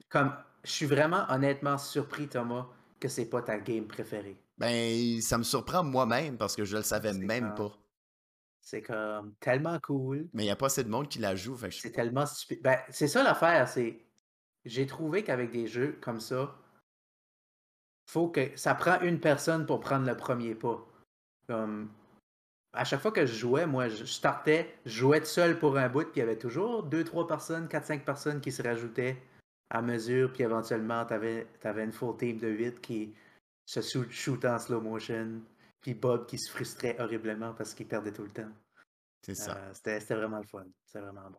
Comme, 0.09 0.33
je 0.64 0.70
suis 0.70 0.87
vraiment 0.87 1.25
honnêtement 1.29 1.77
surpris, 1.79 2.29
Thomas, 2.29 2.66
que 2.99 3.09
c'est 3.09 3.27
pas 3.29 3.42
ta 3.42 3.59
game 3.59 3.87
préférée. 3.87 4.40
Ben, 4.59 5.20
ça 5.20 5.38
me 5.38 5.42
surprend 5.42 5.83
moi-même 5.85 6.37
parce 6.37 6.57
que 6.57 6.64
je 6.64 6.77
le 6.77 6.83
savais 6.83 7.12
même 7.12 7.55
pas. 7.55 7.73
C'est 8.62 8.83
comme 8.83 9.35
tellement 9.40 9.79
cool. 9.81 10.29
Mais 10.35 10.42
il 10.42 10.46
n'y 10.46 10.51
a 10.53 10.57
pas 10.57 10.66
assez 10.66 10.85
de 10.85 10.88
monde 10.90 11.09
qui 11.09 11.18
la 11.18 11.35
joue. 11.35 11.57
Je- 11.57 11.70
C'est 11.70 11.92
tellement 11.92 12.27
stupide. 12.27 12.61
Ben, 12.62 12.79
c'est 12.90 13.09
ça 13.09 13.23
l'affaire, 13.23 13.66
c'est. 13.68 14.05
J'ai 14.66 14.87
trouvé 14.87 15.25
qu'avec 15.25 15.51
des 15.51 15.66
jeux 15.66 15.99
comme 16.03 16.20
ça, 16.20 16.55
faut 18.11 18.29
que. 18.29 18.57
Ça 18.57 18.75
prend 18.75 19.01
une 19.01 19.20
personne 19.20 19.66
pour 19.66 19.81
prendre 19.81 20.07
le 20.07 20.16
premier 20.16 20.55
pas. 20.55 20.85
Comme. 21.46 21.90
À 22.73 22.85
chaque 22.85 23.01
fois 23.01 23.11
que 23.11 23.27
je 23.27 23.35
jouais, 23.35 23.66
moi, 23.66 23.88
je 23.88 24.05
startais, 24.05 24.73
je 24.87 24.90
jouais 25.01 25.20
tout 25.20 25.27
seul 25.27 25.59
pour 25.59 25.77
un 25.77 25.88
bout, 25.88 26.05
puis 26.05 26.16
il 26.16 26.18
y 26.20 26.23
avait 26.23 26.38
toujours 26.38 26.85
deux, 26.85 27.03
trois 27.03 27.27
personnes, 27.27 27.66
quatre, 27.66 27.87
cinq 27.87 28.05
personnes 28.05 28.40
qui 28.40 28.53
se 28.53 28.62
rajoutaient 28.62 29.20
à 29.70 29.83
mesure, 29.83 30.33
puis 30.33 30.42
éventuellement, 30.42 31.05
tu 31.05 31.14
avais, 31.14 31.46
une 31.64 31.92
full 31.92 32.16
team 32.16 32.38
de 32.38 32.49
8 32.49 32.81
qui 32.81 33.14
se 33.66 33.81
shoot, 33.81 34.44
en 34.44 34.59
slow 34.59 34.81
motion, 34.81 35.40
puis 35.81 35.94
Bob 35.94 36.27
qui 36.27 36.38
se 36.38 36.51
frustrait 36.51 36.96
horriblement 37.01 37.55
parce 37.55 37.75
qu'il 37.75 37.87
perdait 37.87 38.12
tout 38.12 38.25
le 38.25 38.31
temps. 38.31 38.51
C'est 39.23 39.35
ça. 39.35 39.57
Euh, 39.57 39.70
C'était 39.73 40.14
vraiment 40.14 40.38
le 40.38 40.46
fun. 40.46 40.64
C'était 40.87 41.01
vraiment 41.01 41.31
bon. 41.31 41.38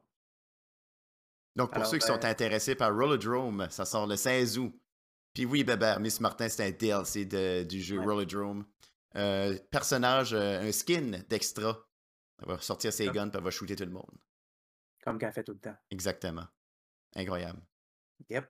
Donc, 1.55 1.69
pour 1.69 1.77
alors, 1.77 1.87
ceux 1.87 1.97
qui 1.97 2.07
sont 2.07 2.23
intéressés 2.23 2.75
par 2.75 2.95
Rollerdrome, 2.95 3.67
ça 3.69 3.83
sort 3.83 4.07
le 4.07 4.15
16 4.15 4.57
août. 4.59 4.73
Puis 5.33 5.45
oui, 5.45 5.63
Bébert, 5.63 5.99
Miss 5.99 6.19
Martin, 6.19 6.49
c'est 6.49 6.65
un 6.67 6.71
DLC 6.71 7.25
de- 7.25 7.63
du 7.63 7.81
jeu 7.81 7.97
Ouais. 7.99 8.05
Rollerdrome. 8.05 8.65
Euh, 9.15 9.57
personnage, 9.71 10.33
euh, 10.33 10.61
un 10.61 10.71
skin 10.71 11.21
d'extra. 11.29 11.77
Elle 12.41 12.47
va 12.47 12.59
sortir 12.59 12.91
ses 12.91 13.07
guns 13.09 13.29
puis 13.29 13.37
elle 13.37 13.43
va 13.43 13.51
shooter 13.51 13.75
tout 13.75 13.85
le 13.85 13.91
monde. 13.91 14.17
Comme 15.03 15.17
qu'elle 15.19 15.31
fait 15.31 15.43
tout 15.43 15.53
le 15.53 15.59
temps. 15.59 15.75
Exactement. 15.89 16.45
Incroyable. 17.15 17.61
Yep. 18.29 18.49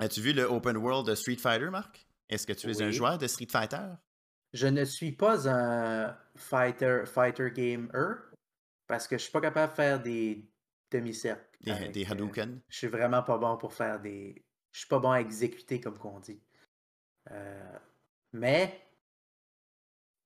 As-tu 0.00 0.20
vu 0.20 0.32
le 0.32 0.42
open 0.44 0.76
world 0.76 1.06
de 1.08 1.14
Street 1.14 1.36
Fighter, 1.36 1.70
Marc? 1.70 2.06
Est-ce 2.28 2.46
que 2.46 2.52
tu 2.52 2.70
es 2.70 2.82
un 2.82 2.90
joueur 2.90 3.18
de 3.18 3.26
Street 3.26 3.48
Fighter? 3.50 3.86
Je 4.52 4.66
ne 4.66 4.84
suis 4.84 5.12
pas 5.12 5.48
un 5.48 6.16
fighter, 6.36 7.02
fighter 7.06 7.50
gamer 7.50 8.16
parce 8.86 9.06
que 9.06 9.16
je 9.18 9.22
suis 9.24 9.32
pas 9.32 9.40
capable 9.40 9.70
de 9.72 9.76
faire 9.76 10.00
des 10.02 10.48
demi-cercles. 10.90 11.44
Des, 11.60 11.88
des 11.88 12.04
euh, 12.06 12.12
Hadouken? 12.12 12.60
je 12.68 12.76
suis 12.76 12.86
vraiment 12.86 13.22
pas 13.22 13.36
bon 13.38 13.56
pour 13.58 13.72
faire 13.74 14.00
des. 14.00 14.44
Je 14.78 14.82
suis 14.82 14.88
pas 14.90 15.00
bon 15.00 15.10
à 15.10 15.20
exécuter 15.20 15.80
comme 15.80 15.98
qu'on 15.98 16.20
dit. 16.20 16.40
Euh, 17.32 17.78
mais 18.32 18.80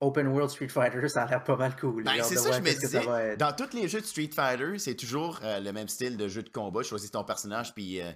Open 0.01 0.27
World 0.27 0.51
Street 0.51 0.69
Fighter, 0.69 1.09
ça 1.09 1.23
a 1.23 1.27
l'air 1.27 1.43
pas 1.43 1.57
mal 1.57 1.75
cool. 1.75 2.05
Ben, 2.05 2.23
c'est 2.23 2.37
ça, 2.37 2.53
je 2.53 2.61
me 2.61 2.79
disais. 2.79 3.37
Dans 3.39 3.57
tous 3.57 3.73
les 3.73 3.89
jeux 3.89 4.03
de 4.03 4.05
Street 4.05 4.29
Fighter, 4.31 4.79
c'est 4.79 4.95
toujours 4.95 5.41
euh, 5.43 5.59
le 5.59 5.73
même 5.73 5.89
style 5.89 6.19
de 6.19 6.29
jeu 6.29 6.43
de 6.43 6.51
combat. 6.51 6.83
Choisis 6.83 7.11
ton 7.11 7.25
personnage, 7.25 7.73
puis, 7.73 8.03
euh, 8.03 8.13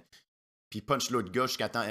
puis 0.69 0.83
punch 0.83 1.09
l'autre 1.09 1.31
gars 1.31 1.47
jusqu'à 1.47 1.69
temps. 1.69 1.87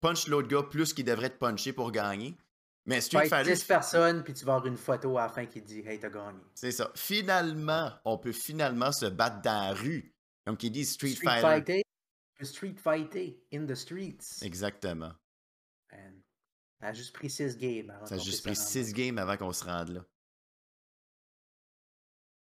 Punch 0.00 0.28
l'autre 0.28 0.48
gars 0.48 0.62
plus 0.62 0.94
qu'il 0.94 1.04
devrait 1.04 1.28
te 1.28 1.36
puncher 1.36 1.74
pour 1.74 1.92
gagner. 1.92 2.38
Mais 2.86 3.02
Street 3.02 3.28
Fighter. 3.28 3.52
10 3.52 3.64
personnes, 3.64 4.24
puis 4.24 4.32
tu 4.32 4.46
vas 4.46 4.54
avoir 4.54 4.66
une 4.66 4.78
photo 4.78 5.18
à 5.18 5.24
la 5.24 5.28
fin 5.28 5.44
qui 5.44 5.60
dit 5.60 5.80
Hey, 5.80 6.00
t'as 6.00 6.08
gagné. 6.08 6.40
C'est 6.54 6.72
ça. 6.72 6.90
Finalement, 6.94 7.92
on 8.06 8.16
peut 8.16 8.32
finalement 8.32 8.92
se 8.92 9.04
battre 9.04 9.42
dans 9.42 9.68
la 9.68 9.74
rue. 9.74 10.14
Comme 10.46 10.56
qui 10.56 10.70
dit 10.70 10.86
Street, 10.86 11.10
Street 11.10 11.42
Fighter? 11.42 11.82
Street 12.42 12.76
Fighter 12.76 13.36
in 13.52 13.66
the 13.66 13.74
streets. 13.74 14.42
Exactement. 14.42 15.12
Ça 16.80 16.88
a 16.88 16.92
juste 16.92 17.14
pris 17.14 17.30
6 17.30 17.56
games. 17.56 17.90
Avant 17.90 18.06
ça 18.06 18.16
a 18.16 18.18
juste 18.18 18.44
pris 18.44 18.56
6 18.56 18.92
games 18.92 19.18
avant 19.18 19.36
qu'on 19.36 19.52
se 19.52 19.64
rende 19.64 19.90
là. 19.90 20.04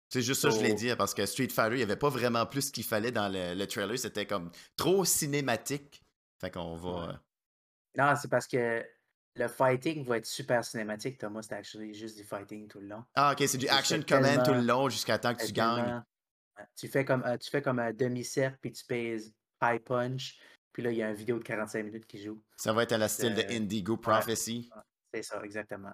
C'est 0.09 0.21
juste 0.21 0.41
ça 0.41 0.49
que 0.49 0.55
je 0.55 0.61
l'ai 0.61 0.73
dit, 0.73 0.95
parce 0.95 1.13
que 1.13 1.25
Street 1.25 1.49
Fighter, 1.49 1.75
il 1.75 1.77
n'y 1.77 1.83
avait 1.83 1.97
pas 1.97 2.09
vraiment 2.09 2.45
plus 2.45 2.71
qu'il 2.71 2.85
fallait 2.85 3.11
dans 3.11 3.27
le, 3.27 3.65
trailer. 3.65 3.99
C'était 3.99 4.25
comme 4.25 4.51
trop 4.77 5.03
cinématique. 5.03 6.01
Fait 6.39 6.51
qu'on 6.51 6.75
va. 6.75 7.09
Euh 7.09 7.17
non, 7.97 8.13
c'est 8.15 8.29
parce 8.29 8.47
que 8.47 8.85
le 9.35 9.47
fighting 9.47 10.05
va 10.05 10.17
être 10.17 10.25
super 10.25 10.63
cinématique, 10.63 11.17
Thomas. 11.17 11.43
C'est 11.43 11.55
actually 11.55 11.93
juste 11.93 12.17
du 12.17 12.23
fighting 12.23 12.67
tout 12.67 12.79
le 12.79 12.87
long. 12.87 13.03
Ah, 13.15 13.33
ok, 13.33 13.47
c'est 13.47 13.57
du 13.57 13.67
action 13.67 14.01
command 14.01 14.43
tout 14.43 14.53
le 14.53 14.61
long 14.61 14.89
jusqu'à 14.89 15.17
temps 15.17 15.33
que 15.33 15.45
tu 15.45 15.51
gagnes. 15.51 16.03
Tu 16.75 16.87
fais 16.87 17.03
comme, 17.03 17.23
euh, 17.25 17.37
tu 17.37 17.49
fais 17.49 17.61
comme 17.61 17.79
un 17.79 17.91
demi-cercle, 17.91 18.57
puis 18.61 18.71
tu 18.71 18.85
pèses 18.85 19.33
high 19.73 19.79
punch, 19.79 20.39
puis 20.71 20.83
là, 20.83 20.91
il 20.91 20.97
y 20.97 21.03
a 21.03 21.09
une 21.09 21.15
vidéo 21.15 21.37
de 21.37 21.43
45 21.43 21.83
minutes 21.83 22.05
qui 22.05 22.21
joue. 22.21 22.41
Ça 22.57 22.73
va 22.73 22.83
être 22.83 22.91
à 22.91 22.97
la 22.97 23.07
style 23.07 23.33
de 23.33 23.41
euh, 23.41 23.57
Indigo 23.57 23.97
Prophecy. 23.97 24.69
c'est 25.13 25.23
ça, 25.23 25.41
exactement. 25.43 25.93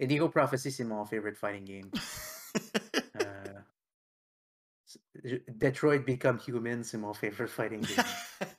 Indigo 0.00 0.28
Prophecy, 0.28 0.70
c'est 0.70 0.84
mon 0.84 1.04
favorite 1.04 1.36
fighting 1.36 1.64
game. 1.64 1.90
Euh, 5.24 5.38
Detroit 5.48 5.98
Become 5.98 6.38
Human, 6.46 6.82
c'est 6.82 6.96
mon 6.96 7.12
favorite 7.12 7.50
fighting 7.50 7.82
game. 7.82 8.04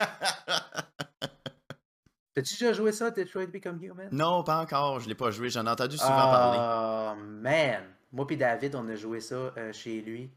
T'as-tu 2.36 2.54
déjà 2.54 2.72
joué 2.74 2.92
ça, 2.92 3.10
Detroit 3.12 3.48
Become 3.48 3.84
Human? 3.84 4.10
Non, 4.12 4.44
pas 4.44 4.62
encore. 4.62 5.00
Je 5.00 5.10
l'ai 5.10 5.16
pas 5.16 5.32
joué. 5.32 5.50
J'en 5.50 5.66
ai 5.66 5.70
entendu 5.70 5.98
souvent 5.98 6.10
parler. 6.10 6.60
Oh, 6.62 7.16
man! 7.26 7.84
Moi 8.12 8.28
et 8.30 8.36
David, 8.36 8.76
on 8.76 8.88
a 8.88 8.96
joué 8.96 9.20
ça 9.20 9.36
euh, 9.36 9.74
chez 9.74 10.02
lui. 10.02 10.32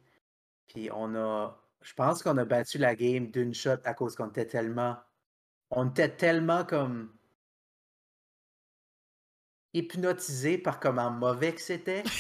Puis 0.67 0.91
on 0.93 1.15
a 1.15 1.62
je 1.83 1.95
pense 1.95 2.23
qu'on 2.23 2.37
a 2.39 2.45
battu 2.45 2.79
la 2.79 2.95
game 2.95 3.31
d'une 3.31 3.55
shot 3.55 3.79
à 3.85 3.95
cause 3.95 4.17
qu'on 4.17 4.29
était 4.29 4.47
tellement. 4.47 4.97
On 5.71 5.89
était 5.91 6.15
tellement 6.15 6.65
comme. 6.65 7.13
hypnotisé 9.75 10.59
par 10.59 10.81
comment 10.81 11.11
mauvais 11.11 11.55
que 11.55 11.61
c'était. 11.61 12.05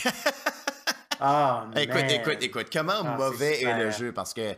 Ah, 1.24 1.70
Écoute, 1.76 2.10
écoute, 2.10 2.42
écoute. 2.42 2.66
Comment 2.72 3.04
ah, 3.04 3.16
mauvais 3.16 3.62
est, 3.62 3.78
le 3.78 3.92
jeu? 3.92 4.12
Parce 4.12 4.34
que. 4.34 4.56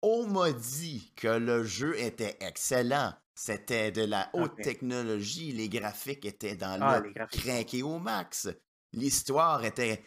On 0.00 0.28
m'a 0.28 0.52
dit 0.52 1.12
que 1.16 1.26
le 1.26 1.64
jeu 1.64 1.98
était 1.98 2.36
excellent. 2.40 3.12
C'était 3.34 3.90
de 3.90 4.04
la 4.04 4.30
haute 4.32 4.54
technologie. 4.62 5.50
Les 5.50 5.68
graphiques 5.68 6.24
étaient 6.24 6.54
dans 6.54 6.80
ah, 6.80 7.00
le 7.00 7.12
craqué 7.26 7.82
au 7.82 7.98
max. 7.98 8.48
L'histoire 8.92 9.64
était, 9.64 10.04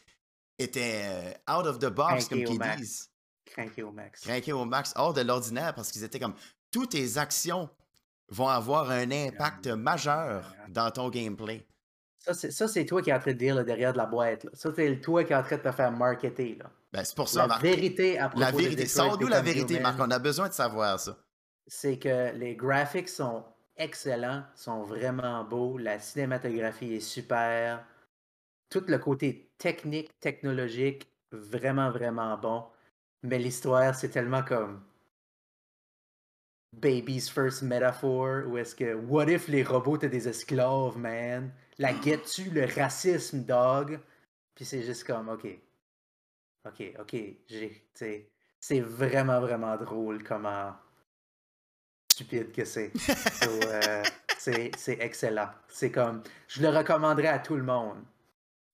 était 0.58 1.02
euh, 1.08 1.54
out 1.54 1.66
of 1.66 1.80
the 1.80 1.88
box, 1.90 2.30
comme 2.30 2.40
ils 2.40 2.58
disent. 2.78 3.10
Craqué 3.56 3.84
au 3.84 3.92
max. 3.92 4.22
Craqué 4.22 4.52
au 4.52 4.66
max, 4.66 4.92
hors 4.98 5.14
de 5.14 5.22
l'ordinaire, 5.22 5.74
parce 5.74 5.92
qu'ils 5.92 6.04
étaient 6.04 6.20
comme. 6.20 6.36
Toutes 6.72 6.92
tes 6.92 7.18
actions 7.18 7.70
vont 8.28 8.50
avoir 8.50 8.92
un 8.92 9.10
impact 9.12 9.68
majeur 9.68 10.54
dans 10.68 10.92
ton 10.92 11.10
gameplay. 11.10 11.66
Ça, 12.20 12.68
c'est 12.68 12.86
toi 12.86 13.02
qui 13.02 13.12
es 13.12 13.14
en 13.14 13.20
train 13.20 13.32
de 13.32 13.38
dire 13.38 13.64
derrière 13.64 13.94
de 13.94 13.98
la 13.98 14.08
boîte. 14.08 14.48
Ça, 14.54 14.72
c'est 14.76 15.00
toi 15.00 15.24
qui 15.24 15.32
es 15.32 15.36
en 15.36 15.44
train 15.44 15.58
de 15.58 15.62
te 15.62 15.72
faire 15.72 15.92
marketer. 15.92 16.58
Ben, 16.92 17.04
c'est 17.06 17.16
pour 17.16 17.30
ça, 17.30 17.48
La 17.48 17.58
vérité 17.58 18.20
à 18.20 18.28
propos 18.28 18.42
La 18.42 18.52
vérité. 18.52 18.88
Sors-nous 18.88 19.28
la 19.28 19.42
vérité, 19.42 19.80
Marc. 19.80 20.00
On 20.00 20.12
a 20.12 20.20
besoin 20.20 20.50
de 20.50 20.54
savoir 20.54 21.00
ça. 21.00 21.18
C'est 21.68 21.98
que 21.98 22.36
les 22.36 22.56
graphics 22.56 23.10
sont 23.10 23.46
excellents, 23.78 24.44
sont 24.56 24.84
vraiment 24.84 25.44
beaux. 25.46 25.78
La 25.78 26.00
cinématographie 26.00 26.96
est 26.96 27.00
super. 27.00 27.86
Tout 28.70 28.84
le 28.88 28.98
côté 28.98 29.52
technique, 29.58 30.20
technologique, 30.20 31.08
vraiment, 31.32 31.90
vraiment 31.90 32.38
bon. 32.38 32.66
Mais 33.26 33.40
l'histoire, 33.40 33.96
c'est 33.96 34.10
tellement 34.10 34.44
comme 34.44 34.84
Baby's 36.74 37.30
First 37.30 37.64
Metaphor, 37.64 38.48
où 38.48 38.58
est-ce 38.58 38.76
que 38.76 38.94
What 38.94 39.30
if 39.30 39.48
les 39.48 39.64
robots 39.64 39.96
étaient 39.96 40.10
des 40.10 40.28
esclaves, 40.28 40.98
man? 40.98 41.52
La 41.80 41.94
guette-tu, 42.04 42.52
le 42.52 42.66
racisme, 42.66 43.44
dog? 43.44 44.00
Puis 44.54 44.66
c'est 44.66 44.84
juste 44.84 45.06
comme, 45.06 45.30
ok. 45.30 45.48
Ok, 46.66 46.84
ok, 47.00 47.16
j'ai. 47.48 47.90
C'est 48.60 48.80
vraiment, 48.80 49.40
vraiment 49.40 49.76
drôle 49.78 50.24
comment 50.24 50.76
stupide 52.12 52.52
que 52.52 52.66
c'est. 52.66 52.92
Euh, 53.68 54.04
c'est 54.38 54.98
excellent. 55.00 55.50
C'est 55.68 55.92
comme. 55.92 56.22
Je 56.48 56.62
le 56.62 56.70
recommanderais 56.70 57.30
à 57.30 57.40
tout 57.40 57.56
le 57.56 57.64
monde. 57.64 58.04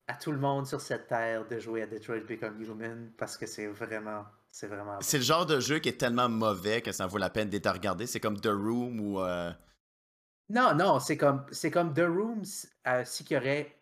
À 0.07 0.15
tout 0.15 0.33
le 0.33 0.37
monde 0.37 0.67
sur 0.67 0.81
cette 0.81 1.07
terre 1.07 1.47
de 1.47 1.57
jouer 1.59 1.83
à 1.83 1.87
Detroit 1.87 2.19
Become 2.27 2.61
Human 2.61 3.09
parce 3.17 3.37
que 3.37 3.45
c'est 3.45 3.67
vraiment 3.67 4.25
c'est 4.51 4.67
vraiment. 4.67 4.97
C'est 4.99 5.17
le 5.17 5.23
genre 5.23 5.45
de 5.45 5.59
jeu 5.59 5.79
qui 5.79 5.89
est 5.89 5.97
tellement 5.97 6.29
mauvais 6.29 6.81
que 6.81 6.91
ça 6.91 7.07
vaut 7.07 7.17
la 7.17 7.29
peine 7.29 7.49
d'être 7.49 7.67
à 7.67 7.73
regarder. 7.73 8.05
C'est 8.05 8.19
comme 8.19 8.39
The 8.39 8.47
Room 8.47 8.99
ou. 8.99 9.21
Euh, 9.21 9.51
non, 10.49 10.75
non, 10.75 10.99
c'est 10.99 11.15
comme, 11.15 11.45
c'est 11.51 11.71
comme 11.71 11.93
The 11.93 12.01
Room 12.01 12.43
euh, 12.87 13.05
s'il 13.05 13.31
y 13.31 13.37
aurait 13.37 13.81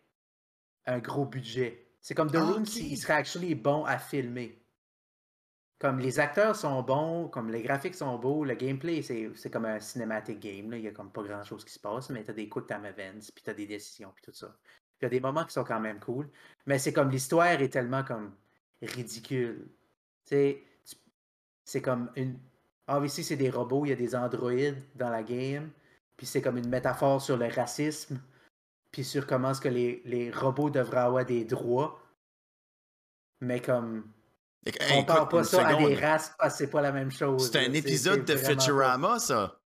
un 0.86 1.00
gros 1.00 1.26
budget. 1.26 1.88
C'est 2.00 2.14
comme 2.14 2.30
The 2.30 2.36
ah, 2.36 2.44
Room 2.44 2.64
s'il 2.64 2.96
serait 2.96 3.14
actually 3.14 3.54
bon 3.56 3.84
à 3.84 3.98
filmer. 3.98 4.56
Comme 5.80 5.98
les 5.98 6.20
acteurs 6.20 6.54
sont 6.54 6.82
bons, 6.82 7.28
comme 7.28 7.50
les 7.50 7.62
graphiques 7.62 7.94
sont 7.94 8.18
beaux, 8.18 8.44
le 8.44 8.54
gameplay, 8.54 9.02
c'est 9.02 9.50
comme 9.50 9.64
un 9.64 9.80
cinématique 9.80 10.38
game. 10.38 10.70
Là. 10.70 10.76
Il 10.76 10.84
y 10.84 10.88
a 10.88 10.92
comme 10.92 11.10
pas 11.10 11.22
grand 11.22 11.42
chose 11.42 11.64
qui 11.64 11.72
se 11.72 11.80
passe, 11.80 12.10
mais 12.10 12.22
t'as 12.22 12.34
des 12.34 12.48
quick 12.48 12.66
time 12.66 12.84
events, 12.84 13.30
puis 13.34 13.42
t'as 13.42 13.54
des 13.54 13.66
décisions, 13.66 14.12
puis 14.14 14.22
tout 14.22 14.34
ça. 14.34 14.54
Il 15.00 15.04
y 15.04 15.06
a 15.06 15.08
des 15.08 15.20
moments 15.20 15.44
qui 15.44 15.54
sont 15.54 15.64
quand 15.64 15.80
même 15.80 15.98
cool. 15.98 16.30
Mais 16.66 16.78
c'est 16.78 16.92
comme 16.92 17.10
l'histoire 17.10 17.46
est 17.46 17.70
tellement 17.70 18.04
comme 18.04 18.34
ridicule 18.82 19.70
c'est 20.30 21.82
comme 21.82 22.10
une. 22.16 22.38
Ah, 22.86 23.00
ici, 23.04 23.22
c'est 23.22 23.36
des 23.36 23.50
robots, 23.50 23.84
il 23.84 23.90
y 23.90 23.92
a 23.92 23.96
des 23.96 24.14
androïdes 24.14 24.82
dans 24.96 25.10
la 25.10 25.22
game. 25.22 25.70
Puis 26.16 26.26
c'est 26.26 26.42
comme 26.42 26.58
une 26.58 26.68
métaphore 26.68 27.22
sur 27.22 27.36
le 27.36 27.46
racisme. 27.46 28.20
Puis 28.90 29.04
sur 29.04 29.26
comment 29.26 29.52
est-ce 29.52 29.60
que 29.60 29.68
les, 29.68 30.02
les, 30.04 30.30
robots 30.30 30.70
devraient 30.70 31.00
avoir 31.00 31.24
des 31.24 31.44
droits. 31.44 32.00
Mais 33.40 33.60
comme. 33.60 34.10
on 34.92 35.04
parle 35.04 35.28
pas 35.28 35.44
ça 35.44 35.66
à 35.66 35.74
des 35.76 35.94
races 35.94 36.34
parce 36.38 36.56
c'est 36.56 36.70
pas 36.70 36.82
la 36.82 36.92
même 36.92 37.10
chose. 37.10 37.50
C'est 37.50 37.66
un 37.66 37.72
épisode 37.72 38.24
de 38.24 38.36
Futurama, 38.36 39.18
ça. 39.18 39.60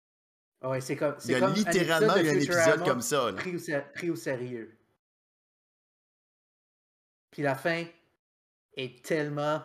Ouais, 0.62 0.80
c'est 0.80 0.96
comme. 0.96 1.14
Il 1.24 1.30
y 1.30 1.34
a 1.36 1.48
littéralement 1.48 2.14
un 2.14 2.24
épisode 2.24 2.84
comme 2.84 3.02
ça. 3.02 3.32
Pris, 3.36 3.56
au, 3.56 3.80
pris 3.94 4.10
au 4.10 4.16
sérieux. 4.16 4.76
Puis 7.30 7.42
la 7.42 7.54
fin 7.54 7.84
est 8.76 9.04
tellement 9.04 9.62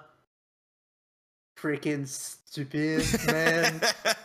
freaking 1.57 2.05
stupide, 2.05 3.03
man. 3.27 3.81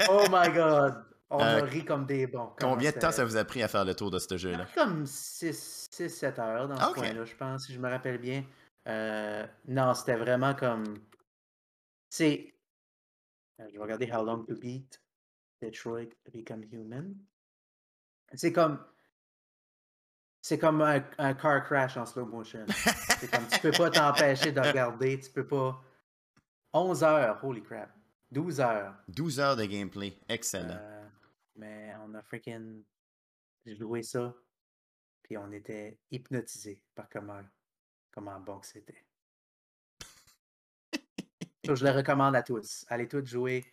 oh 0.08 0.26
my 0.30 0.48
god. 0.48 1.04
On 1.30 1.40
euh, 1.40 1.62
a 1.62 1.64
ri 1.64 1.82
comme 1.82 2.04
des 2.04 2.26
bons. 2.26 2.50
Combien 2.60 2.90
de 2.90 2.98
temps 2.98 3.10
ça 3.10 3.24
vous 3.24 3.38
a 3.38 3.44
pris 3.44 3.62
à 3.62 3.68
faire 3.68 3.86
le 3.86 3.94
tour 3.94 4.10
de 4.10 4.18
ce 4.18 4.36
jeu-là? 4.36 4.66
Comme 4.74 5.04
6-7 5.04 6.38
heures 6.38 6.68
dans 6.68 6.76
ce 6.76 6.92
coin-là, 6.94 7.24
je 7.24 7.34
pense, 7.34 7.66
si 7.66 7.72
je 7.72 7.78
me 7.78 7.88
rappelle 7.88 8.18
bien. 8.18 8.44
Euh, 8.86 9.46
non, 9.66 9.94
c'était 9.94 10.16
vraiment 10.16 10.54
comme. 10.54 10.98
C'est. 12.10 12.52
Euh, 13.60 13.64
je 13.68 13.76
vais 13.76 13.82
regarder 13.82 14.12
How 14.12 14.24
Long 14.24 14.44
to 14.44 14.56
Beat 14.56 15.00
Detroit 15.62 16.10
Become 16.30 16.64
Human. 16.70 17.14
C'est 18.34 18.52
comme. 18.52 18.78
C'est 20.42 20.58
comme 20.58 20.82
un, 20.82 21.02
un, 21.18 21.34
car 21.34 21.64
crash 21.64 21.96
en 21.96 22.04
slow 22.04 22.26
motion. 22.26 22.66
C'est 23.20 23.30
comme 23.30 23.46
tu 23.46 23.60
peux 23.60 23.70
pas 23.70 23.90
t'empêcher 23.90 24.50
de 24.50 24.60
regarder, 24.60 25.18
tu 25.20 25.30
peux 25.30 25.46
pas. 25.46 25.80
11 26.72 27.04
heures, 27.04 27.44
holy 27.44 27.62
crap. 27.62 27.90
12 28.30 28.60
heures. 28.60 28.94
12 29.08 29.40
heures 29.40 29.56
de 29.56 29.64
gameplay, 29.64 30.16
excellent. 30.28 30.78
Euh, 30.80 31.08
mais 31.56 31.92
on 32.02 32.14
a 32.14 32.22
freaking 32.22 32.82
joué 33.66 34.02
ça, 34.02 34.34
puis 35.22 35.36
on 35.36 35.52
était 35.52 35.98
hypnotisé 36.10 36.82
par 36.94 37.08
comment, 37.10 37.42
comment 38.10 38.40
bon 38.40 38.58
que 38.58 38.66
c'était. 38.66 39.04
je 41.64 41.84
le 41.84 41.90
recommande 41.90 42.34
à 42.34 42.42
tous. 42.42 42.86
Allez 42.88 43.06
tous 43.06 43.24
jouer. 43.26 43.64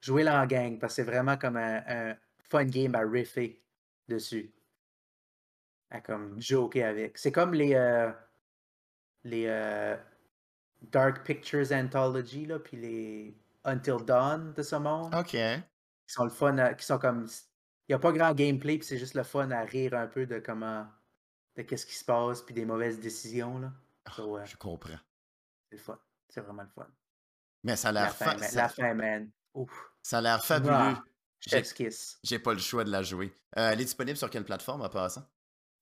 Jouez 0.00 0.22
là 0.22 0.42
en 0.42 0.46
gang, 0.46 0.78
parce 0.78 0.94
que 0.94 1.02
c'est 1.02 1.10
vraiment 1.10 1.36
comme 1.36 1.56
un, 1.56 2.16
fun 2.38 2.64
game 2.64 2.94
à 2.94 3.00
riffer 3.00 3.62
dessus. 4.08 4.52
À 5.90 6.00
comme 6.00 6.40
joker 6.40 6.88
avec. 6.88 7.18
C'est 7.18 7.32
comme 7.32 7.52
les. 7.54 7.74
Euh, 7.74 8.10
les. 9.24 9.46
Euh, 9.46 9.96
Dark 10.82 11.24
Pictures 11.24 11.72
Anthology, 11.72 12.46
là, 12.46 12.58
puis 12.58 12.76
les 12.76 13.36
Until 13.64 14.04
Dawn 14.04 14.52
de 14.54 14.62
ce 14.62 14.76
monde. 14.76 15.14
OK. 15.14 15.30
Qui 15.30 16.12
sont 16.12 16.24
le 16.24 16.30
fun, 16.30 16.74
qui 16.74 16.84
sont 16.84 16.98
comme. 16.98 17.26
Il 17.88 17.92
n'y 17.92 17.94
a 17.94 17.98
pas 17.98 18.12
grand 18.12 18.32
gameplay, 18.34 18.78
puis 18.78 18.86
c'est 18.86 18.98
juste 18.98 19.14
le 19.14 19.22
fun 19.22 19.50
à 19.50 19.60
rire 19.62 19.94
un 19.94 20.06
peu 20.06 20.26
de 20.26 20.38
comment 20.38 20.86
de 21.56 21.62
qu'est-ce 21.62 21.86
qui 21.86 21.94
se 21.94 22.04
passe, 22.04 22.42
puis 22.42 22.54
des 22.54 22.64
mauvaises 22.64 23.00
décisions. 23.00 23.58
Là. 23.58 23.72
Ah, 24.04 24.12
So, 24.14 24.36
euh, 24.38 24.44
Je 24.44 24.56
comprends. 24.56 24.98
c'est 25.70 25.76
le 25.76 25.82
fun. 25.82 25.98
C'est 26.28 26.40
vraiment 26.40 26.62
le 26.62 26.68
fun. 26.68 26.86
Mais 27.64 27.76
ça 27.76 27.88
a 27.88 27.92
La 27.92 28.02
l'air 28.02 28.14
fa- 28.16 28.38
ça, 28.38 28.56
La 28.56 28.68
fin, 28.68 28.94
man. 28.94 29.30
Ouf. 29.54 29.90
ça 30.02 30.18
a 30.18 30.20
l'air 30.20 30.44
fabuleux. 30.44 30.72
Ah, 30.74 31.02
Chef's 31.40 31.72
kiss. 31.72 32.18
j'ai 32.22 32.38
pas 32.38 32.52
le 32.52 32.58
choix 32.58 32.84
de 32.84 32.90
la 32.90 33.02
jouer. 33.02 33.32
Euh, 33.56 33.70
elle 33.70 33.80
est 33.80 33.84
disponible 33.84 34.16
sur 34.18 34.28
quelle 34.30 34.44
plateforme 34.44 34.82
en 34.82 34.88
passant? 34.88 35.26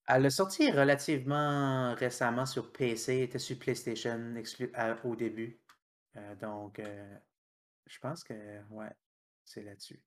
Elle 0.07 0.25
a 0.25 0.29
sorti 0.29 0.69
relativement 0.71 1.95
récemment 1.95 2.45
sur 2.45 2.71
PC, 2.71 3.15
elle 3.17 3.21
était 3.23 3.39
sur 3.39 3.57
PlayStation 3.57 4.17
exclu- 4.35 4.71
à- 4.75 5.03
au 5.05 5.15
début. 5.15 5.59
Euh, 6.15 6.35
donc, 6.35 6.79
euh, 6.79 7.17
je 7.87 7.97
pense 7.99 8.23
que, 8.23 8.33
ouais, 8.69 8.91
c'est 9.43 9.63
là-dessus. 9.63 10.01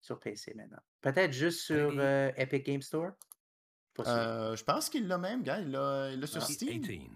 Sur 0.00 0.20
PC 0.20 0.54
maintenant. 0.54 0.78
Peut-être 1.00 1.32
juste 1.32 1.60
sur 1.60 1.92
euh, 1.98 2.30
Epic 2.36 2.64
Game 2.64 2.80
Store? 2.82 3.10
Pas 3.94 4.04
sûr. 4.04 4.12
Euh, 4.12 4.56
je 4.56 4.62
pense 4.64 4.88
qu'il 4.88 5.08
l'a 5.08 5.18
même, 5.18 5.42
gars. 5.42 5.60
Il 5.60 5.72
l'a 5.72 6.10
il 6.12 6.20
l'a 6.20 6.26
sur 6.28 6.40
Ah. 6.42 6.46
Steam. 6.46 6.80
18. 6.80 7.10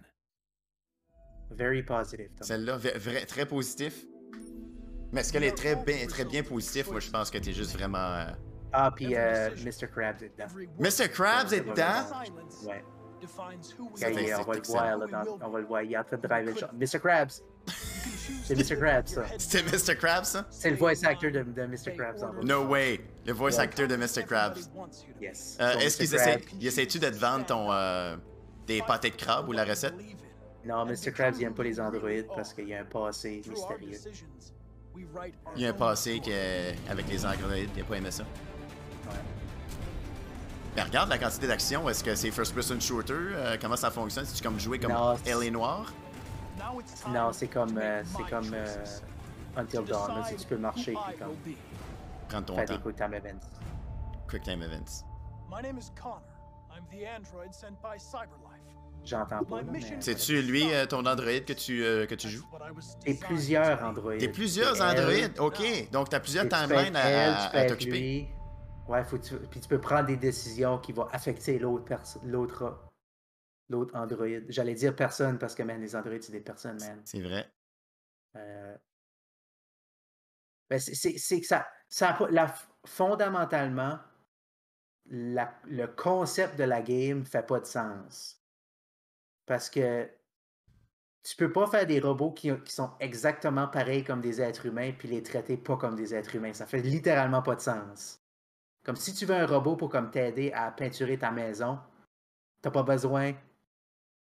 Very 1.51 1.83
positive. 1.85 2.31
Tom. 2.37 2.43
Celle-là, 2.47 2.77
v- 2.79 2.99
vrai- 2.99 3.27
très 3.27 3.47
positif. 3.47 4.05
Mais 5.13 5.21
est-ce 5.21 5.33
qu'elle 5.33 5.45
est 5.45 5.57
très 5.57 5.77
bien, 5.77 6.07
très 6.07 6.25
bien 6.25 6.43
positive? 6.43 6.91
Moi, 6.91 7.01
je 7.01 7.11
pense 7.11 7.31
que 7.31 7.39
t'es 7.39 7.53
juste 7.53 7.73
vraiment. 7.75 7.99
euh, 7.99 8.33
Ah, 8.73 8.91
puis 8.95 9.15
euh, 9.17 9.51
Mr. 9.65 9.87
Krabs 9.89 10.23
est 10.23 10.33
dedans. 10.37 10.47
Mr. 10.79 11.09
Krabs 11.11 11.53
est 11.53 11.61
dedans? 11.61 12.07
Ouais. 12.67 12.85
Fait- 13.23 13.29
il- 13.29 13.81
on 13.87 13.97
c'est 13.97 14.11
va 14.45 14.55
le 14.55 14.63
voir, 14.67 14.97
là, 14.99 15.07
dans- 15.07 15.39
on 15.47 15.51
va 15.51 15.59
le 15.61 15.67
voir, 15.67 15.83
il 15.83 15.93
est 15.93 15.97
en 15.99 16.03
train 16.05 16.17
de 16.17 16.27
driver 16.27 16.53
le 16.53 16.59
char. 16.59 16.71
Mr. 16.75 16.99
Krabs! 17.01 17.31
C'est 18.45 18.57
Mr. 18.57 18.77
Krabs, 18.77 19.07
ça. 19.09 19.23
C'était 19.39 19.63
Mr. 19.63 19.97
Krabs, 19.97 20.25
ça? 20.25 20.47
C'est 20.51 20.71
le 20.71 20.77
voice 20.77 21.05
actor 21.05 21.31
de, 21.31 21.43
de 21.43 21.67
Mr. 21.67 21.97
Krabs 21.97 22.23
en. 22.23 22.33
No 22.45 22.65
way. 22.67 23.01
Le 23.25 23.33
voice 23.33 23.57
Ouais. 23.57 23.61
actor 23.61 23.87
de 23.87 23.95
Mr. 23.97 24.25
Krabs. 24.27 24.59
Yes. 25.21 25.57
Euh, 25.61 25.79
Est-ce 25.79 25.97
qu'ils 25.99 26.13
essaient, 26.15 26.41
essaient-tu 26.61 26.99
de 26.99 27.09
te 27.09 27.17
vendre 27.17 27.47
ton, 27.47 27.73
euh, 27.73 28.17
des 28.67 28.83
pâtés 28.83 29.11
de 29.11 29.17
crabe 29.17 29.49
ou 29.49 29.53
la 29.53 29.65
recette? 29.65 29.95
Non, 30.65 30.85
Mr. 30.87 31.13
Krabs, 31.13 31.35
il 31.39 31.45
aime 31.45 31.55
pas 31.55 31.63
les 31.65 31.79
androïdes 31.81 32.27
parce 32.35 32.53
qu'il 32.53 32.69
y 32.69 32.75
a 32.75 32.81
un 32.81 32.85
passé 32.85 33.43
mystérieux. 33.49 33.99
Il 35.57 35.63
y 35.63 35.67
a 35.67 35.71
un 35.71 35.75
passé 35.75 36.21
que, 36.21 36.91
avec 36.91 37.09
les 37.09 37.25
androïdes, 37.25 37.71
il 37.77 37.83
a 37.83 37.85
pas 37.85 37.97
aimé 37.97 38.11
ça. 38.11 38.25
Mais 40.75 40.83
regarde 40.83 41.11
la 41.11 41.19
quantité 41.19 41.47
d'action. 41.47 41.89
Est-ce 41.89 42.03
que 42.03 42.15
c'est 42.15 42.31
first-person 42.31 42.81
shooter? 42.81 43.13
Euh, 43.13 43.57
comment 43.61 43.77
ça 43.77 43.91
fonctionne? 43.91 44.25
Si 44.25 44.35
tu 44.35 44.43
comme 44.43 44.59
jouer 44.59 44.79
comme 44.79 44.93
Non, 44.93 45.15
Elle 45.27 45.43
est 45.45 45.51
noire? 45.51 45.93
Non, 47.13 47.33
c'est 47.33 47.49
comme, 47.49 47.77
euh, 47.77 48.03
c'est 48.05 48.31
comme 48.31 48.55
euh, 48.55 48.67
Until 49.57 49.85
Dawn, 49.85 50.17
là, 50.17 50.25
si 50.25 50.37
tu 50.37 50.47
peux 50.47 50.57
marcher 50.57 50.93
puis 51.07 51.19
comme 51.19 51.35
Prends 52.29 52.43
ton 52.43 52.57
faire 52.57 52.65
des 52.67 52.75
temps. 52.77 52.81
quick 52.83 52.97
time 52.97 53.15
events. 53.15 53.47
Quick 54.29 54.43
time 54.45 54.63
events. 54.63 55.05
My 55.51 55.61
name 55.63 55.77
is 55.77 55.91
Connor. 56.01 56.23
I'm 56.75 56.85
the 56.91 57.05
android 57.07 57.53
sent 57.53 57.75
by 57.83 57.99
Cyberlife. 57.99 58.61
J'entends 59.05 59.45
pas, 59.45 59.61
mais... 59.71 59.81
C'est-tu 60.01 60.41
lui, 60.43 60.73
euh, 60.73 60.87
ton 60.87 61.05
androïde 61.05 61.45
que 61.45 61.53
tu, 61.53 61.85
euh, 61.85 62.07
que 62.07 62.15
tu 62.15 62.29
joues? 62.31 62.47
T'es 63.05 63.15
plusieurs 63.15 63.83
androïdes. 63.83 64.21
T'es 64.21 64.29
plusieurs 64.29 64.75
T'es 64.75 64.79
elle, 64.85 65.01
androïdes? 65.01 65.39
Ok. 65.41 65.91
Donc 65.91 66.09
t'as 66.09 66.21
plusieurs 66.21 66.45
et 66.47 66.49
tu 66.49 66.55
peux 66.57 66.63
timelines 66.67 66.97
être 66.97 67.05
à, 67.05 67.09
elle, 67.11 67.35
à- 67.35 67.45
tu 67.45 67.51
peux 67.51 67.59
à 67.59 67.63
être 67.65 67.69
t'occuper. 67.71 67.99
lui. 67.99 68.29
Ouais, 68.89 69.05
faut 69.05 69.19
tu... 69.19 69.37
puis 69.37 69.61
tu 69.61 69.69
peux 69.69 69.81
prendre 69.81 70.07
des 70.07 70.17
décisions 70.17 70.79
qui 70.79 70.93
vont 70.93 71.07
affecter 71.09 71.59
l'autre 71.59 71.85
l'autre 72.25 72.93
l'autre 73.69 73.95
androïde. 73.97 74.47
J'allais 74.49 74.75
dire 74.75 74.95
personne 74.95 75.39
parce 75.39 75.55
que 75.55 75.63
man, 75.63 75.81
les 75.81 75.97
androïdes 75.97 76.23
c'est 76.23 76.33
des 76.33 76.41
personnes, 76.41 76.79
man. 76.81 77.01
C'est 77.05 77.21
vrai. 77.23 77.51
Euh, 78.37 78.77
ben, 80.71 80.79
c'est- 80.81 81.41
que 81.41 81.47
ça, 81.47 81.67
ça 81.89 82.17
la, 82.31 82.53
fondamentalement, 82.87 83.99
la- 85.07 85.55
le 85.65 85.87
concept 85.87 86.59
de 86.59 86.65
la 86.65 86.83
game 86.83 87.25
fait 87.25 87.47
pas 87.47 87.61
de 87.61 87.67
sens. 87.67 88.43
Parce 89.47 89.71
que 89.71 90.11
tu 91.25 91.35
peux 91.37 91.51
pas 91.53 91.67
faire 91.67 91.85
des 91.87 91.99
robots 92.01 92.31
qui, 92.33 92.51
qui 92.65 92.73
sont 92.73 92.93
exactement 93.01 93.67
pareils 93.69 94.05
comme 94.05 94.21
des 94.21 94.41
êtres 94.41 94.67
humains 94.67 94.93
puis 94.97 95.09
les 95.09 95.23
traiter 95.23 95.57
pas 95.57 95.77
comme 95.77 95.97
des 95.97 96.15
êtres 96.15 96.37
humains. 96.37 96.53
Ça 96.53 96.67
fait 96.67 96.81
littéralement 96.81 97.43
pas 97.43 97.57
de 97.57 97.61
sens. 97.61 98.22
Comme 98.85 98.97
si 98.97 99.15
tu 99.15 99.27
veux 99.27 99.35
un 99.35 99.47
robot 99.47 99.77
pour 99.77 99.89
comme 99.91 100.11
t'aider 100.11 100.51
à 100.53 100.71
peinturer 100.71 101.17
ta 101.19 101.31
maison, 101.31 101.79
t'as 102.61 102.71
pas 102.71 102.83
besoin 102.83 103.33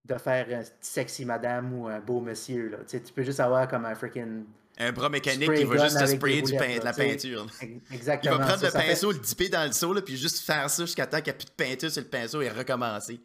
de 0.04 0.18
faire 0.18 0.46
un 0.60 0.62
sexy 0.80 1.24
madame 1.24 1.72
ou 1.78 1.88
un 1.88 2.00
beau 2.00 2.20
monsieur. 2.20 2.68
Là. 2.68 2.78
Tu 2.86 3.00
peux 3.14 3.22
juste 3.22 3.40
avoir 3.40 3.66
comme 3.68 3.86
un 3.86 3.94
freaking. 3.94 4.44
Un 4.76 4.92
bras 4.92 5.08
mécanique 5.08 5.54
qui 5.54 5.64
va 5.64 5.84
juste 5.84 5.98
te 5.98 6.04
sprayer 6.06 6.42
du 6.42 6.56
pain- 6.56 6.78
de 6.78 6.84
la 6.84 6.92
peinture. 6.92 7.46
Il 7.62 7.80
Exactement. 7.92 8.38
va 8.38 8.44
prendre 8.44 8.58
ça, 8.60 8.66
le 8.66 8.72
ça 8.72 8.80
fait- 8.80 8.88
pinceau, 8.88 9.12
le 9.12 9.18
dipper 9.18 9.48
dans 9.48 9.64
le 9.64 9.72
seau, 9.72 9.94
là, 9.94 10.02
puis 10.02 10.16
juste 10.16 10.40
faire 10.44 10.68
ça 10.68 10.84
jusqu'à 10.84 11.06
temps 11.06 11.18
qu'il 11.18 11.26
n'y 11.26 11.30
a 11.30 11.34
plus 11.34 11.46
de 11.46 11.50
peinture 11.52 11.90
sur 11.90 12.02
le 12.02 12.08
pinceau 12.08 12.42
et 12.42 12.50
recommencer. 12.50 13.20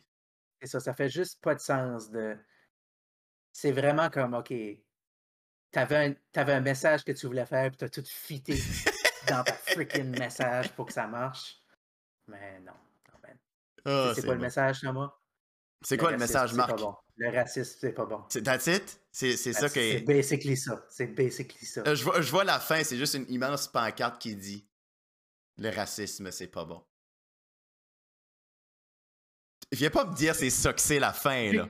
C'est 0.61 0.67
ça, 0.67 0.80
ça 0.80 0.93
fait 0.93 1.09
juste 1.09 1.41
pas 1.41 1.55
de 1.55 1.59
sens 1.59 2.09
de. 2.11 2.38
C'est 3.51 3.72
vraiment 3.72 4.09
comme, 4.09 4.36
OK, 4.36 4.53
t'avais 5.72 5.95
un, 5.97 6.13
t'avais 6.32 6.53
un 6.53 6.61
message 6.61 7.03
que 7.03 7.11
tu 7.11 7.26
voulais 7.26 7.45
faire, 7.47 7.70
puis 7.72 7.78
t'as 7.78 7.89
tout 7.89 8.03
fité 8.05 8.53
dans 9.30 9.44
ta 9.44 9.54
freaking 9.54 10.18
message 10.18 10.72
pour 10.74 10.86
que 10.86 10.94
ça 10.94 11.08
marche. 11.08 11.58
Mais 12.28 12.60
non. 12.60 12.74
man. 13.24 13.38
Ah, 13.86 14.12
c'est 14.14 14.22
c'est 14.22 14.28
quoi 14.28 14.36
le 14.36 14.42
message, 14.42 14.82
Thomas? 14.82 15.14
C'est 15.82 15.98
quoi 15.98 16.12
le 16.12 16.18
message, 16.18 16.50
c'est 16.52 16.56
Marc? 16.58 16.72
pas 16.72 16.76
bon. 16.78 16.96
Le 17.16 17.30
racisme, 17.32 17.78
c'est 17.82 17.92
pas 17.92 18.06
bon. 18.06 18.24
C'est 18.30 18.44
that's 18.44 18.68
it? 18.68 19.02
C'est 19.12 19.36
c'est 19.36 19.54
ça 19.54 19.68
C'est 19.68 20.02
que. 20.02 20.06
basically 20.06 20.56
ça. 20.56 20.86
C'est 20.90 21.08
basically 21.08 21.66
ça. 21.66 21.82
Euh, 21.86 21.96
je, 21.96 22.04
vois, 22.04 22.22
je 22.22 22.32
vois 22.32 22.44
la 22.44 22.60
fin, 22.60 22.84
c'est 22.84 22.98
juste 22.98 23.14
une 23.16 23.30
immense 23.30 23.68
pancarte 23.68 24.22
qui 24.22 24.36
dit 24.36 24.66
Le 25.58 25.70
racisme, 25.70 26.32
c'est 26.32 26.48
pas 26.48 26.66
bon. 26.66 26.84
Viens 29.72 29.90
pas 29.90 30.06
me 30.06 30.16
dire 30.16 30.34
c'est 30.34 30.50
ça 30.50 30.74
que 30.74 30.82
c'est 30.82 31.00
la 31.00 31.14
fin, 31.14 31.52
là. 31.52 31.70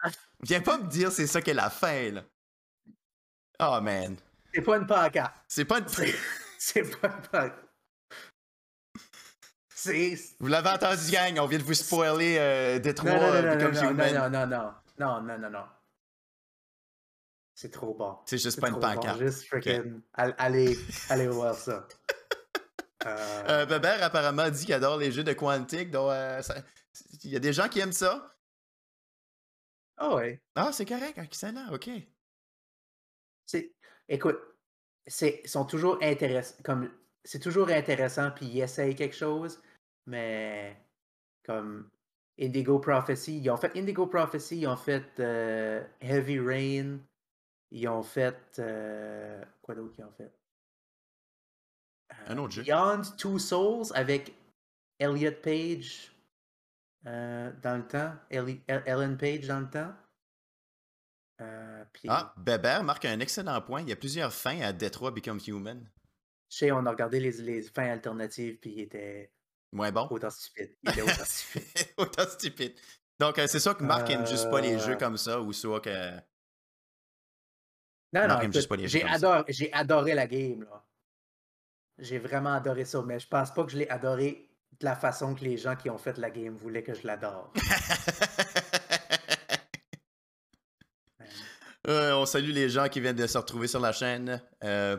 Viens 0.42 0.60
pas 0.60 0.78
me 0.78 0.88
dire 0.88 1.10
c'est 1.12 1.26
ça 1.26 1.40
qu'est 1.42 1.54
la 1.54 1.70
fin, 1.70 2.10
là. 2.10 2.24
Oh 3.60 3.80
man. 3.80 4.16
C'est 4.52 4.62
pas 4.62 4.76
une 4.78 4.86
pancarte. 4.86 5.36
C'est 5.46 5.64
pas 5.64 5.78
une. 5.78 5.86
C'est 6.60 7.00
pas. 7.00 7.20
C'est. 9.74 10.18
Vous 10.40 10.48
l'avez 10.48 10.70
entendu, 10.70 11.10
gang, 11.12 11.38
on 11.38 11.46
vient 11.46 11.58
de 11.58 11.62
vous 11.62 11.74
spoiler 11.74 12.36
euh, 12.38 12.78
Détroit 12.80 13.12
Non, 13.12 13.20
non, 13.20 13.26
non, 13.28 13.34
euh, 13.34 13.42
non, 13.42 13.56
Become 13.56 13.74
non, 13.74 13.82
non, 13.82 13.90
Human. 13.90 14.14
non, 14.14 14.30
non, 14.30 14.46
non, 14.46 14.74
non, 14.98 15.22
non, 15.22 15.38
non, 15.38 15.50
non. 15.50 15.64
C'est 17.54 17.70
trop 17.70 17.94
bon. 17.94 18.18
C'est 18.26 18.38
juste 18.38 18.60
pas 18.60 18.68
une 18.68 18.74
bon. 18.74 18.80
pancarte. 18.80 19.18
Juste 19.20 19.46
freaking. 19.46 20.00
all- 20.14 20.34
Allez, 20.38 20.76
allez 21.10 21.28
voir 21.28 21.54
ça. 21.54 21.86
Euh, 23.06 23.44
Euh, 23.62 23.64
Bébert 23.64 24.02
apparemment 24.02 24.50
dit 24.50 24.64
qu'il 24.66 24.74
adore 24.74 24.98
les 24.98 25.12
jeux 25.12 25.22
de 25.22 25.32
Quantic, 25.32 25.88
donc 25.92 26.10
euh, 26.10 26.42
ça- 26.42 26.56
il 27.22 27.30
y 27.30 27.36
a 27.36 27.38
des 27.38 27.52
gens 27.52 27.68
qui 27.68 27.78
aiment 27.78 27.92
ça. 27.92 28.36
Ah 29.96 30.16
ouais. 30.16 30.42
Ah, 30.56 30.70
c'est 30.72 30.84
correct, 30.84 31.16
excellent, 31.16 31.72
ok. 31.72 31.88
C'est, 33.46 33.72
écoute, 34.08 34.36
c'est, 35.08 35.46
sont 35.46 35.64
toujours 35.64 35.98
intéressants. 36.02 36.56
Comme, 36.64 36.90
c'est 37.24 37.40
toujours 37.40 37.68
intéressant, 37.70 38.30
puis 38.30 38.46
ils 38.46 38.60
essayent 38.60 38.94
quelque 38.94 39.16
chose, 39.16 39.60
mais 40.06 40.76
comme 41.44 41.90
Indigo 42.40 42.78
Prophecy, 42.78 43.40
ils 43.40 43.50
ont 43.50 43.56
fait 43.56 43.76
Indigo 43.76 44.06
Prophecy, 44.06 44.60
ils 44.60 44.66
ont 44.68 44.76
fait 44.76 45.18
euh, 45.18 45.84
Heavy 46.00 46.38
Rain, 46.38 46.98
ils 47.70 47.88
ont 47.88 48.02
fait. 48.02 48.36
euh, 48.60 49.44
quoi 49.62 49.74
d'autre 49.74 49.94
qu'ils 49.94 50.04
ont 50.04 50.12
fait? 50.12 50.30
Un 52.26 52.38
Euh, 52.38 52.48
jeu. 52.50 52.62
Beyond 52.62 53.02
Two 53.18 53.38
Souls 53.38 53.86
avec 53.94 54.34
Elliot 54.98 55.32
Page 55.42 56.12
euh, 57.06 57.52
dans 57.62 57.76
le 57.76 57.86
temps, 57.86 58.12
Ellie- 58.30 58.62
El- 58.66 58.82
Ellen 58.86 59.16
Page 59.16 59.46
dans 59.46 59.60
le 59.60 59.70
temps. 59.70 59.92
Euh, 61.40 61.84
puis- 61.92 62.08
Ah, 62.10 62.32
Bébert 62.36 62.82
marque 62.82 63.04
un 63.04 63.20
excellent 63.20 63.60
point. 63.62 63.82
Il 63.82 63.88
y 63.88 63.92
a 63.92 63.96
plusieurs 63.96 64.32
fins 64.32 64.60
à 64.60 64.72
Detroit 64.72 65.12
Become 65.12 65.38
Human. 65.46 65.88
Je 66.50 66.56
sais, 66.56 66.72
on 66.72 66.84
a 66.86 66.90
regardé 66.90 67.20
les, 67.20 67.32
les 67.32 67.62
fins 67.62 67.90
alternatives, 67.90 68.58
puis 68.58 68.70
il 68.72 68.80
était 68.80 69.32
Moins 69.72 69.92
bon. 69.92 70.08
autant 70.10 70.30
stupide. 70.30 70.74
Il 70.82 70.90
était 70.90 71.02
autant 71.02 71.24
stupide. 71.24 71.62
Autant 71.98 72.28
stupide. 72.28 72.74
Donc, 73.20 73.38
euh, 73.38 73.46
c'est 73.46 73.60
ça 73.60 73.74
que 73.74 73.82
Marc 73.84 74.08
aime 74.10 74.26
juste 74.26 74.50
pas 74.50 74.60
les 74.60 74.74
Euh. 74.76 74.78
jeux 74.78 74.96
comme 74.96 75.16
ça, 75.18 75.40
ou 75.40 75.52
soit 75.52 75.80
que. 75.80 76.14
Non, 78.12 78.26
Marc 78.26 78.28
non, 78.28 78.40
aime 78.40 78.52
juste 78.52 78.56
écoute, 78.66 78.68
pas 78.68 78.76
les 78.76 78.88
jeux 78.88 78.98
j'ai 79.00 79.04
adoré, 79.06 79.44
j'ai 79.48 79.72
adoré 79.72 80.14
la 80.14 80.26
game, 80.26 80.62
là. 80.62 80.84
J'ai 81.98 82.18
vraiment 82.18 82.54
adoré 82.54 82.84
ça, 82.84 83.02
mais 83.02 83.18
je 83.20 83.26
pense 83.28 83.52
pas 83.52 83.64
que 83.64 83.72
je 83.72 83.76
l'ai 83.78 83.88
adoré 83.90 84.48
de 84.80 84.84
la 84.84 84.94
façon 84.94 85.34
que 85.34 85.42
les 85.44 85.56
gens 85.58 85.74
qui 85.76 85.90
ont 85.90 85.98
fait 85.98 86.16
la 86.16 86.30
game 86.30 86.56
voulaient 86.56 86.84
que 86.84 86.94
je 86.94 87.06
l'adore. 87.06 87.52
Euh, 91.88 92.14
on 92.14 92.26
salue 92.26 92.50
les 92.50 92.68
gens 92.68 92.88
qui 92.88 93.00
viennent 93.00 93.16
de 93.16 93.26
se 93.26 93.38
retrouver 93.38 93.66
sur 93.66 93.80
la 93.80 93.92
chaîne. 93.92 94.42
Euh, 94.64 94.98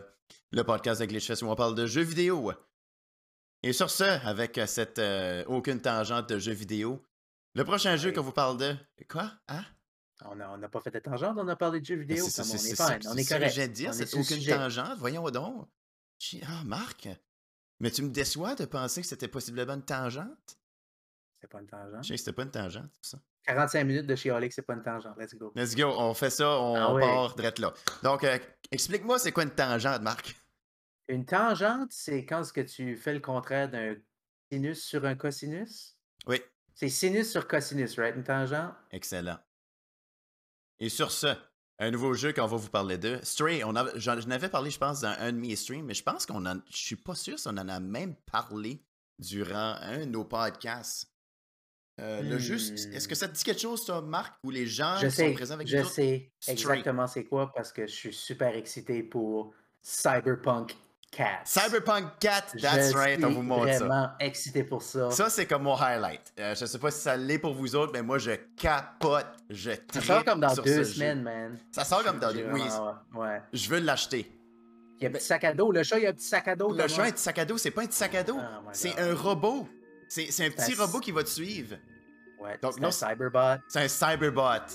le 0.52 0.64
podcast 0.64 1.00
de 1.02 1.06
Glitchfest 1.06 1.44
où 1.44 1.48
on 1.50 1.56
parle 1.56 1.76
de 1.76 1.86
jeux 1.86 2.02
vidéo. 2.02 2.52
Et 3.62 3.74
sur 3.74 3.90
ce, 3.90 4.04
avec 4.04 4.60
cette 4.68 4.98
euh, 5.00 5.44
aucune 5.48 5.82
tangente 5.82 6.30
de 6.30 6.40
jeux 6.40 6.54
vidéo, 6.54 7.06
le 7.56 7.64
prochain 7.64 7.96
jeu 7.98 8.12
qu'on 8.12 8.22
vous 8.22 8.32
parle 8.32 8.58
de. 8.58 8.76
Quoi? 9.10 9.32
Hein? 9.50 9.64
On 10.26 10.36
n'a 10.36 10.68
pas 10.70 10.82
fait 10.82 10.92
de 10.92 11.00
tangente, 11.00 11.38
on 11.38 11.48
a 11.48 11.56
parlé 11.56 11.80
de 11.80 11.86
jeux 11.86 11.96
Ben, 11.96 12.02
vidéo, 12.08 12.26
c'est 12.26 12.32
ça, 12.32 12.42
comme 12.44 12.52
on 12.52 12.58
c'est- 12.58 12.72
est 12.72 12.76
c'est 12.76 13.00
que- 13.00 13.08
on 13.08 13.14
c'est 13.14 13.22
est 13.22 13.24
que 13.26 13.30
correct. 13.34 13.50
je 13.52 13.56
viens 13.56 13.68
de 13.68 13.74
dire, 13.74 13.94
c'est 13.94 14.14
aucune 14.14 14.24
sujet. 14.24 14.56
tangente. 14.56 14.98
Voyons 14.98 15.30
donc. 15.30 15.68
Ah, 16.44 16.64
Marc. 16.66 17.08
Mais 17.80 17.92
tu 17.92 18.02
me 18.02 18.10
déçois 18.10 18.56
de 18.56 18.66
penser 18.66 19.02
que 19.02 19.08
c'était 19.08 19.28
possiblement 19.30 19.74
une 19.76 19.86
tangente? 19.86 20.58
C'est 21.40 21.48
pas 21.48 21.62
une 21.62 21.68
tangente. 21.68 22.04
Je 22.04 22.08
sais 22.10 22.14
que 22.16 22.20
c'était 22.20 22.34
pas 22.34 22.44
une 22.44 22.52
tangente, 22.52 22.90
c'est 23.02 23.12
ça. 23.12 23.20
45 23.46 23.84
minutes 23.84 24.06
de 24.08 24.16
chialer 24.16 24.48
que 24.50 24.54
c'est 24.56 24.62
pas 24.62 24.74
une 24.74 24.84
tangente. 24.84 25.18
Let's 25.18 25.36
go. 25.36 25.52
Let's 25.56 25.76
go, 25.76 25.86
on 25.98 26.14
fait 26.14 26.30
ça, 26.30 26.60
on 26.60 26.76
Ah 26.76 26.94
ouais. 26.94 27.02
part 27.02 27.36
direct 27.36 27.60
là. 27.60 27.74
Donc, 28.04 28.24
euh, 28.24 28.38
explique-moi, 28.72 29.18
c'est 29.20 29.32
quoi 29.32 29.44
une 29.44 29.52
tangente, 29.56 30.02
Marc? 30.02 30.36
Une 31.08 31.26
tangente, 31.26 31.92
c'est 31.92 32.26
quand 32.26 32.44
ce 32.44 32.54
que 32.54 32.62
tu 32.62 32.96
fais 32.96 33.14
le 33.14 33.20
contraire 33.20 33.70
d'un 33.70 33.96
sinus 34.52 34.84
sur 34.84 35.06
un 35.06 35.16
cosinus? 35.16 35.96
Oui, 36.28 36.42
C'est 36.76 36.90
sinus 36.90 37.32
sur 37.32 37.48
cosinus, 37.48 37.98
right? 37.98 38.16
Une 38.16 38.24
tangente? 38.24 38.74
excellent. 38.92 39.38
Et 40.80 40.90
sur 40.90 41.12
ce, 41.12 41.36
un 41.80 41.92
nouveau 41.92 42.14
jeu 42.14 42.32
qu'on 42.34 42.46
va 42.46 42.58
vous 42.58 42.70
parler 42.70 42.98
de. 42.98 43.20
Stray, 43.24 43.64
on 43.64 43.76
a, 43.76 43.86
j'en, 43.98 44.20
j'en 44.20 44.30
avais 44.32 44.50
parlé, 44.50 44.70
je 44.70 44.78
pense, 44.80 45.02
dans 45.02 45.10
un 45.20 45.32
de 45.32 45.38
mes 45.38 45.56
streams, 45.56 45.86
mais 45.86 45.94
je 45.94 46.04
pense 46.04 46.26
qu'on 46.26 46.46
en. 46.46 46.60
Je 46.70 46.78
suis 46.78 46.96
pas 46.96 47.16
sûr 47.16 47.38
si 47.40 47.48
on 47.48 47.52
en 47.58 47.68
a 47.70 47.80
même 47.80 48.16
parlé 48.32 48.82
durant 49.18 49.76
un 49.82 50.00
de 50.00 50.06
nos 50.06 50.24
podcasts. 50.24 51.09
Euh, 52.00 52.22
Le 52.22 52.38
jeu, 52.40 52.56
est-ce 52.56 53.08
que 53.08 53.16
ça 53.16 53.28
te 53.28 53.34
dit 53.36 53.44
quelque 53.44 53.62
chose, 53.62 53.84
toi, 53.86 54.02
Marc, 54.02 54.36
où 54.44 54.52
les 54.52 54.66
gens 54.66 54.96
Je 54.98 55.08
qui 55.08 55.12
sont 55.12 55.18
sais, 55.18 55.32
présents 55.34 55.56
avec 55.56 55.68
je 55.68 55.84
sais 55.84 56.32
exactement 56.48 57.08
c'est 57.08 57.26
quoi 57.26 57.52
parce 57.54 57.72
que 57.74 57.86
je 57.88 57.92
suis 57.94 58.14
super 58.14 58.56
excité 58.56 59.04
pour 59.04 59.54
Cyberpunk 59.82 60.76
4. 61.12 61.28
Cyberpunk 61.46 62.06
4, 62.20 62.58
that's 62.62 62.92
je 62.92 62.96
right, 62.96 63.20
on 63.24 63.28
suis 63.28 63.36
vous 63.36 63.42
montre 63.42 63.72
ça. 63.74 63.80
vraiment 63.80 64.10
excité 64.20 64.64
pour 64.64 64.82
ça. 64.84 65.10
Ça, 65.12 65.30
c'est 65.30 65.48
comme 65.48 65.64
mon 65.64 65.76
highlight. 65.76 66.22
Euh, 66.40 66.54
je 66.56 66.66
sais 66.66 66.78
pas 66.78 66.92
si 66.92 67.02
ça 67.02 67.18
l'est 67.18 67.40
pour 67.40 67.54
vous 67.56 67.76
autres, 67.76 67.92
mais 67.94 68.04
moi, 68.04 68.20
je 68.20 68.32
capote. 68.56 69.26
Je 69.50 69.72
ça 69.92 70.02
sort 70.02 70.24
comme 70.24 70.40
dans 70.40 70.54
deux 70.54 70.84
ce 70.84 71.00
jeu. 71.00 71.16
man. 71.16 71.58
Ça 71.72 71.84
sort 71.84 72.04
comme 72.04 72.20
dans 72.20 72.32
deux. 72.32 72.46
Oui, 72.54 72.62
vraiment- 72.62 72.96
Ouais. 73.16 73.42
je 73.52 73.70
veux 73.70 73.80
l'acheter. 73.80 74.32
Il 75.00 75.04
y 75.04 75.06
a 75.08 75.10
un 75.10 75.14
petit 75.14 75.26
sac 75.26 75.44
à 75.46 75.54
dos. 75.54 75.72
Le 75.72 75.82
chat, 75.82 75.98
il 75.98 76.04
y 76.04 76.08
a 76.08 76.10
un 76.10 76.14
petit 76.14 76.28
sac 76.28 76.48
à 76.48 76.56
dos. 76.56 76.74
Le 76.74 76.88
chat, 76.88 77.04
un 77.04 77.12
petit 77.12 77.24
sac 77.24 77.40
à 77.40 77.46
dos, 77.46 77.58
c'est 77.58 77.72
pas 77.72 77.82
un 77.82 77.86
petit 77.88 77.98
sac 77.98 78.14
à 78.16 78.24
dos. 78.24 78.38
Oh 78.38 78.62
my 78.64 78.70
c'est 78.74 78.90
God. 78.90 79.00
un 79.00 79.16
robot. 79.16 79.68
C'est 80.10 80.46
un 80.46 80.50
petit 80.52 80.74
un- 80.78 80.86
robot 80.86 81.00
qui 81.00 81.12
va 81.12 81.24
te 81.24 81.30
suivre. 81.30 81.76
Ouais, 82.40 82.58
Donc, 82.62 82.74
c'est 82.76 82.82
non, 82.82 82.88
un 82.90 82.92
Cyberbot. 82.92 83.62
C'est 83.70 83.80
un 83.82 83.88
Cyberbot. 83.88 84.66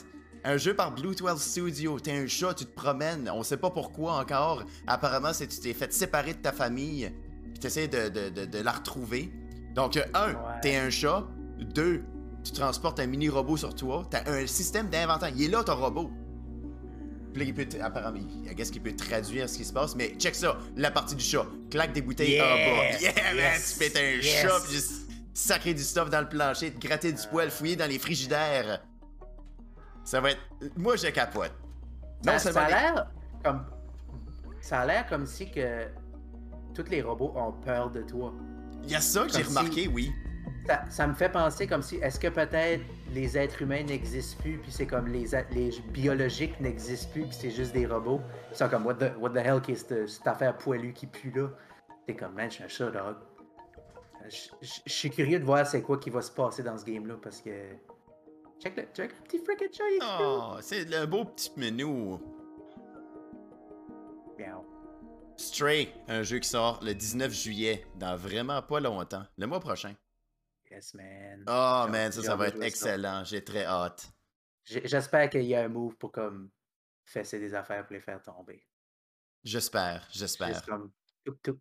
Un 0.47 0.57
jeu 0.59 0.75
par 0.75 0.93
Blue 0.95 1.15
12 1.15 1.41
Studio. 1.41 1.99
T'es 2.01 2.13
un 2.13 2.27
chat, 2.27 2.55
tu 2.55 2.67
te 2.67 2.75
promènes. 2.75 3.31
On 3.33 3.43
sait 3.43 3.57
pas 3.57 3.71
pourquoi 3.71 4.19
encore. 4.19 4.65
Apparemment, 4.87 5.33
c'est 5.33 5.47
tu 5.47 5.59
t'es 5.61 5.73
fait 5.75 5.93
séparer 5.93 6.35
de 6.35 6.39
ta 6.39 6.53
famille. 6.53 7.11
Puis 7.51 7.59
t'essaies 7.61 7.89
de, 7.89 8.09
de, 8.09 8.29
de, 8.29 8.45
de 8.45 8.59
la 8.59 8.73
retrouver. 8.73 9.33
Donc, 9.75 9.97
euh, 9.97 10.03
un, 10.15 10.33
Ouais. 10.33 10.61
t'es 10.63 10.77
un 10.77 10.91
chat. 10.91 11.27
Deux, 11.59 12.03
tu 12.45 12.53
transportes 12.53 13.01
un 13.01 13.07
mini-robot 13.07 13.57
sur 13.57 13.75
toi. 13.75 14.07
T'as 14.11 14.31
un 14.31 14.47
système 14.47 14.89
d'inventaire. 14.91 15.31
Il 15.35 15.43
est 15.45 15.49
là, 15.49 15.65
ton 15.65 15.77
robot. 15.77 16.11
Puis 17.33 17.43
là, 17.43 17.49
il 17.49 17.55
peut, 17.55 17.67
apparemment, 17.83 18.21
il- 18.45 18.55
qu'est-ce 18.55 18.71
qu'il 18.71 18.83
peut 18.83 18.95
traduire 18.95 19.49
ce 19.49 19.57
qui 19.57 19.65
se 19.65 19.73
passe, 19.73 19.97
mais 19.97 20.15
check 20.19 20.35
ça, 20.37 20.57
la 20.77 20.91
partie 20.93 21.17
du 21.17 21.25
chat, 21.25 21.47
claque 21.71 21.93
des 21.93 22.03
bouteilles 22.03 22.41
en 22.41 22.45
bas. 22.45 22.99
Yeah! 23.01 23.13
Man, 23.35 23.55
tu 23.57 23.85
fais 23.85 23.93
un 23.99 24.21
Yes! 24.21 24.43
chat, 24.43 24.61
puis 24.63 24.73
juste 24.75 25.04
sacrer 25.35 25.75
du 25.75 25.83
stuff 25.83 26.09
dans 26.09 26.21
le 26.21 26.29
plancher, 26.29 26.73
te 26.73 26.79
gratter 26.87 27.13
du 27.13 27.27
poil, 27.29 27.51
fouiller 27.51 27.77
dans 27.77 27.89
les 27.89 27.99
frigidaires. 27.99 28.83
Ça 30.05 30.21
va 30.21 30.31
être. 30.31 30.41
Moi, 30.77 30.97
je 30.97 31.09
capote. 31.09 31.53
Ça, 32.25 32.39
ça 32.39 32.63
a 32.63 32.69
l'air 32.69 33.11
comme. 33.45 33.67
Ça 34.61 34.81
a 34.81 34.87
l'air 34.87 35.07
comme 35.09 35.27
si 35.27 35.51
que 35.51 35.87
tous 36.75 36.89
les 36.91 37.03
robots 37.03 37.33
ont 37.37 37.53
peur 37.53 37.91
de 37.91 38.03
toi. 38.03 38.33
Il 38.85 38.91
y 38.91 38.95
a 38.95 39.01
ça 39.01 39.25
que 39.25 39.33
j'ai 39.33 39.43
si- 39.45 39.49
remarqué, 39.49 39.89
oui. 39.89 40.11
Ça, 40.67 40.83
ça 40.89 41.07
me 41.07 41.13
fait 41.15 41.29
penser 41.29 41.67
comme 41.67 41.83
si, 41.83 41.97
est-ce 41.97 42.19
que 42.19 42.29
peut-être 42.29 42.83
les 43.13 43.37
êtres 43.37 43.61
humains 43.61 43.83
n'existent 43.83 44.41
plus, 44.41 44.57
puis 44.59 44.73
c'est 44.73 44.87
comme 44.87 45.09
les, 45.09 45.27
les 45.53 45.71
biologiques 45.93 46.59
n'existent 46.61 47.11
plus, 47.13 47.23
puis 47.25 47.37
c'est 47.39 47.51
juste 47.51 47.73
des 47.75 47.87
robots. 47.87 48.23
Ils 48.51 48.57
sont 48.57 48.69
comme, 48.71 48.87
what 48.87 48.95
the, 48.95 49.13
what 49.19 49.31
the 49.31 49.37
hell, 49.45 49.61
qu'est-ce 49.61 49.85
que 49.85 50.07
cette 50.07 50.27
affaire 50.27 50.57
poilue 50.57 50.95
qui 50.95 51.07
pue 51.07 51.31
là? 51.33 51.49
T'es 52.07 52.15
comme, 52.17 52.33
man, 52.35 52.51
je 52.51 52.55
suis 52.55 52.65
un 52.65 52.69
chat, 52.69 52.91
dog. 52.91 53.17
Je 54.29 54.37
je- 54.63 54.81
je 54.87 54.93
suis 54.93 55.11
curieux 55.11 55.39
de 55.39 55.45
voir 55.45 55.67
c'est 55.67 55.83
quoi 55.83 55.99
qui 55.99 56.11
va 56.11 56.23
se 56.23 56.31
passer 56.31 56.63
dans 56.63 56.77
ce 56.79 56.85
game-là, 56.85 57.17
parce 57.23 57.41
que. 57.41 57.51
Check 58.61 58.77
le, 58.77 58.83
check 58.95 59.13
le 59.19 59.23
petit 59.25 59.39
frickin' 59.45 59.73
chat. 59.73 60.19
Oh, 60.21 60.57
c'est 60.63 60.85
le 60.85 61.07
beau 61.07 61.25
petit 61.27 61.53
menu. 61.57 62.17
Miaou. 64.39 64.65
Stray, 65.37 65.93
un 66.09 66.23
jeu 66.23 66.39
qui 66.39 66.49
sort 66.49 66.81
le 66.83 66.95
19 66.95 67.33
juillet, 67.33 67.85
dans 67.97 68.17
vraiment 68.17 68.63
pas 68.63 68.81
longtemps, 68.81 69.25
le 69.37 69.47
mois 69.47 69.61
prochain. 69.61 69.95
Yes, 70.71 70.95
man. 70.95 71.45
Oh 71.47 71.87
man, 71.91 72.11
ça, 72.13 72.23
ça 72.23 72.37
va 72.37 72.49
être 72.49 72.63
excellent. 72.63 73.23
J'ai 73.25 73.45
très 73.45 73.65
hâte. 73.65 74.11
J'espère 74.65 75.29
qu'il 75.29 75.43
y 75.45 75.55
a 75.55 75.63
un 75.65 75.69
move 75.69 75.97
pour 75.97 76.11
comme 76.11 76.51
fesser 77.05 77.39
des 77.39 77.55
affaires 77.55 77.85
pour 77.87 77.95
les 77.95 78.01
faire 78.01 78.23
tomber. 78.23 78.65
J'espère, 79.43 80.07
j'espère. 80.11 80.49
Juste 80.49 80.67
comme 80.67 80.91
toup, 81.25 81.43
toup. 81.43 81.59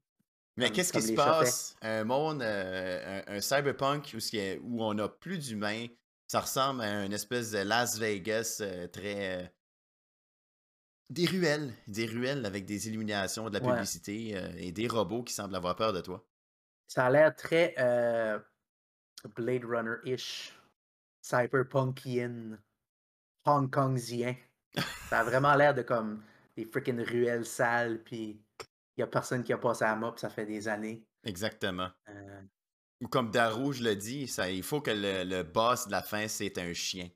Mais 0.57 0.71
qu'est-ce 0.71 0.93
qui 0.93 1.01
se 1.01 1.07
les 1.07 1.15
chats 1.15 1.33
passe? 1.39 1.75
Un 1.81 2.03
monde, 2.03 2.41
euh, 2.43 3.23
un, 3.27 3.35
un 3.37 3.41
cyberpunk 3.41 4.13
où, 4.15 4.17
où 4.63 4.83
on 4.83 4.97
a 4.99 5.09
plus 5.09 5.39
d'humains. 5.39 5.87
Ça 6.27 6.41
ressemble 6.41 6.81
à 6.81 7.05
une 7.05 7.13
espèce 7.13 7.51
de 7.51 7.59
Las 7.59 7.97
Vegas 7.97 8.59
euh, 8.61 8.87
très. 8.87 9.43
euh, 9.43 9.47
Des 11.09 11.25
ruelles. 11.25 11.73
Des 11.87 12.05
ruelles 12.05 12.45
avec 12.45 12.65
des 12.65 12.87
illuminations, 12.87 13.49
de 13.49 13.57
la 13.57 13.63
Ouais. 13.65 13.71
publicité 13.73 14.35
euh, 14.37 14.51
et 14.57 14.71
des 14.71 14.87
robots 14.87 15.23
qui 15.23 15.33
semblent 15.33 15.55
avoir 15.55 15.75
peur 15.75 15.93
de 15.93 16.01
toi. 16.01 16.23
Ça 16.87 17.05
a 17.07 17.09
l'air 17.09 17.35
très 17.35 17.73
euh, 17.79 18.39
Blade 19.35 19.65
Runner-ish, 19.65 20.53
cyberpunkian, 21.21 22.57
Hong 23.45 23.69
Kongien. 23.71 24.35
Ça 25.09 25.19
a 25.19 25.23
vraiment 25.23 25.55
l'air 25.55 25.73
de 25.73 25.81
comme 25.81 26.23
des 26.55 26.65
freaking 26.65 26.99
ruelles 27.01 27.45
sales, 27.45 28.03
puis 28.03 28.41
il 28.97 29.01
y 29.01 29.03
a 29.03 29.07
personne 29.07 29.43
qui 29.43 29.53
a 29.53 29.57
passé 29.57 29.83
à 29.85 29.95
mop, 29.95 30.19
ça 30.19 30.29
fait 30.29 30.45
des 30.45 30.67
années. 30.67 31.05
Exactement. 31.23 31.89
Euh, 32.09 32.41
Ou 33.01 33.07
comme 33.07 33.31
Darouge 33.31 33.81
le 33.81 33.95
dit, 33.95 34.27
ça, 34.27 34.49
il 34.49 34.63
faut 34.63 34.81
que 34.81 34.91
le, 34.91 35.23
le 35.23 35.43
boss 35.43 35.87
de 35.87 35.91
la 35.91 36.01
fin, 36.03 36.27
c'est 36.27 36.57
un 36.57 36.73
chien. 36.73 37.09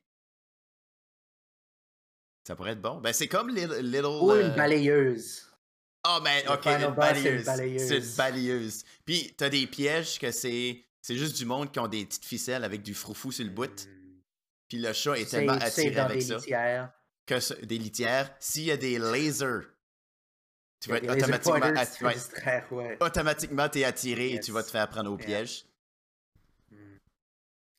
Ça 2.46 2.56
pourrait 2.56 2.72
être 2.72 2.80
bon. 2.80 2.98
Ben, 3.00 3.12
c'est 3.12 3.28
comme 3.28 3.50
Little. 3.50 3.80
little, 3.82 4.06
Ou 4.06 4.30
euh, 4.32 4.48
une 4.48 4.54
balayeuse. 4.56 5.44
Ah, 6.04 6.20
ben, 6.24 6.42
Le 6.46 6.52
ok, 6.52 6.66
une 6.66 6.94
boss, 6.94 7.06
c'est 7.14 7.36
une 7.36 7.42
balayeuse. 7.44 7.88
C'est 7.88 7.98
une 7.98 8.16
balayeuse. 8.16 8.84
Puis, 9.04 9.34
t'as 9.36 9.48
des 9.50 9.66
pièges 9.66 10.18
que 10.18 10.30
c'est. 10.30 10.84
C'est 11.02 11.16
juste 11.16 11.36
du 11.36 11.44
monde 11.46 11.70
qui 11.72 11.78
ont 11.78 11.88
des 11.88 12.04
petites 12.04 12.24
ficelles 12.24 12.64
avec 12.64 12.82
du 12.82 12.94
froufou 12.94 13.32
sur 13.32 13.44
le 13.44 13.50
bout. 13.50 13.86
Hmm. 13.86 14.20
Puis 14.68 14.78
le 14.78 14.92
chat 14.92 15.18
est 15.18 15.30
tellement 15.30 15.52
attiré 15.54 15.90
dans 15.92 16.04
avec 16.04 16.18
des 16.18 16.24
ça. 16.24 16.36
litières. 16.36 16.92
Que 17.24 17.40
ce- 17.40 17.54
des 17.54 17.78
litières. 17.78 18.34
S'il 18.40 18.64
y 18.64 18.70
a 18.70 18.76
des 18.76 18.98
lasers, 18.98 19.66
tu 20.80 20.90
vas 20.90 20.96
être 20.98 21.10
automatiquement, 21.10 21.84
tu 21.96 22.14
distraire, 22.14 22.72
ouais. 22.72 22.96
automatiquement 23.00 23.68
t'es 23.68 23.84
attiré 23.84 24.32
et 24.34 24.40
tu 24.40 24.52
vas 24.52 24.62
te 24.62 24.70
faire 24.70 24.88
prendre 24.88 25.10
au 25.12 25.16
Yeah. 25.18 25.26
piège. 25.26 25.64
Hmm. 26.70 26.96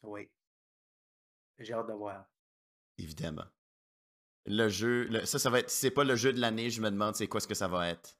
Oui. 0.04 0.30
J'ai 1.60 1.74
hâte 1.74 1.88
de 1.88 1.94
voir. 1.94 2.26
Évidemment. 2.98 3.46
Le 4.46 4.68
jeu, 4.70 5.04
le- 5.06 5.26
ça, 5.26 5.38
ça 5.40 5.50
va 5.50 5.60
être. 5.60 5.70
Si 5.70 5.80
c'est 5.80 5.92
pas 5.92 6.04
le 6.04 6.16
jeu 6.16 6.34
de 6.34 6.40
l'année, 6.40 6.70
je 6.70 6.82
me 6.82 6.90
demande 6.90 7.16
c'est 7.16 7.28
quoi 7.28 7.40
ce 7.40 7.48
que 7.48 7.54
ça 7.54 7.68
va 7.68 7.90
être. 7.90 8.18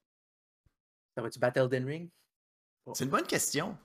Ça 1.16 1.22
va-tu 1.22 1.40
battre 1.40 1.58
Elden 1.60 1.86
Ring? 1.86 2.10
C'est 2.94 3.04
une 3.04 3.10
bonne 3.10 3.26
question. 3.28 3.78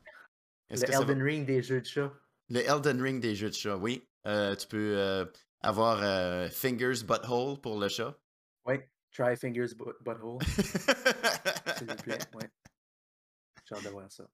Le 0.70 0.74
que 0.80 0.80
ça 0.80 0.86
va- 1.00 1.10
Elden 1.12 1.22
Ring 1.22 1.46
des 1.46 1.62
jeux 1.62 1.80
de 1.80 1.86
chat. 1.86 2.12
Le 2.50 2.60
Elden 2.60 3.00
Ring 3.00 3.20
des 3.20 3.34
jeux 3.34 3.50
de 3.50 3.54
chat, 3.54 3.76
oui. 3.76 4.06
Euh, 4.26 4.54
tu 4.56 4.66
peux 4.66 4.96
euh, 4.98 5.24
avoir 5.60 6.02
euh, 6.02 6.48
Fingers 6.50 7.02
Butthole 7.04 7.60
pour 7.60 7.78
le 7.78 7.88
chat. 7.88 8.16
Oui. 8.66 8.76
Try 9.14 9.36
Fingers 9.36 9.74
but- 9.74 9.96
Butthole, 10.00 10.38
s'il 11.78 11.88
vous 11.88 11.96
plaît. 12.02 12.18
Ouais. 12.34 12.50
J'ai 13.64 13.74
hâte 13.76 13.84
de 13.84 13.88
voir 13.88 14.10
ça. 14.10 14.24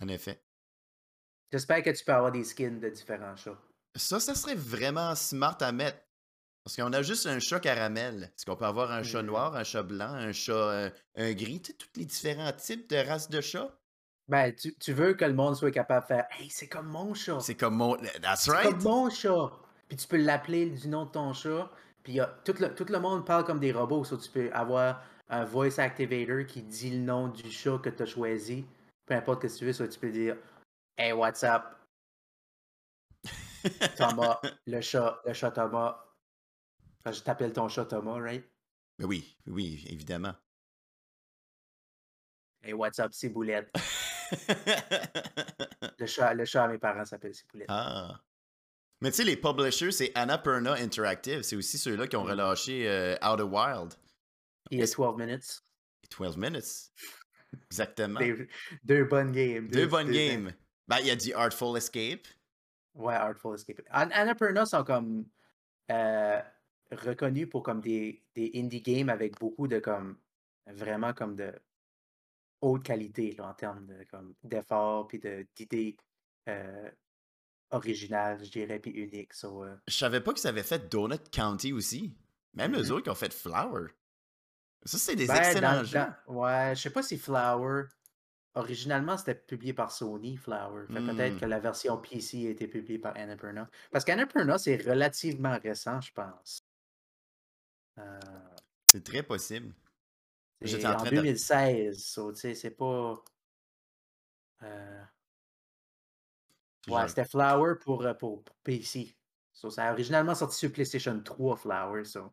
en 0.00 0.08
effet. 0.08 0.42
J'espère 1.52 1.82
que 1.82 1.90
tu 1.90 2.04
peux 2.04 2.12
avoir 2.12 2.32
des 2.32 2.44
skins 2.44 2.80
de 2.80 2.88
différents 2.88 3.36
chats. 3.36 3.58
Ça, 3.94 4.18
ça 4.18 4.34
serait 4.34 4.54
vraiment 4.54 5.14
smart 5.14 5.58
à 5.60 5.70
mettre. 5.70 5.98
Parce 6.64 6.76
qu'on 6.76 6.92
a 6.92 7.02
juste 7.02 7.26
un 7.26 7.38
chat 7.40 7.60
caramel. 7.60 8.24
Est-ce 8.34 8.46
qu'on 8.46 8.56
peut 8.56 8.64
avoir 8.64 8.90
un 8.92 9.02
chat 9.02 9.20
Mhm. 9.20 9.26
noir, 9.26 9.54
un 9.56 9.64
chat 9.64 9.82
blanc, 9.82 10.14
un 10.14 10.32
chat 10.32 10.52
euh, 10.54 10.90
un 11.16 11.32
gris? 11.34 11.60
Tu 11.60 11.72
sais, 11.72 11.76
tous 11.76 11.88
les 11.96 12.06
différents 12.06 12.52
types 12.52 12.88
de 12.88 12.96
races 12.96 13.28
de 13.28 13.40
chats. 13.40 13.76
Ben, 14.28 14.54
tu, 14.54 14.74
tu 14.78 14.92
veux 14.92 15.12
que 15.14 15.24
le 15.24 15.34
monde 15.34 15.56
soit 15.56 15.72
capable 15.72 16.02
de 16.04 16.06
faire 16.06 16.26
Hey, 16.38 16.48
c'est 16.48 16.68
comme 16.68 16.86
mon 16.86 17.12
chat. 17.14 17.40
C'est 17.40 17.56
comme 17.56 17.74
mon. 17.76 17.96
That's 18.22 18.44
C'est 18.44 18.50
right! 18.52 18.70
comme 18.70 18.82
mon 18.84 19.10
chat. 19.10 19.50
Puis 19.88 19.96
tu 19.98 20.06
peux 20.06 20.16
l'appeler 20.16 20.70
du 20.70 20.88
nom 20.88 21.04
de 21.04 21.10
ton 21.10 21.32
chat. 21.34 21.70
Puis 22.02 22.18
a- 22.20 22.26
tout, 22.44 22.54
le, 22.60 22.74
tout 22.74 22.84
le 22.88 22.98
monde 22.98 23.24
parle 23.24 23.44
comme 23.44 23.60
des 23.60 23.72
robots. 23.72 24.04
So 24.04 24.16
tu 24.16 24.30
peux 24.30 24.50
avoir 24.52 25.02
un 25.28 25.44
voice 25.44 25.78
activator 25.78 26.44
qui 26.46 26.62
dit 26.62 26.90
le 26.90 26.98
nom 27.04 27.28
du 27.28 27.50
chat 27.50 27.78
que 27.78 27.90
tu 27.90 28.02
as 28.02 28.06
choisi. 28.06 28.66
Peu 29.06 29.14
importe 29.14 29.46
ce 29.48 29.54
que 29.54 29.58
tu 29.60 29.64
veux, 29.66 29.72
soit 29.72 29.88
tu 29.88 29.98
peux 29.98 30.10
dire 30.10 30.36
Hey, 30.96 31.12
what's 31.12 31.42
up? 31.42 31.62
Thomas, 33.96 34.40
le 34.66 34.80
chat, 34.80 35.20
le 35.24 35.32
chat 35.32 35.50
Thomas. 35.52 35.98
Enfin, 37.00 37.12
je 37.12 37.22
t'appelle 37.22 37.52
ton 37.52 37.68
chat 37.68 37.86
Thomas, 37.86 38.20
right? 38.20 38.44
Mais 38.98 39.04
oui, 39.04 39.36
oui, 39.46 39.84
évidemment. 39.88 40.34
Hey, 42.62 42.72
what's 42.74 42.98
up, 43.00 43.12
Ciboulette? 43.12 43.70
Le 45.98 46.06
chat, 46.06 46.34
le 46.34 46.44
chat 46.44 46.64
à 46.64 46.68
mes 46.68 46.78
parents 46.78 47.04
s'appelle 47.04 47.34
Ciboulette. 47.34 47.68
ah. 47.70 48.18
Mais 49.02 49.10
tu 49.10 49.16
sais, 49.16 49.24
les 49.24 49.36
publishers, 49.36 49.90
c'est 49.90 50.12
Annapurna 50.14 50.74
Interactive. 50.74 51.42
C'est 51.42 51.56
aussi 51.56 51.76
ceux-là 51.76 52.06
qui 52.06 52.14
ont 52.14 52.22
relâché 52.22 52.88
euh, 52.88 53.16
Outer 53.16 53.42
Wild. 53.42 53.94
Il 54.70 54.78
y 54.78 54.82
a 54.82 54.86
12 54.86 55.16
minutes. 55.18 55.64
12 56.16 56.36
minutes. 56.36 56.92
Exactement. 57.66 58.20
Deux 58.84 59.04
bonnes 59.04 59.32
games. 59.32 59.66
Deux 59.66 59.88
bonnes 59.88 60.12
games. 60.12 60.52
Ben, 60.86 60.98
il 61.00 61.06
y 61.08 61.10
a 61.10 61.16
The 61.16 61.32
Artful 61.34 61.76
Escape. 61.76 62.28
Ouais, 62.94 63.14
Artful 63.14 63.56
Escape. 63.56 63.82
An- 63.92 64.10
Annapurna 64.12 64.66
sont 64.66 64.84
comme 64.84 65.26
euh, 65.90 66.40
reconnus 66.92 67.48
pour 67.50 67.64
comme 67.64 67.80
des, 67.80 68.22
des 68.36 68.52
indie 68.54 68.82
games 68.82 69.08
avec 69.08 69.36
beaucoup 69.40 69.66
de 69.66 69.80
comme 69.80 70.16
vraiment 70.68 71.12
comme 71.12 71.34
de 71.34 71.52
haute 72.60 72.84
qualité 72.84 73.34
là, 73.36 73.48
en 73.48 73.54
termes 73.54 73.84
de 73.84 74.04
comme 74.04 74.34
d'efforts 74.44 75.08
puis 75.08 75.18
de 75.18 75.44
d'idées 75.56 75.96
euh, 76.48 76.88
originales, 77.72 78.44
je 78.44 78.50
dirais, 78.50 78.78
puis 78.78 78.90
uniques. 78.92 79.34
So, 79.34 79.64
euh, 79.64 79.74
Je 79.88 79.94
savais 79.94 80.20
pas 80.20 80.32
qu'ils 80.32 80.46
avaient 80.48 80.62
fait 80.62 80.88
Donut 80.90 81.18
County 81.30 81.72
aussi. 81.72 82.16
Même 82.54 82.74
eux 82.76 82.82
Mhm. 82.84 82.90
autres 82.92 83.02
qui 83.04 83.10
ont 83.10 83.14
fait 83.14 83.32
Flower. 83.32 83.88
Ça, 84.84 84.98
c'est 84.98 85.16
des 85.16 85.26
ben, 85.26 85.36
excellents 85.36 85.76
dans- 85.76 85.84
jeux. 85.84 85.98
dans- 85.98 86.34
ouais, 86.34 86.74
je 86.76 86.80
sais 86.82 86.90
pas 86.90 87.02
si 87.02 87.16
Flower. 87.18 87.84
Originalement, 88.54 89.16
c'était 89.16 89.34
publié 89.34 89.72
par 89.72 89.90
Sony, 89.90 90.36
Flower. 90.36 90.86
Peut-être 90.88 91.36
Hmm. 91.36 91.40
que 91.40 91.46
la 91.46 91.58
version 91.60 91.96
PC 91.96 92.46
a 92.48 92.50
été 92.50 92.68
publiée 92.68 92.98
par 92.98 93.16
Annapurna. 93.16 93.70
Parce 93.90 94.04
qu'Annapurna, 94.04 94.58
c'est 94.58 94.76
relativement 94.76 95.58
récent, 95.58 96.00
je 96.02 96.12
pense. 96.12 96.60
Euh, 97.98 98.20
C'est 98.84 99.04
très 99.04 99.22
possible. 99.22 99.72
C'est 100.60 100.68
J'étais 100.68 100.86
en 100.86 100.92
en 100.92 100.96
train 100.96 101.10
de- 101.10 101.16
2016, 101.16 102.04
so, 102.04 102.32
tu 102.32 102.40
sais, 102.40 102.54
c'est 102.54 102.70
pas. 102.70 103.22
euh, 104.62 105.02
Ouais, 106.88 107.08
c'était 107.08 107.24
Flower 107.24 107.74
pour, 107.80 108.04
euh, 108.04 108.14
pour, 108.14 108.42
pour 108.42 108.56
PC. 108.64 109.16
So, 109.52 109.70
ça 109.70 109.88
a 109.88 109.92
originalement 109.92 110.34
sorti 110.34 110.56
sur 110.56 110.72
PlayStation 110.72 111.20
3, 111.22 111.56
Flower. 111.56 112.04
So. 112.04 112.32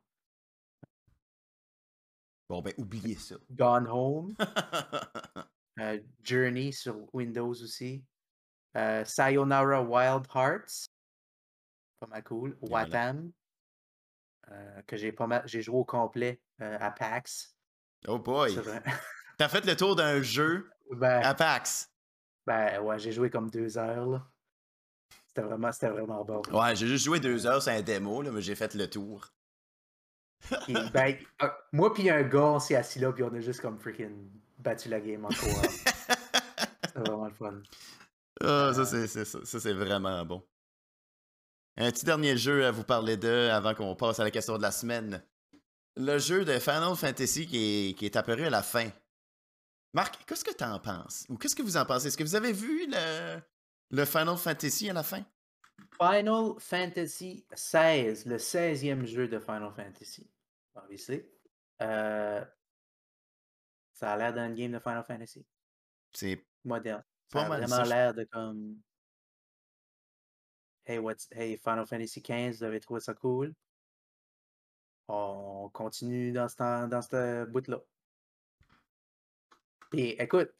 Bon, 2.49 2.61
ben, 2.61 2.73
oubliez 2.77 3.15
ça. 3.15 3.35
Gone 3.51 3.87
Home, 3.87 4.33
euh, 5.79 5.99
Journey 6.23 6.71
sur 6.73 6.97
Windows 7.13 7.51
aussi. 7.51 8.03
euh, 8.75 9.05
Sayonara 9.05 9.81
Wild 9.83 10.25
Hearts, 10.33 10.87
pas 11.99 12.07
mal 12.07 12.23
cool. 12.23 12.57
Watam, 12.61 13.31
euh, 14.49 14.81
que 14.87 14.97
j'ai 14.97 15.11
pas 15.11 15.27
mal, 15.27 15.43
j'ai 15.45 15.61
joué 15.61 15.75
au 15.77 15.85
complet 15.85 16.41
à 16.59 16.89
PAX. 16.91 17.55
oh 18.07 18.17
boy. 18.17 18.57
T'as 19.37 19.47
fait 19.47 19.65
le 19.65 19.75
tour 19.75 19.95
d'un 19.95 20.21
jeu 20.21 20.69
ben, 20.91 21.21
à 21.23 21.35
PAX. 21.35 21.91
ben, 22.47 22.79
ouais, 22.81 22.97
j'ai 22.97 23.11
joué 23.11 23.29
comme 23.29 23.49
deux 23.51 23.77
heures. 23.77 24.07
là. 24.07 24.27
C'était 25.29 25.41
vraiment, 25.41 25.71
c'était 25.71 25.89
vraiment 25.89 26.25
bon. 26.25 26.41
Ouais, 26.51 26.75
j'ai 26.75 26.87
juste 26.87 27.05
joué 27.05 27.19
deux 27.19 27.45
heures, 27.45 27.61
c'est 27.61 27.71
un 27.71 27.81
démo, 27.83 28.23
là, 28.23 28.31
mais 28.31 28.41
j'ai 28.41 28.55
fait 28.55 28.73
le 28.73 28.89
tour. 28.89 29.27
Ben, 30.93 31.17
euh, 31.43 31.47
moi 31.73 31.93
puis 31.93 32.09
un 32.09 32.23
gars, 32.23 32.45
on 32.45 32.59
s'est 32.59 32.75
assis 32.75 32.97
là, 32.97 33.11
puis 33.11 33.23
on 33.23 33.33
a 33.33 33.39
juste 33.41 33.61
comme 33.61 33.77
freaking 33.77 34.29
battu 34.57 34.89
la 34.89 34.99
game 35.01 35.23
en 35.25 35.27
courant. 35.27 35.61
C'était 36.85 36.99
vraiment 37.01 37.27
le 37.27 37.33
fun. 37.33 37.61
Ah, 38.41 38.71
ça, 38.73 38.85
c'est, 38.85 39.05
c'est- 39.07 39.25
ça, 39.25 39.39
ça, 39.43 39.59
c'est 39.59 39.73
vraiment 39.73 40.25
bon. 40.25 40.41
Un 41.77 41.91
petit 41.91 42.05
dernier 42.05 42.37
jeu 42.37 42.65
à 42.65 42.71
vous 42.71 42.83
parler 42.83 43.17
de 43.17 43.49
avant 43.51 43.75
qu'on 43.75 43.95
passe 43.95 44.19
à 44.19 44.23
la 44.23 44.31
question 44.31 44.57
de 44.57 44.61
la 44.63 44.71
semaine. 44.71 45.21
Le 45.95 46.17
jeu 46.17 46.43
de 46.45 46.57
Final 46.57 46.95
Fantasy 46.95 47.45
qui 47.45 47.89
est, 47.89 47.93
qui 47.93 48.05
est 48.05 48.15
apparu 48.15 48.45
à 48.45 48.49
la 48.49 48.63
fin. 48.63 48.89
Marc, 49.93 50.25
qu'est-ce 50.25 50.45
que 50.45 50.53
tu 50.55 50.63
en 50.63 50.79
penses? 50.79 51.25
Ou 51.29 51.37
qu'est-ce 51.37 51.55
que 51.55 51.61
vous 51.63 51.77
en 51.77 51.85
pensez? 51.85 52.07
Est-ce 52.07 52.17
que 52.17 52.23
vous 52.23 52.35
avez 52.35 52.53
vu 52.53 52.87
le, 52.89 53.39
le 53.91 54.05
Final 54.05 54.37
Fantasy 54.37 54.89
à 54.89 54.93
la 54.93 55.03
fin? 55.03 55.23
Final 55.99 56.59
Fantasy 56.59 57.45
XVI, 57.51 58.23
le 58.25 58.37
16e 58.37 59.05
jeu 59.05 59.27
de 59.27 59.39
Final 59.39 59.71
Fantasy. 59.73 60.29
Obviously. 60.75 61.25
Euh, 61.81 62.43
ça 63.93 64.13
a 64.13 64.17
l'air 64.17 64.33
d'un 64.33 64.53
game 64.53 64.71
de 64.71 64.79
Final 64.79 65.03
Fantasy. 65.03 65.45
C'est 66.13 66.45
Moderne. 66.63 67.03
Pas 67.31 67.47
Ça 67.47 67.53
a 67.53 67.59
vraiment 67.59 67.83
l'air 67.83 68.13
de 68.13 68.23
comme. 68.23 68.77
Hey, 70.85 70.97
what's... 70.97 71.27
hey, 71.31 71.57
Final 71.57 71.85
Fantasy 71.85 72.21
XV, 72.21 72.57
vous 72.57 72.63
avez 72.63 72.79
trouvé 72.79 72.99
ça 72.99 73.13
cool? 73.13 73.53
On 75.07 75.69
continue 75.73 76.31
dans 76.31 76.47
ce, 76.47 76.87
dans 76.87 77.01
ce 77.01 77.45
bout-là. 77.45 77.79
Puis 79.91 80.11
écoute, 80.11 80.51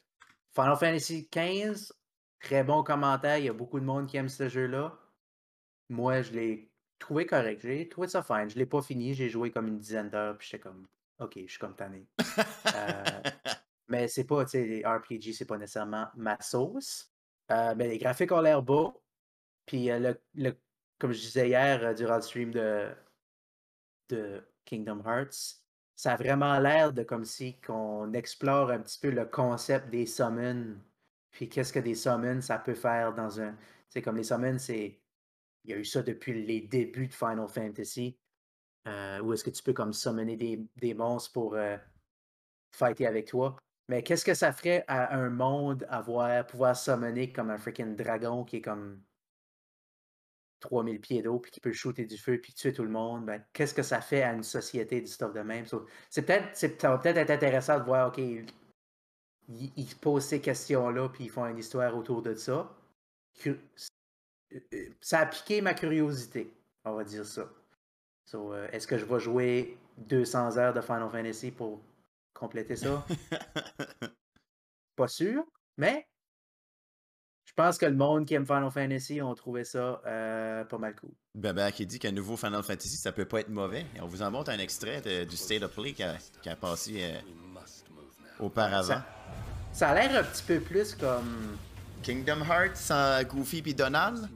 Final 0.54 0.76
Fantasy 0.76 1.28
XV, 1.32 1.92
très 2.40 2.64
bon 2.64 2.82
commentaire. 2.82 3.38
Il 3.38 3.44
y 3.44 3.48
a 3.48 3.52
beaucoup 3.52 3.80
de 3.80 3.84
monde 3.84 4.06
qui 4.08 4.16
aime 4.16 4.28
ce 4.28 4.48
jeu-là. 4.48 4.98
Moi, 5.88 6.22
je 6.22 6.32
l'ai 6.32 6.74
trouvé 6.98 7.26
correct. 7.26 7.62
J'ai 7.62 7.88
trouvé 7.88 8.08
ça 8.08 8.22
fine. 8.22 8.50
Je 8.50 8.58
l'ai 8.58 8.66
pas 8.66 8.82
fini. 8.82 9.14
J'ai 9.14 9.28
joué 9.28 9.50
comme 9.52 9.68
une 9.68 9.78
dizaine 9.78 10.10
d'heures. 10.10 10.38
Puis 10.38 10.48
j'étais 10.50 10.62
comme, 10.62 10.88
OK, 11.20 11.34
je 11.38 11.46
suis 11.50 11.58
comme 11.58 11.76
tanné. 11.76 12.08
Euh, 12.76 13.22
mais 13.88 14.08
c'est 14.08 14.24
pas, 14.26 14.44
tu 14.44 14.52
sais, 14.52 14.66
les 14.66 14.84
RPG, 14.86 15.32
c'est 15.32 15.46
pas 15.46 15.58
nécessairement 15.58 16.08
ma 16.16 16.40
sauce. 16.40 17.12
Euh, 17.50 17.74
mais 17.76 17.88
les 17.88 17.98
graphiques 17.98 18.32
ont 18.32 18.40
l'air 18.40 18.62
beaux. 18.62 19.02
Puis, 19.66 19.90
euh, 19.90 19.98
le, 20.00 20.22
le- 20.34 20.60
comme 20.98 21.12
je 21.12 21.20
disais 21.20 21.48
hier 21.48 21.94
durant 21.94 22.16
le 22.16 22.22
stream 22.22 22.52
de, 22.52 22.94
de 24.08 24.42
Kingdom 24.64 25.02
Hearts, 25.04 25.62
ça 25.96 26.12
a 26.14 26.16
vraiment 26.16 26.58
l'air 26.58 26.92
de 26.92 27.02
comme 27.02 27.24
si 27.24 27.60
qu'on 27.60 28.12
explore 28.12 28.70
un 28.70 28.80
petit 28.80 28.98
peu 28.98 29.10
le 29.10 29.26
concept 29.26 29.90
des 29.90 30.06
summons. 30.06 30.78
Puis, 31.30 31.48
qu'est-ce 31.48 31.72
que 31.72 31.78
des 31.78 31.94
summons, 31.94 32.40
ça 32.40 32.58
peut 32.58 32.74
faire 32.74 33.14
dans 33.14 33.40
un. 33.40 33.56
Sais, 33.88 34.02
comme 34.02 34.16
les 34.16 34.24
summons, 34.24 34.58
c'est. 34.58 35.00
Il 35.64 35.70
y 35.70 35.74
a 35.74 35.78
eu 35.78 35.84
ça 35.84 36.02
depuis 36.02 36.44
les 36.46 36.62
débuts 36.62 37.08
de 37.08 37.14
Final 37.14 37.48
Fantasy. 37.48 38.18
euh, 38.88 39.20
où 39.20 39.32
est-ce 39.34 39.44
que 39.44 39.50
tu 39.50 39.62
peux 39.62 39.74
comme 39.74 39.92
summoner 39.92 40.36
des, 40.36 40.66
des 40.76 40.94
monstres 40.94 41.32
pour 41.32 41.54
euh, 41.56 41.76
fighter 42.72 43.06
avec 43.06 43.26
toi. 43.28 43.56
Mais 43.88 44.02
qu'est-ce 44.02 44.24
que 44.24 44.34
ça 44.34 44.52
ferait 44.52 44.84
à 44.88 45.16
un 45.16 45.30
monde 45.30 45.86
avoir 45.88 46.46
pouvoir 46.46 46.76
summoner 46.76 47.32
comme 47.32 47.50
un 47.50 47.58
freaking 47.58 47.96
dragon 47.96 48.44
qui 48.44 48.56
est 48.56 48.60
comme 48.62 49.02
3000 50.60 51.00
pieds 51.00 51.22
d'eau 51.22 51.38
puis 51.40 51.50
qui 51.50 51.60
peut 51.60 51.72
shooter 51.72 52.04
du 52.06 52.18
feu 52.18 52.40
puis 52.40 52.52
tuer 52.54 52.72
tout 52.72 52.84
le 52.84 52.90
monde? 52.90 53.26
Ben, 53.26 53.44
qu'est-ce 53.52 53.74
que 53.74 53.82
ça 53.82 54.00
fait 54.00 54.22
à 54.22 54.32
une 54.32 54.42
société 54.42 55.00
du 55.00 55.06
stuff 55.06 55.32
de 55.32 55.40
même? 55.40 55.64
C'est 56.10 56.22
peut-être, 56.22 56.56
c'est- 56.56 56.80
ça 56.80 56.90
va 56.90 56.98
peut-être 56.98 57.16
être 57.18 57.30
intéressant 57.30 57.78
de 57.78 57.84
voir, 57.84 58.08
OK, 58.08 58.20
ils, 59.50 59.72
ils 59.76 59.88
se 59.88 59.96
posent 59.96 60.24
ces 60.24 60.40
questions-là 60.40 61.08
puis 61.08 61.24
ils 61.24 61.30
font 61.30 61.46
une 61.46 61.58
histoire 61.58 61.96
autour 61.96 62.22
de 62.22 62.34
ça. 62.34 62.70
Euh, 63.46 63.54
euh, 64.52 64.88
Ça 65.00 65.20
a 65.20 65.26
piqué 65.26 65.60
ma 65.60 65.74
curiosité, 65.74 66.52
on 66.84 66.94
va 66.94 67.04
dire 67.04 67.24
ça. 67.26 67.48
So, 68.26 68.52
euh, 68.52 68.68
est-ce 68.72 68.86
que 68.86 68.98
je 68.98 69.04
vais 69.04 69.20
jouer 69.20 69.78
200 69.98 70.56
heures 70.56 70.72
de 70.74 70.80
Final 70.80 71.10
Fantasy 71.10 71.50
pour 71.50 71.80
compléter 72.34 72.76
ça? 72.76 73.04
Pas 74.96 75.08
sûr, 75.08 75.44
mais 75.76 76.06
je 77.44 77.52
pense 77.54 77.78
que 77.78 77.86
le 77.86 77.96
monde 77.96 78.26
qui 78.26 78.34
aime 78.34 78.46
Final 78.46 78.70
Fantasy 78.70 79.20
ont 79.20 79.34
trouvé 79.34 79.64
ça 79.64 80.00
euh, 80.06 80.64
pas 80.64 80.78
mal 80.78 80.94
cool. 80.94 81.10
Baba 81.34 81.72
qui 81.72 81.84
dit 81.84 81.98
qu'un 81.98 82.12
nouveau 82.12 82.36
Final 82.36 82.62
Fantasy, 82.62 82.96
ça 82.96 83.10
peut 83.10 83.24
pas 83.24 83.40
être 83.40 83.48
mauvais. 83.48 83.84
On 84.00 84.06
vous 84.06 84.22
en 84.22 84.30
montre 84.30 84.50
un 84.50 84.58
extrait 84.58 85.00
de- 85.00 85.24
du 85.24 85.36
State 85.36 85.62
of 85.62 85.74
Play 85.74 85.92
qui 85.92 86.02
a, 86.04 86.56
passé 86.56 87.02
euh, 87.02 87.20
auparavant. 88.38 88.82
Ça, 88.82 89.06
ça 89.72 89.90
a 89.90 89.94
l'air 89.94 90.20
un 90.20 90.24
petit 90.24 90.42
peu 90.42 90.60
plus 90.60 90.94
comme. 90.94 91.56
Kingdom 92.02 92.40
Hearts 92.48 92.76
sans 92.76 93.22
Goofy 93.24 93.60
puis 93.60 93.74
Donald? 93.74 94.28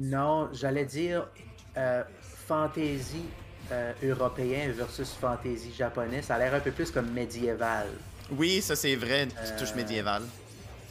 Non, 0.00 0.48
j'allais 0.52 0.84
dire 0.84 1.28
euh, 1.76 2.02
fantasy 2.48 3.24
euh, 3.70 3.92
européen 4.02 4.72
versus 4.72 5.12
fantasy 5.12 5.72
japonais. 5.72 6.22
Ça 6.22 6.34
a 6.34 6.38
l'air 6.38 6.54
un 6.54 6.60
peu 6.60 6.72
plus 6.72 6.90
comme 6.90 7.10
médiéval. 7.12 7.86
Oui, 8.30 8.60
ça 8.60 8.74
c'est 8.74 8.96
vrai, 8.96 9.24
une 9.24 9.30
petite 9.30 9.56
touche 9.56 9.72
Euh, 9.72 9.76
médiévale. 9.76 10.22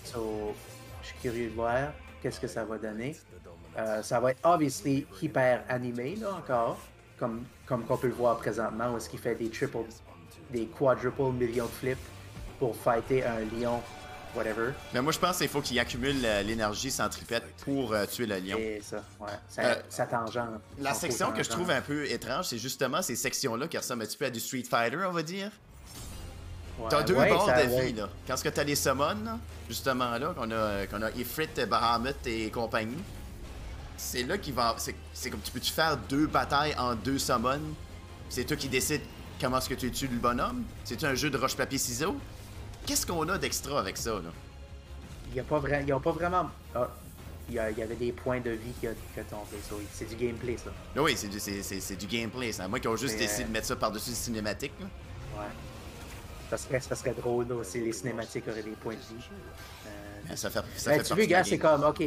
So, 0.06 0.56
je 1.02 1.08
suis 1.08 1.18
curieux 1.22 1.50
de 1.50 1.56
voir 1.56 1.92
qu'est-ce 2.22 2.40
que 2.40 2.48
ça 2.48 2.64
va 2.64 2.78
donner. 2.78 3.16
Ça 4.04 4.20
va 4.20 4.32
être 4.32 4.40
obviously 4.44 5.06
hyper 5.22 5.64
animé 5.70 6.16
là 6.18 6.34
encore, 6.36 6.78
comme 7.18 7.44
comme 7.66 7.84
qu'on 7.86 7.98
peut 7.98 8.08
le 8.08 8.14
voir 8.14 8.38
présentement, 8.38 8.94
où 8.94 8.98
est-ce 8.98 9.10
qu'il 9.10 9.20
fait 9.20 9.36
des 9.36 9.50
triple, 9.50 9.78
des 10.52 10.66
quadruple 10.68 11.32
millions 11.32 11.66
de 11.66 11.70
flips 11.72 11.98
pour 12.62 12.76
fighter 12.76 13.24
un 13.26 13.40
lion, 13.60 13.82
whatever. 14.36 14.72
Mais 14.94 15.02
moi 15.02 15.12
je 15.12 15.18
pense 15.18 15.40
qu'il 15.40 15.48
faut 15.48 15.62
qu'il 15.62 15.80
accumule 15.80 16.22
euh, 16.24 16.44
l'énergie 16.44 16.92
centripète 16.92 17.44
pour 17.66 17.92
euh, 17.92 18.06
tuer 18.06 18.28
le 18.28 18.38
lion. 18.38 18.56
Et 18.60 18.80
ça, 18.84 19.04
ouais, 19.20 19.30
ça, 19.50 19.62
Euh, 19.64 19.76
ça 19.90 20.06
tangente. 20.06 20.62
La 20.80 20.94
section 20.94 21.32
que 21.32 21.42
je 21.42 21.50
trouve 21.50 21.72
un 21.72 21.82
peu 21.82 22.06
étrange, 22.06 22.46
c'est 22.46 22.60
justement 22.60 23.02
ces 23.02 23.16
sections-là 23.16 23.68
qui 23.68 23.80
ressemblent 23.80 24.04
un 24.04 24.06
petit 24.06 24.16
peu 24.16 24.26
à 24.26 24.30
du 24.30 24.40
Street 24.40 24.64
Fighter, 24.70 25.00
on 25.08 25.12
va 25.12 25.24
dire. 25.24 25.50
Ouais, 26.78 26.86
T'as 26.90 27.02
deux 27.02 27.16
ouais, 27.16 27.30
bords 27.30 27.48
de 27.48 27.62
vie, 27.68 27.74
ouais. 27.74 27.92
là. 27.94 28.10
Quand 28.28 28.38
ce 28.38 28.44
que 28.44 28.50
t'as 28.50 28.64
les 28.64 28.76
summons, 28.76 29.24
là, 29.26 29.40
justement 29.68 30.18
là, 30.20 30.34
qu'on 30.38 30.52
a, 30.52 30.86
qu'on 30.86 31.02
a 31.02 31.10
Ifrit, 31.12 31.50
Bahamut 31.68 32.16
et 32.28 32.52
compagnie, 32.52 33.04
c'est 33.98 34.22
là 34.24 34.38
qu'il 34.38 34.54
va. 34.54 34.76
C'est, 34.78 34.96
c'est 35.16 35.32
comme 35.32 35.42
tu 35.42 35.52
peux-tu 35.52 35.72
faire 35.72 35.98
deux 35.98 36.28
batailles 36.28 36.76
en 36.78 36.94
deux 36.94 37.18
summons. 37.18 37.74
C'est 38.30 38.44
toi 38.46 38.56
qui 38.56 38.70
décides 38.70 39.02
comment 39.40 39.58
est-ce 39.58 39.70
que 39.70 39.74
tu 39.74 39.90
tues 39.92 40.08
le 40.08 40.18
bonhomme? 40.20 40.64
C'est 40.84 41.04
un 41.04 41.16
jeu 41.16 41.32
de 41.32 41.38
roche-papier-ciseaux. 41.40 42.16
Qu'est-ce 42.86 43.06
qu'on 43.06 43.28
a 43.30 43.38
d'extra 43.38 43.80
avec 43.80 43.98
ça, 43.98 44.12
là? 44.16 44.32
Il 45.30 45.36
y 45.36 45.40
a 45.40 45.44
pas 45.44 45.60
vrai, 45.60 45.84
ils 45.88 45.94
ont 45.94 46.00
pas 46.02 46.12
vraiment. 46.12 46.50
ah, 46.76 46.90
il, 47.48 47.56
y 47.56 47.60
a- 47.60 47.70
il 47.72 47.78
y 47.78 47.82
avait 47.84 47.96
des 47.96 48.12
points 48.12 48.40
de 48.40 48.52
vie 48.52 48.72
qui 48.80 48.88
a 48.88 49.24
tombé. 49.30 49.58
so, 49.68 49.80
c'est 49.94 50.06
du 50.08 50.16
gameplay, 50.16 50.58
ça. 50.58 50.72
Là, 50.96 51.02
oui, 51.04 51.14
c'est 51.16 51.28
du, 51.28 51.40
c'est, 51.40 51.96
du 51.96 52.06
gameplay, 52.08 52.52
ça. 52.52 52.68
Moi 52.68 52.80
qui 52.80 52.88
ont 52.88 52.96
juste 52.96 53.16
Mais, 53.16 53.22
décidé 53.22 53.44
euh, 53.44 53.48
de 53.48 53.52
mettre 53.52 53.68
ça 53.68 53.76
par-dessus 53.76 54.10
les 54.12 54.16
cinématiques, 54.16 54.74
là. 54.80 54.86
Ouais. 55.38 55.48
Ça 56.50 56.58
serait, 56.58 56.80
ça 56.82 56.96
serait 56.96 57.14
drôle 57.14 57.48
là, 57.48 57.64
si 57.64 57.80
les 57.80 57.94
cinématiques 57.94 58.46
auraient 58.48 58.62
des 58.64 58.72
points 58.72 58.96
de 58.96 59.00
vie. 59.00 59.24
Euh, 59.88 60.36
Ça 60.36 60.50
fait, 60.50 60.60
ça 60.76 60.92
ben, 60.92 60.98
fait 61.04 61.14
tu 61.14 61.20
la 61.22 61.26
gars, 61.26 61.44
c'est 61.46 61.58
comme, 61.58 61.84
ok, 61.84 62.04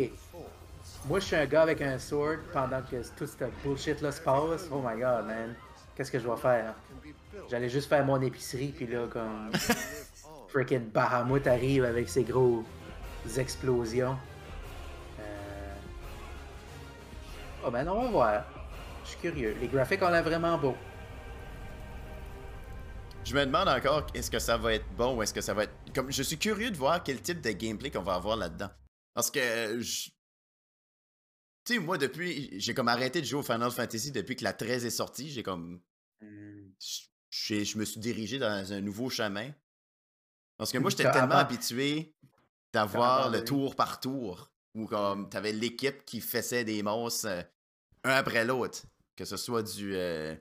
Moi, 1.06 1.20
je 1.20 1.24
suis 1.24 1.36
un 1.36 1.46
gars 1.46 1.62
avec 1.62 1.80
un 1.80 1.98
sword 1.98 2.38
pendant 2.52 2.82
que 2.82 2.96
tout 3.16 3.26
ce 3.26 3.44
bullshit-là 3.64 4.12
se 4.12 4.20
passe. 4.20 4.66
Oh 4.70 4.82
my 4.84 5.00
god, 5.00 5.26
man. 5.26 5.54
Qu'est-ce 5.96 6.10
que 6.10 6.18
je 6.18 6.28
vais 6.28 6.36
faire? 6.36 6.74
J'allais 7.50 7.68
juste 7.70 7.88
faire 7.88 8.04
mon 8.04 8.20
épicerie, 8.20 8.68
puis 8.76 8.86
là, 8.86 9.06
comme. 9.10 9.50
Freaking 10.54 10.88
Bahamut 10.92 11.44
arrive 11.48 11.84
avec 11.84 12.08
ses 12.08 12.22
gros 12.22 12.62
explosions. 13.36 14.16
Euh... 15.18 15.74
Oh 17.66 17.72
ben, 17.72 17.88
on 17.88 18.02
va 18.02 18.08
voir. 18.08 18.44
Je 19.02 19.08
suis 19.10 19.18
curieux. 19.18 19.56
Les 19.60 19.66
graphiques 19.66 20.00
ont 20.02 20.10
l'air 20.10 20.22
vraiment 20.22 20.56
beaux. 20.56 20.76
Je 23.24 23.34
me 23.34 23.44
demande 23.44 23.68
encore 23.68 24.06
est-ce 24.14 24.30
que 24.30 24.38
ça 24.38 24.56
va 24.56 24.74
être 24.74 24.88
bon 24.96 25.16
ou 25.16 25.22
est-ce 25.24 25.34
que 25.34 25.40
ça 25.40 25.54
va 25.54 25.64
être. 25.64 25.74
Comme 25.92 26.12
je 26.12 26.22
suis 26.22 26.38
curieux 26.38 26.70
de 26.70 26.76
voir 26.76 27.02
quel 27.02 27.20
type 27.20 27.40
de 27.40 27.50
gameplay 27.50 27.90
qu'on 27.90 28.02
va 28.02 28.14
avoir 28.14 28.36
là-dedans. 28.36 28.70
Parce 29.12 29.32
que 29.32 29.40
je... 29.80 30.10
Tu 31.64 31.74
sais, 31.74 31.78
moi, 31.80 31.98
depuis. 31.98 32.60
J'ai 32.60 32.74
comme 32.74 32.88
arrêté 32.88 33.20
de 33.20 33.26
jouer 33.26 33.40
au 33.40 33.42
Final 33.42 33.72
Fantasy 33.72 34.12
depuis 34.12 34.36
que 34.36 34.44
la 34.44 34.52
13 34.52 34.84
est 34.84 34.90
sortie. 34.90 35.30
J'ai 35.30 35.42
comme. 35.42 35.80
Hmm. 36.20 36.70
Je, 37.30 37.64
je 37.64 37.76
me 37.76 37.84
suis 37.84 37.98
dirigé 37.98 38.38
dans 38.38 38.72
un 38.72 38.80
nouveau 38.80 39.10
chemin. 39.10 39.50
Parce 40.56 40.72
que 40.72 40.78
moi, 40.78 40.90
j'étais 40.90 41.10
tellement 41.10 41.36
habitué 41.36 42.14
d'avoir 42.72 43.30
le 43.30 43.44
tour 43.44 43.76
par 43.76 44.00
tour. 44.00 44.50
Où 44.74 44.86
comme 44.86 45.28
t'avais 45.28 45.52
l'équipe 45.52 46.04
qui 46.04 46.20
faisait 46.20 46.64
des 46.64 46.82
monstres 46.82 47.28
euh, 47.28 47.42
un 48.02 48.10
après 48.10 48.44
l'autre. 48.44 48.82
Que 49.16 49.24
ce 49.24 49.36
soit 49.36 49.62
du. 49.62 49.94
euh, 49.94 50.34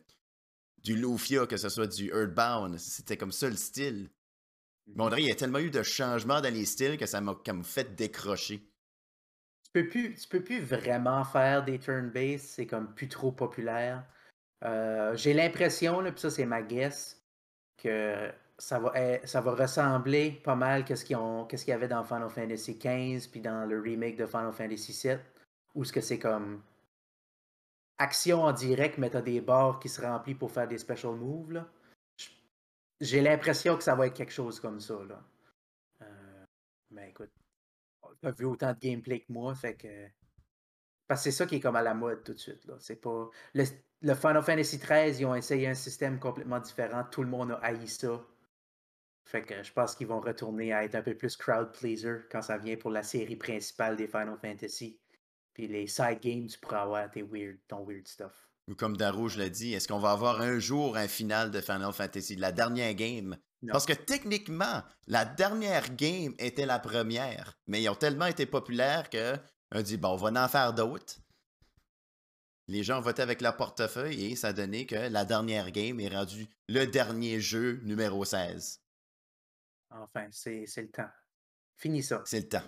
du 0.83 0.95
Lufia, 0.95 1.47
que 1.47 1.55
ce 1.55 1.69
soit 1.69 1.87
du 1.87 2.09
Earthbound. 2.09 2.77
C'était 2.77 3.15
comme 3.15 3.31
ça 3.31 3.47
le 3.49 3.55
style. 3.55 4.09
Mais 4.87 5.03
on 5.03 5.07
dirait 5.07 5.21
qu'il 5.21 5.29
y 5.29 5.31
a 5.31 5.35
tellement 5.35 5.59
eu 5.59 5.69
de 5.69 5.81
changements 5.81 6.41
dans 6.41 6.53
les 6.53 6.65
styles 6.65 6.97
que 6.97 7.05
ça 7.05 7.21
m'a 7.21 7.35
comme 7.45 7.63
fait 7.63 7.95
décrocher. 7.95 8.59
Tu 9.63 9.71
peux 9.71 9.87
plus, 9.87 10.15
tu 10.15 10.27
peux 10.27 10.43
plus 10.43 10.59
vraiment 10.59 11.23
faire 11.23 11.63
des 11.63 11.79
turn-based, 11.79 12.39
c'est 12.39 12.67
comme 12.67 12.93
plus 12.93 13.07
trop 13.07 13.31
populaire. 13.31 14.05
Euh, 14.65 15.15
J'ai 15.15 15.33
l'impression, 15.33 16.01
là, 16.01 16.11
puis 16.11 16.19
ça 16.19 16.29
c'est 16.29 16.45
ma 16.45 16.61
guess, 16.61 17.23
que 17.77 18.29
ça 18.57 18.79
va, 18.79 18.93
ça 19.25 19.41
va 19.41 19.55
ressembler 19.55 20.31
pas 20.43 20.55
mal 20.55 20.85
qu'est-ce 20.85 21.05
qu'il 21.05 21.17
y 21.17 21.71
avait 21.71 21.87
dans 21.87 22.03
Final 22.03 22.29
Fantasy 22.29 22.75
XV 22.75 23.29
puis 23.29 23.41
dans 23.41 23.65
le 23.67 23.79
remake 23.79 24.15
de 24.15 24.25
Final 24.25 24.53
Fantasy 24.53 25.07
VII, 25.07 25.17
où 25.75 25.83
ce 25.83 25.91
que 25.91 26.01
c'est 26.01 26.19
comme 26.19 26.61
action 27.97 28.43
en 28.43 28.51
direct, 28.51 28.97
mais 28.97 29.09
t'as 29.09 29.21
des 29.21 29.41
barres 29.41 29.79
qui 29.79 29.89
se 29.89 30.01
remplissent 30.01 30.37
pour 30.37 30.51
faire 30.51 30.67
des 30.67 30.77
special 30.77 31.15
moves. 31.15 31.63
J'ai 33.01 33.21
l'impression 33.21 33.77
que 33.77 33.83
ça 33.83 33.95
va 33.95 34.07
être 34.07 34.15
quelque 34.15 34.31
chose 34.31 34.59
comme 34.59 34.79
ça. 34.79 34.97
Là. 35.07 35.23
Euh, 36.01 36.45
mais 36.91 37.09
écoute, 37.09 37.31
t'as 38.21 38.31
vu 38.31 38.45
autant 38.45 38.73
de 38.73 38.79
gameplay 38.79 39.21
que 39.21 39.31
moi, 39.31 39.55
fait 39.55 39.75
que. 39.75 40.07
Parce 41.07 41.21
que 41.21 41.31
c'est 41.31 41.37
ça 41.37 41.45
qui 41.45 41.55
est 41.55 41.59
comme 41.59 41.75
à 41.75 41.81
la 41.81 41.93
mode 41.93 42.23
tout 42.23 42.33
de 42.33 42.39
suite. 42.39 42.65
C'est 42.79 42.95
pas. 42.95 43.29
Le, 43.53 43.65
le 44.01 44.15
Final 44.15 44.43
Fantasy 44.43 44.77
XIII, 44.77 45.19
ils 45.19 45.25
ont 45.25 45.35
essayé 45.35 45.67
un 45.67 45.73
système 45.73 46.19
complètement 46.19 46.59
différent. 46.59 47.03
Tout 47.09 47.23
le 47.23 47.29
monde 47.29 47.51
a 47.51 47.55
haï 47.55 47.87
ça. 47.87 48.21
Fait 49.25 49.41
que 49.41 49.63
je 49.63 49.71
pense 49.71 49.95
qu'ils 49.95 50.07
vont 50.07 50.19
retourner 50.19 50.73
à 50.73 50.83
être 50.83 50.95
un 50.95 51.01
peu 51.01 51.15
plus 51.15 51.35
crowd 51.37 51.71
pleaser 51.71 52.21
quand 52.29 52.41
ça 52.41 52.57
vient 52.57 52.75
pour 52.75 52.91
la 52.91 53.03
série 53.03 53.35
principale 53.35 53.95
des 53.95 54.07
Final 54.07 54.37
Fantasy. 54.41 54.99
Puis 55.53 55.67
les 55.67 55.87
side 55.87 56.19
games, 56.21 56.47
tu 56.47 56.59
pourras 56.59 56.81
avoir 56.81 57.09
tes 57.09 57.21
weird, 57.21 57.57
ton 57.67 57.85
weird 57.85 58.07
stuff. 58.07 58.49
Ou 58.69 58.75
comme 58.75 58.97
Darouge 58.97 59.37
l'a 59.37 59.49
dit, 59.49 59.73
est-ce 59.73 59.87
qu'on 59.87 59.99
va 59.99 60.11
avoir 60.11 60.41
un 60.41 60.57
jour 60.59 60.97
un 60.97 61.07
final 61.07 61.51
de 61.51 61.61
Final 61.61 61.91
Fantasy, 61.93 62.35
la 62.35 62.51
dernière 62.51 62.93
game? 62.93 63.37
Non. 63.61 63.71
Parce 63.71 63.85
que 63.85 63.93
techniquement, 63.93 64.83
la 65.07 65.25
dernière 65.25 65.95
game 65.95 66.33
était 66.37 66.65
la 66.65 66.79
première, 66.79 67.57
mais 67.67 67.81
ils 67.81 67.89
ont 67.89 67.95
tellement 67.95 68.25
été 68.25 68.45
populaires 68.45 69.09
que 69.09 69.37
on 69.73 69.81
dit 69.81 69.97
bon, 69.97 70.09
on 70.09 70.15
va 70.15 70.45
en 70.45 70.47
faire 70.47 70.73
d'autres. 70.73 71.15
Les 72.67 72.83
gens 72.83 73.01
voté 73.01 73.21
avec 73.21 73.41
leur 73.41 73.57
portefeuille 73.57 74.31
et 74.31 74.35
ça 74.35 74.49
a 74.49 74.53
donné 74.53 74.85
que 74.85 74.95
la 74.95 75.25
dernière 75.25 75.71
game 75.71 75.99
est 75.99 76.09
rendue 76.09 76.47
le 76.69 76.85
dernier 76.85 77.41
jeu 77.41 77.81
numéro 77.83 78.23
16. 78.23 78.82
Enfin, 79.95 80.27
c'est 80.31 80.65
le 80.77 80.91
temps. 80.91 81.09
Fini 81.77 82.03
ça. 82.03 82.21
C'est 82.25 82.41
le 82.41 82.49
temps. 82.49 82.63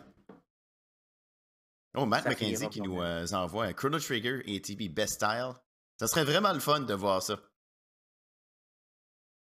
Oh, 1.95 2.05
Matt 2.05 2.23
Ça 2.23 2.29
McKenzie 2.29 2.69
qui 2.69 2.81
nous 2.81 3.01
euh, 3.01 3.25
envoie 3.31 3.65
un 3.65 3.73
Chrono 3.73 3.99
Trigger 3.99 4.41
et 4.45 4.57
ATB 4.57 4.93
Best 4.93 5.15
Style. 5.15 5.53
Ça 5.97 6.07
serait 6.07 6.25
vraiment 6.25 6.51
le 6.51 6.59
fun 6.59 6.81
de 6.81 6.93
voir 6.93 7.23
ça. 7.23 7.39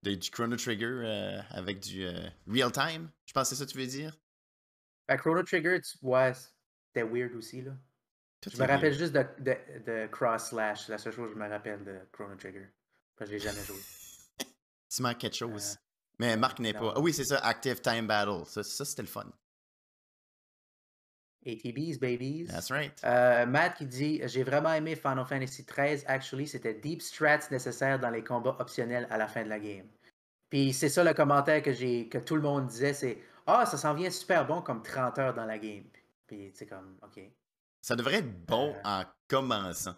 De- 0.02 0.14
du 0.14 0.30
Chrono 0.30 0.56
Trigger 0.56 0.86
euh, 1.04 1.40
avec 1.50 1.80
du 1.80 2.04
euh, 2.04 2.28
real 2.48 2.72
time. 2.72 3.10
Je 3.26 3.32
pense 3.32 3.48
que 3.50 3.54
c'est 3.54 3.60
ça 3.60 3.66
que 3.66 3.70
tu 3.70 3.78
veux 3.78 3.86
dire? 3.86 4.18
Ben, 5.06 5.16
Chrono 5.16 5.42
Trigger, 5.42 5.80
tu 5.80 5.98
vois, 6.02 6.32
c'était 6.34 7.04
weird 7.04 7.34
aussi. 7.36 7.62
Là. 7.62 7.72
Tout 8.40 8.50
Je 8.50 8.60
me 8.60 8.66
rappelle 8.66 8.94
juste 8.94 9.12
de, 9.12 9.24
de, 9.38 9.84
de 9.84 10.06
Cross 10.08 10.48
Slash. 10.48 10.88
La 10.88 10.98
seule 10.98 11.12
chose 11.12 11.28
que 11.28 11.34
je 11.34 11.38
me 11.38 11.48
rappelle 11.48 11.84
de 11.84 12.00
Chrono 12.12 12.34
Trigger. 12.36 12.66
Parce 13.14 13.30
que 13.30 13.38
je 13.38 13.44
l'ai 13.44 13.52
jamais 13.52 13.64
joué. 13.64 13.78
Tu 14.92 15.02
manques 15.02 15.18
quelque 15.18 15.36
chose. 15.36 15.76
Mais 16.20 16.36
Marc 16.36 16.58
n'est 16.58 16.74
pas. 16.74 16.92
Ah 16.94 17.00
oui, 17.00 17.14
c'est 17.14 17.24
ça, 17.24 17.38
Active 17.38 17.80
Time 17.80 18.06
Battle. 18.06 18.44
Ça, 18.44 18.62
ça, 18.62 18.84
c'était 18.84 19.00
le 19.00 19.08
fun. 19.08 19.24
ATBs, 21.46 21.98
babies. 21.98 22.46
That's 22.48 22.70
right. 22.70 22.92
Euh, 23.04 23.46
Matt 23.46 23.78
qui 23.78 23.86
dit 23.86 24.20
J'ai 24.26 24.42
vraiment 24.44 24.74
aimé 24.74 24.94
Final 24.96 25.24
Fantasy 25.24 25.64
XIII. 25.64 26.04
Actually, 26.06 26.46
c'était 26.46 26.74
deep 26.74 27.00
strats 27.00 27.48
nécessaires 27.50 27.98
dans 27.98 28.10
les 28.10 28.22
combats 28.22 28.54
optionnels 28.60 29.06
à 29.10 29.16
la 29.16 29.26
fin 29.26 29.42
de 29.44 29.48
la 29.48 29.58
game. 29.58 29.86
Puis 30.50 30.74
c'est 30.74 30.90
ça 30.90 31.02
le 31.02 31.14
commentaire 31.14 31.62
que 31.62 31.72
j'ai 31.72 32.08
que 32.10 32.18
tout 32.18 32.36
le 32.36 32.42
monde 32.42 32.66
disait 32.66 32.92
c'est 32.92 33.22
Ah, 33.46 33.64
ça 33.64 33.78
s'en 33.78 33.94
vient 33.94 34.10
super 34.10 34.46
bon 34.46 34.60
comme 34.60 34.82
30 34.82 35.18
heures 35.18 35.34
dans 35.34 35.46
la 35.46 35.58
game. 35.58 35.84
Puis 36.26 36.50
c'est 36.54 36.66
comme 36.66 36.98
OK. 37.02 37.18
Ça 37.80 37.96
devrait 37.96 38.16
être 38.16 38.44
bon 38.44 38.74
Euh. 38.74 38.80
en 38.84 39.04
commençant. 39.26 39.96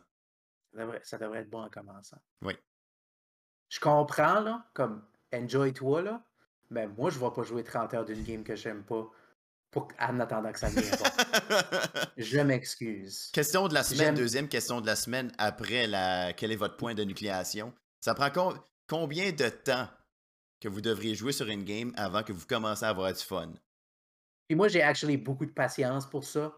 Ça 0.72 0.78
devrait, 0.80 1.00
ça 1.02 1.18
devrait 1.18 1.40
être 1.40 1.50
bon 1.50 1.62
en 1.64 1.68
commençant. 1.68 2.18
Oui. 2.42 2.56
Je 3.68 3.80
comprends, 3.80 4.38
là, 4.38 4.64
comme 4.74 5.02
enjoy-toi, 5.34 6.02
là. 6.02 6.24
Mais 6.70 6.86
moi, 6.86 7.10
je 7.10 7.18
ne 7.18 7.24
vais 7.24 7.30
pas 7.34 7.42
jouer 7.42 7.64
30 7.64 7.94
heures 7.94 8.04
d'une 8.04 8.22
game 8.22 8.42
que 8.42 8.56
j'aime 8.56 8.82
pas 8.82 9.10
pour, 9.70 9.88
en 9.98 10.20
attendant 10.20 10.52
que 10.52 10.58
ça 10.58 10.68
vienne. 10.68 10.84
Je 12.16 12.40
m'excuse. 12.40 13.30
Question 13.32 13.68
de 13.68 13.74
la 13.74 13.82
semaine, 13.82 14.14
deuxième 14.14 14.48
question 14.48 14.80
de 14.80 14.86
la 14.86 14.96
semaine 14.96 15.32
après 15.38 15.86
la 15.86 16.32
quel 16.34 16.52
est 16.52 16.56
votre 16.56 16.76
point 16.76 16.94
de 16.94 17.04
nucléation? 17.04 17.72
Ça 18.00 18.14
prend 18.14 18.30
com- 18.30 18.58
combien 18.86 19.32
de 19.32 19.48
temps 19.48 19.88
que 20.60 20.68
vous 20.68 20.80
devriez 20.80 21.14
jouer 21.14 21.32
sur 21.32 21.48
une 21.48 21.64
game 21.64 21.92
avant 21.96 22.22
que 22.22 22.32
vous 22.32 22.46
commencez 22.46 22.84
à 22.84 22.90
avoir 22.90 23.12
du 23.12 23.22
fun? 23.22 23.52
Puis 24.46 24.56
moi, 24.56 24.68
j'ai 24.68 24.82
actually 24.82 25.16
beaucoup 25.16 25.46
de 25.46 25.52
patience 25.52 26.08
pour 26.08 26.24
ça. 26.24 26.52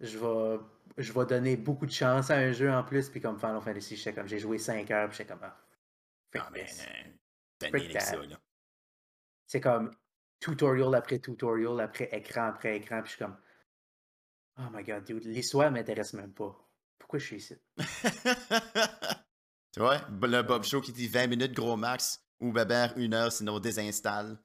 Je 0.00 0.18
vais, 0.18 0.60
je 0.98 1.12
vais 1.12 1.26
donner 1.26 1.56
beaucoup 1.56 1.86
de 1.86 1.92
chance 1.92 2.30
à 2.30 2.36
un 2.36 2.52
jeu 2.52 2.70
en 2.70 2.84
plus. 2.84 3.08
Puis 3.08 3.20
comme 3.20 3.38
Final 3.38 3.60
Fantasy, 3.60 3.96
j'étais 3.96 4.12
comme 4.12 4.28
j'ai 4.28 4.38
joué 4.38 4.58
5 4.58 4.90
heures, 4.90 5.08
puis 5.08 5.18
j'étais 5.18 5.32
comme 5.32 5.42
ah, 5.42 5.56
ça, 8.00 8.16
là. 8.16 8.40
C'est 9.46 9.60
comme 9.60 9.90
tutorial 10.40 10.94
après 10.94 11.18
tutorial, 11.18 11.80
après 11.80 12.08
écran 12.12 12.48
après 12.48 12.76
écran, 12.76 13.02
puis 13.02 13.10
je 13.10 13.16
suis 13.16 13.24
comme 13.24 13.36
Oh 14.58 14.68
my 14.72 14.82
god, 14.82 15.04
dude, 15.04 15.24
l'histoire 15.24 15.70
m'intéresse 15.70 16.12
même 16.12 16.32
pas. 16.32 16.54
Pourquoi 16.98 17.18
je 17.18 17.24
suis 17.24 17.36
ici? 17.36 17.56
tu 19.72 19.80
vois, 19.80 19.98
le 20.08 20.42
Bob 20.42 20.64
Show 20.64 20.80
qui 20.80 20.92
dit 20.92 21.08
20 21.08 21.26
minutes 21.28 21.52
gros 21.52 21.76
max 21.76 22.24
ou 22.40 22.52
Bébert 22.52 22.92
une 22.96 23.14
heure 23.14 23.32
sinon 23.32 23.60
désinstalle. 23.60 24.38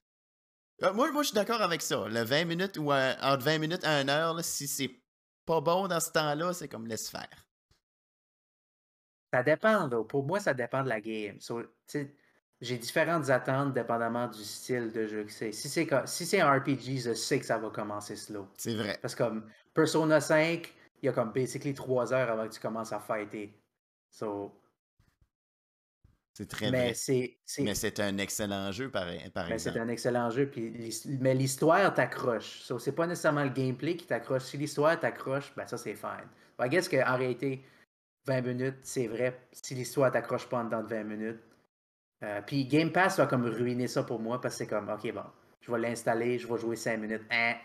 Euh, 0.83 0.93
moi, 0.93 1.11
moi 1.11 1.23
je 1.23 1.29
suis 1.29 1.35
d'accord 1.35 1.61
avec 1.61 1.81
ça. 1.81 2.07
Le 2.07 2.21
20 2.21 2.45
minutes 2.45 2.77
ou 2.77 2.91
euh, 2.91 3.15
entre 3.21 3.43
20 3.43 3.57
minutes 3.57 3.83
et 3.83 3.87
1 3.87 4.09
heure, 4.09 4.33
là, 4.33 4.43
si 4.43 4.67
c'est 4.67 5.01
pas 5.45 5.61
bon 5.61 5.87
dans 5.87 5.99
ce 5.99 6.11
temps-là, 6.11 6.53
c'est 6.53 6.67
comme 6.67 6.87
laisse 6.87 7.09
faire. 7.09 7.47
Ça 9.33 9.43
dépend, 9.43 9.87
là. 9.87 10.03
Pour 10.03 10.23
moi, 10.23 10.39
ça 10.39 10.53
dépend 10.53 10.83
de 10.83 10.89
la 10.89 11.01
game. 11.01 11.39
So, 11.41 11.63
j'ai 12.61 12.77
différentes 12.77 13.29
attentes 13.29 13.73
dépendamment 13.73 14.27
du 14.27 14.43
style 14.43 14.91
de 14.91 15.05
jeu 15.07 15.23
que 15.25 15.31
c'est. 15.31 15.51
Si 15.51 15.69
c'est 15.69 15.87
si 16.07 16.25
c'est 16.25 16.41
un 16.41 16.51
RPG, 16.51 16.97
je 16.99 17.13
sais 17.13 17.39
que 17.39 17.45
ça 17.45 17.57
va 17.57 17.69
commencer 17.69 18.15
slow. 18.15 18.47
C'est 18.57 18.75
vrai. 18.75 18.97
Parce 19.01 19.15
que 19.15 19.23
comme 19.23 19.49
Persona 19.73 20.19
5, 20.21 20.73
il 21.01 21.05
y 21.05 21.09
a 21.09 21.13
comme 21.13 21.31
basically 21.31 21.73
3 21.73 22.13
heures 22.13 22.29
avant 22.31 22.47
que 22.47 22.53
tu 22.53 22.59
commences 22.59 22.91
à 22.93 22.99
fighter. 22.99 23.63
So, 24.09 24.59
C'est 26.33 26.47
très 26.47 26.69
mais 26.71 26.77
vrai. 26.87 26.93
c'est 26.93 27.39
c'est- 27.45 27.63
Mais 27.63 27.73
c'est 27.75 27.99
un 27.99 28.17
excellent 28.19 28.71
jeu, 28.71 28.91
par, 28.91 29.05
par 29.33 29.47
mais 29.49 29.57
c'est 29.57 29.69
exemple. 29.69 29.79
un 29.79 29.87
excellent 29.89 30.29
jeu. 30.29 30.49
Puis 30.49 30.91
mais 31.19 31.33
l'histoire 31.33 31.93
t'accroche. 31.93 32.61
So, 32.61 32.77
c'est 32.79 32.91
pas 32.93 33.07
nécessairement 33.07 33.43
le 33.43 33.49
gameplay 33.49 33.95
qui 33.97 34.05
t'accroche. 34.07 34.43
Si 34.43 34.57
l'histoire 34.57 34.99
t'accroche, 34.99 35.53
ben 35.55 35.65
ça 35.67 35.77
c'est 35.77 35.95
fine. 35.95 36.27
I 36.59 36.69
guess 36.69 36.89
qu'en 36.89 37.17
réalité, 37.17 37.63
20 38.25 38.41
minutes, 38.41 38.77
c'est 38.83 39.07
vrai. 39.07 39.47
Si 39.51 39.75
l'histoire 39.75 40.11
t'accroche 40.11 40.47
pas 40.49 40.59
en 40.59 40.65
dedans 40.65 40.83
de 40.83 40.89
20 40.89 41.03
minutes. 41.03 41.39
Euh, 42.23 42.41
puis 42.41 42.65
Game 42.65 42.91
Pass 42.91 43.17
va 43.17 43.27
comme 43.27 43.45
ruiner 43.45 43.87
ça 43.87 44.03
pour 44.03 44.19
moi 44.19 44.41
parce 44.41 44.55
que 44.55 44.57
c'est 44.59 44.67
comme, 44.67 44.89
ok, 44.89 45.13
bon, 45.13 45.23
je 45.61 45.71
vais 45.71 45.79
l'installer, 45.79 46.39
je 46.39 46.47
vais 46.47 46.57
jouer 46.57 46.75
5 46.75 46.97
minutes. 46.97 47.23
Hein, 47.29 47.55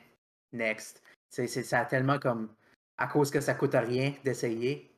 next. 0.53 1.03
C'est, 1.31 1.47
ça 1.47 1.81
a 1.81 1.85
tellement 1.87 2.19
comme, 2.19 2.51
à 2.99 3.07
cause 3.07 3.31
que 3.31 3.41
ça 3.41 3.55
coûte 3.55 3.75
rien 3.75 4.13
d'essayer, 4.25 4.95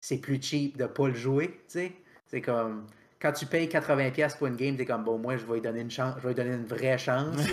c'est 0.00 0.18
plus 0.18 0.42
cheap 0.42 0.76
de 0.76 0.86
pas 0.86 1.08
le 1.08 1.14
jouer, 1.14 1.48
tu 1.48 1.62
sais. 1.68 1.92
C'est 2.26 2.42
comme, 2.42 2.86
quand 3.20 3.32
tu 3.32 3.46
payes 3.46 3.68
80$ 3.68 4.36
pour 4.36 4.48
une 4.48 4.56
game, 4.56 4.76
t'es 4.76 4.84
comme, 4.84 5.04
bon, 5.04 5.18
moi, 5.18 5.36
je 5.36 5.46
vais 5.46 5.54
lui 5.54 5.60
donner 5.60 5.80
une 5.80 5.90
chance, 5.90 6.14
je 6.18 6.22
vais 6.22 6.28
lui 6.30 6.34
donner 6.34 6.54
une 6.54 6.66
vraie 6.66 6.98
chance. 6.98 7.36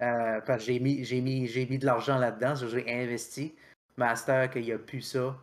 Euh, 0.00 0.40
parce 0.46 0.60
que 0.60 0.72
j'ai 0.72 0.78
mis, 0.78 1.04
j'ai 1.04 1.20
mis, 1.20 1.48
j'ai 1.48 1.66
mis 1.66 1.76
de 1.76 1.84
l'argent 1.84 2.18
là-dedans, 2.18 2.54
j'ai 2.54 2.88
investi. 2.88 3.56
Master, 3.96 4.48
qu'il 4.48 4.62
n'y 4.62 4.70
a 4.70 4.78
plus 4.78 5.00
ça, 5.00 5.36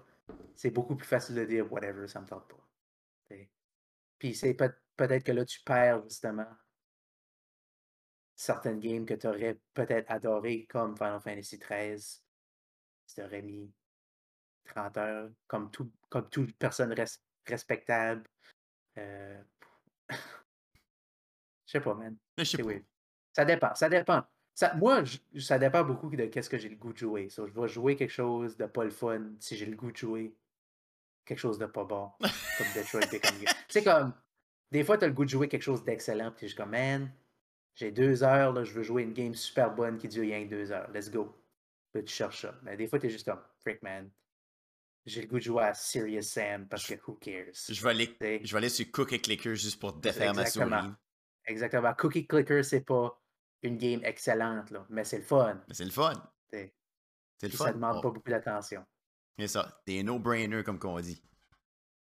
c'est 0.55 0.69
beaucoup 0.69 0.95
plus 0.95 1.05
facile 1.05 1.35
de 1.35 1.43
dire 1.43 1.69
whatever, 1.69 2.07
ça 2.07 2.21
me 2.21 2.25
tente 2.25 2.47
pas. 2.47 2.64
Puis 4.17 4.35
c'est 4.35 4.53
peut- 4.53 4.75
peut-être 4.95 5.23
que 5.25 5.31
là, 5.31 5.45
tu 5.45 5.61
perds 5.63 6.03
justement 6.03 6.47
certaines 8.35 8.79
games 8.79 9.05
que 9.05 9.13
tu 9.13 9.27
aurais 9.27 9.59
peut-être 9.73 10.11
adoré, 10.11 10.65
comme 10.67 10.95
Final 10.97 11.19
Fantasy 11.21 11.57
XIII. 11.57 11.99
Si 13.07 13.15
tu 13.15 13.21
aurais 13.23 13.41
mis 13.41 13.71
30 14.65 14.97
heures, 14.97 15.31
comme, 15.47 15.71
tout, 15.71 15.91
comme 16.09 16.29
toute 16.29 16.55
personne 16.57 16.91
res- 16.93 17.19
respectable. 17.45 18.23
Euh... 18.97 19.41
Je 20.09 21.71
sais 21.71 21.79
pas, 21.81 21.93
man. 21.95 22.17
Mais 22.37 22.45
je 22.45 22.51
sais 22.51 22.57
pas. 22.63 22.69
weird. 22.69 22.83
Ça 23.33 23.45
dépend. 23.45 23.75
Ça 23.75 23.89
dépend. 23.89 24.23
Ça, 24.53 24.73
moi, 24.75 25.03
je- 25.03 25.39
ça 25.39 25.59
dépend 25.59 25.83
beaucoup 25.83 26.09
de 26.09 26.25
qu'est-ce 26.27 26.49
que 26.49 26.57
j'ai 26.57 26.69
le 26.69 26.75
goût 26.77 26.93
de 26.93 26.97
jouer. 26.97 27.29
So, 27.29 27.47
je 27.47 27.53
vais 27.53 27.67
jouer 27.67 27.95
quelque 27.95 28.11
chose 28.11 28.55
de 28.57 28.65
pas 28.65 28.83
le 28.83 28.89
fun 28.91 29.35
si 29.39 29.57
j'ai 29.57 29.65
le 29.65 29.75
goût 29.75 29.91
de 29.91 29.97
jouer 29.97 30.35
quelque 31.25 31.39
chose 31.39 31.57
de 31.57 31.65
pas 31.65 31.83
bon. 31.83 32.11
Comme 32.19 32.67
Detroit 32.75 33.07
Become 33.11 33.35
Human. 33.37 33.53
Tu 33.67 33.79
sais, 33.79 33.83
comme, 33.83 34.13
des 34.71 34.83
fois, 34.83 34.97
tu 34.97 35.05
as 35.05 35.07
le 35.07 35.13
goût 35.13 35.25
de 35.25 35.29
jouer 35.29 35.47
quelque 35.47 35.61
chose 35.61 35.83
d'excellent, 35.83 36.31
puis 36.31 36.45
es 36.45 36.47
juste 36.47 36.57
comme, 36.57 36.71
man, 36.71 37.11
j'ai 37.75 37.91
deux 37.91 38.23
heures, 38.23 38.53
là, 38.53 38.63
je 38.63 38.71
veux 38.73 38.83
jouer 38.83 39.03
une 39.03 39.13
game 39.13 39.35
super 39.35 39.73
bonne 39.73 39.97
qui 39.97 40.07
dure 40.07 40.21
rien 40.23 40.43
que 40.45 40.49
deux 40.49 40.71
heures. 40.71 40.89
Let's 40.91 41.11
go. 41.11 41.35
Puis 41.93 42.03
tu 42.05 42.13
cherches 42.13 42.41
ça. 42.41 42.55
Mais 42.63 42.77
des 42.77 42.87
fois, 42.87 42.99
tu 42.99 43.07
es 43.07 43.09
juste 43.09 43.25
comme, 43.25 43.41
freak, 43.61 43.81
man. 43.83 44.09
J'ai 45.05 45.21
le 45.21 45.27
goût 45.27 45.37
de 45.37 45.43
jouer 45.43 45.63
à 45.63 45.73
Serious 45.73 46.23
Sam 46.23 46.67
parce 46.67 46.87
que 46.87 46.95
who 47.05 47.13
cares? 47.15 47.53
Je 47.69 47.83
vais 47.83 47.89
aller, 47.91 48.15
T'sais? 48.15 48.41
je 48.43 48.51
vais 48.51 48.57
aller 48.57 48.69
sur 48.69 48.89
Cookie 48.91 49.21
Clicker 49.21 49.55
juste 49.55 49.79
pour 49.79 49.93
défaire 49.93 50.33
ma 50.33 50.41
Exactement. 50.41 50.81
souris. 50.81 50.93
Exactement. 51.45 51.93
Cookie 51.93 52.25
Clicker, 52.25 52.63
c'est 52.63 52.81
pas 52.81 53.21
une 53.61 53.77
game 53.77 54.01
excellente, 54.03 54.71
là, 54.71 54.85
mais 54.89 55.03
c'est 55.03 55.17
le 55.17 55.23
fun. 55.23 55.61
Mais 55.67 55.73
c'est 55.75 55.85
le 55.85 55.91
fun. 55.91 56.13
C'est 56.49 56.73
le 57.43 57.49
fun. 57.49 57.65
ça 57.65 57.73
demande 57.73 58.01
pas 58.01 58.09
beaucoup 58.09 58.29
d'attention. 58.29 58.83
C'est 59.37 59.47
ça. 59.47 59.81
Des 59.85 60.01
no-brainers, 60.03 60.63
comme 60.63 60.79
qu'on 60.79 60.99
dit. 60.99 61.21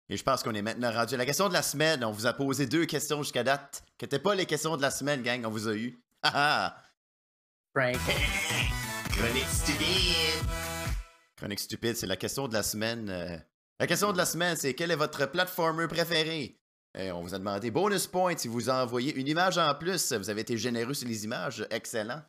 Et 0.09 0.17
je 0.17 0.23
pense 0.23 0.43
qu'on 0.43 0.53
est 0.53 0.61
maintenant 0.61 0.91
rendu 0.91 1.13
à 1.15 1.17
la 1.17 1.25
question 1.25 1.47
de 1.47 1.53
la 1.53 1.61
semaine. 1.61 2.03
On 2.03 2.11
vous 2.11 2.25
a 2.27 2.33
posé 2.33 2.65
deux 2.67 2.85
questions 2.85 3.23
jusqu'à 3.23 3.43
date, 3.43 3.83
qui 3.97 4.03
n'étaient 4.05 4.19
pas 4.19 4.35
les 4.35 4.45
questions 4.45 4.75
de 4.75 4.81
la 4.81 4.91
semaine, 4.91 5.21
gang. 5.23 5.45
On 5.45 5.49
vous 5.49 5.67
a 5.69 5.73
eu. 5.75 5.97
Ah 6.21 6.31
ah! 6.35 6.83
Frank, 7.75 7.95
Chronique 9.11 9.47
stupide! 9.49 10.45
Chronique 11.37 11.59
stupide, 11.59 11.95
c'est 11.95 12.07
la 12.07 12.17
question 12.17 12.47
de 12.47 12.53
la 12.53 12.63
semaine. 12.63 13.09
euh, 13.09 13.37
La 13.79 13.87
question 13.87 14.11
de 14.11 14.17
la 14.17 14.25
semaine, 14.25 14.55
c'est 14.57 14.73
quel 14.73 14.91
est 14.91 14.95
votre 14.95 15.25
platformer 15.31 15.87
préféré? 15.87 16.59
Euh, 16.97 17.11
on 17.11 17.21
vous 17.23 17.33
a 17.33 17.39
demandé 17.39 17.71
bonus 17.71 18.05
points 18.05 18.37
si 18.37 18.47
vous 18.47 18.69
envoyez 18.69 19.15
une 19.15 19.27
image 19.27 19.57
en 19.57 19.73
plus. 19.73 20.11
Vous 20.13 20.29
avez 20.29 20.41
été 20.41 20.57
généreux 20.57 20.93
sur 20.93 21.07
les 21.07 21.23
images. 21.23 21.65
Excellent. 21.71 22.21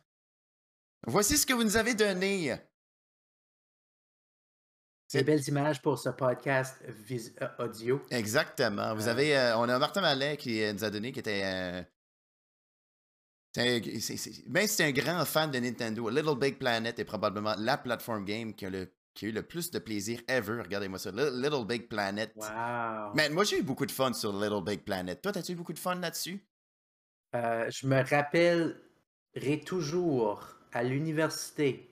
Voici 1.05 1.37
ce 1.37 1.45
que 1.45 1.53
vous 1.53 1.63
nous 1.63 1.77
avez 1.77 1.93
donné. 1.93 2.55
Des 5.13 5.23
belles 5.23 5.47
images 5.47 5.81
pour 5.81 5.97
ce 5.99 6.09
podcast 6.09 6.77
vis- 6.87 7.33
euh, 7.41 7.47
audio. 7.65 8.01
Exactement. 8.11 8.95
Vous 8.95 9.07
Euh. 9.07 9.11
avez, 9.11 9.37
euh, 9.37 9.57
on 9.57 9.69
a 9.69 9.77
Martin 9.79 10.01
Mallet 10.01 10.35
qui 10.37 10.61
nous 10.73 10.83
a 10.83 10.89
donné, 10.89 11.11
qui 11.11 11.19
était. 11.19 11.41
euh, 11.45 11.83
c'est 13.53 13.77
un- 13.77 13.99
c'est- 14.01 14.17
c'est- 14.17 14.47
même 14.47 14.67
si 14.67 14.75
c'est 14.75 14.83
un 14.85 14.91
grand 14.91 15.23
fan 15.25 15.51
de 15.51 15.59
Nintendo, 15.59 16.09
Little 16.09 16.37
Big 16.37 16.57
Planet 16.57 16.97
est 16.99 17.05
probablement 17.05 17.55
la 17.57 17.77
plateforme 17.77 18.25
game 18.25 18.53
qui 18.53 18.65
a, 18.65 18.69
le, 18.69 18.91
qui 19.13 19.25
a 19.25 19.29
eu 19.29 19.31
le 19.31 19.43
plus 19.43 19.71
de 19.71 19.79
plaisir 19.79 20.19
ever. 20.27 20.61
Regardez-moi 20.61 20.99
ça. 20.99 21.11
Li- 21.11 21.41
Little 21.41 21.65
Big 21.65 21.87
Planet. 21.87 22.33
Wow. 22.35 23.13
Man, 23.15 23.31
moi 23.31 23.43
j'ai 23.45 23.59
eu 23.59 23.63
beaucoup 23.63 23.85
de 23.85 23.91
fun 23.91 24.11
sur 24.13 24.33
Little 24.33 24.63
Big 24.63 24.81
Planet. 24.83 25.21
Toi, 25.21 25.37
as-tu 25.37 25.53
eu 25.53 25.55
beaucoup 25.55 25.71
de 25.73 25.79
fun 25.79 25.95
là-dessus? 25.95 26.45
Je 27.33 27.85
me 27.87 28.01
rappellerai 28.09 29.59
toujours 29.65 30.47
à 30.73 30.83
l'université. 30.83 31.89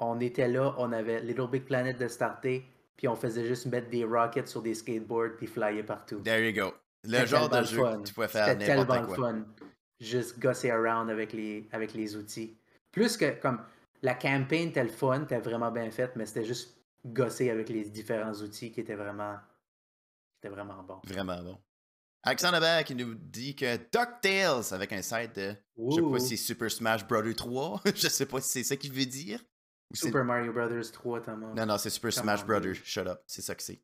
On 0.00 0.18
était 0.20 0.48
là, 0.48 0.74
on 0.78 0.92
avait 0.92 1.20
Little 1.20 1.48
Big 1.48 1.64
Planet 1.64 1.98
de 1.98 2.08
starter, 2.08 2.64
puis 2.96 3.06
on 3.06 3.16
faisait 3.16 3.46
juste 3.46 3.66
mettre 3.66 3.88
des 3.90 4.04
rockets 4.04 4.48
sur 4.48 4.62
des 4.62 4.74
skateboards 4.74 5.36
puis 5.36 5.46
flyer 5.46 5.84
partout. 5.84 6.20
There 6.20 6.44
you 6.44 6.52
go. 6.52 6.74
Le 7.04 7.24
genre 7.26 7.48
de 7.48 7.62
jeu 7.64 7.78
fun. 7.78 7.98
que 7.98 8.08
tu 8.08 8.14
pouvais 8.14 8.28
faire 8.28 8.46
C'était 8.46 8.66
tellement 8.66 9.08
fun. 9.08 9.44
Juste 10.00 10.38
gosser 10.38 10.70
around 10.70 11.10
avec 11.10 11.32
les, 11.32 11.68
avec 11.72 11.94
les 11.94 12.16
outils. 12.16 12.56
Plus 12.90 13.16
que 13.16 13.38
comme 13.40 13.60
la 14.02 14.14
campagne 14.14 14.68
était 14.68 14.82
le 14.82 14.90
fun, 14.90 15.22
était 15.22 15.38
vraiment 15.38 15.70
bien 15.70 15.90
faite, 15.90 16.12
mais 16.16 16.26
c'était 16.26 16.44
juste 16.44 16.76
gosser 17.04 17.50
avec 17.50 17.68
les 17.68 17.84
différents 17.84 18.32
outils 18.32 18.72
qui 18.72 18.80
étaient 18.80 18.94
vraiment, 18.94 19.36
qui 20.40 20.46
étaient 20.46 20.54
vraiment 20.54 20.82
bons. 20.82 21.00
Vraiment 21.04 21.42
bon. 21.42 21.58
Alexandre 22.22 22.58
Hébert 22.58 22.84
qui 22.84 22.94
nous 22.94 23.14
dit 23.14 23.56
que 23.56 23.76
DuckTales 23.76 24.74
avec 24.74 24.92
un 24.92 25.00
site 25.00 25.36
de. 25.36 25.54
Je 25.78 25.94
sais 25.94 26.02
pas 26.02 26.18
si 26.18 26.36
c'est 26.36 26.44
Super 26.44 26.70
Smash 26.70 27.06
Bros. 27.06 27.32
3. 27.32 27.80
je 27.94 28.08
sais 28.08 28.26
pas 28.26 28.40
si 28.40 28.48
c'est 28.50 28.64
ça 28.64 28.76
qu'il 28.76 28.92
veut 28.92 29.06
dire. 29.06 29.42
Super 29.92 30.24
Mario 30.24 30.52
Brothers 30.52 30.90
3, 30.92 31.20
Thomas. 31.22 31.52
Non, 31.54 31.66
non, 31.66 31.78
c'est 31.78 31.90
Super 31.90 32.12
Smash 32.12 32.44
dude. 32.44 32.74
Shut 32.84 33.06
up. 33.06 33.22
C'est 33.26 33.42
ça 33.42 33.54
que 33.54 33.62
c'est. 33.62 33.80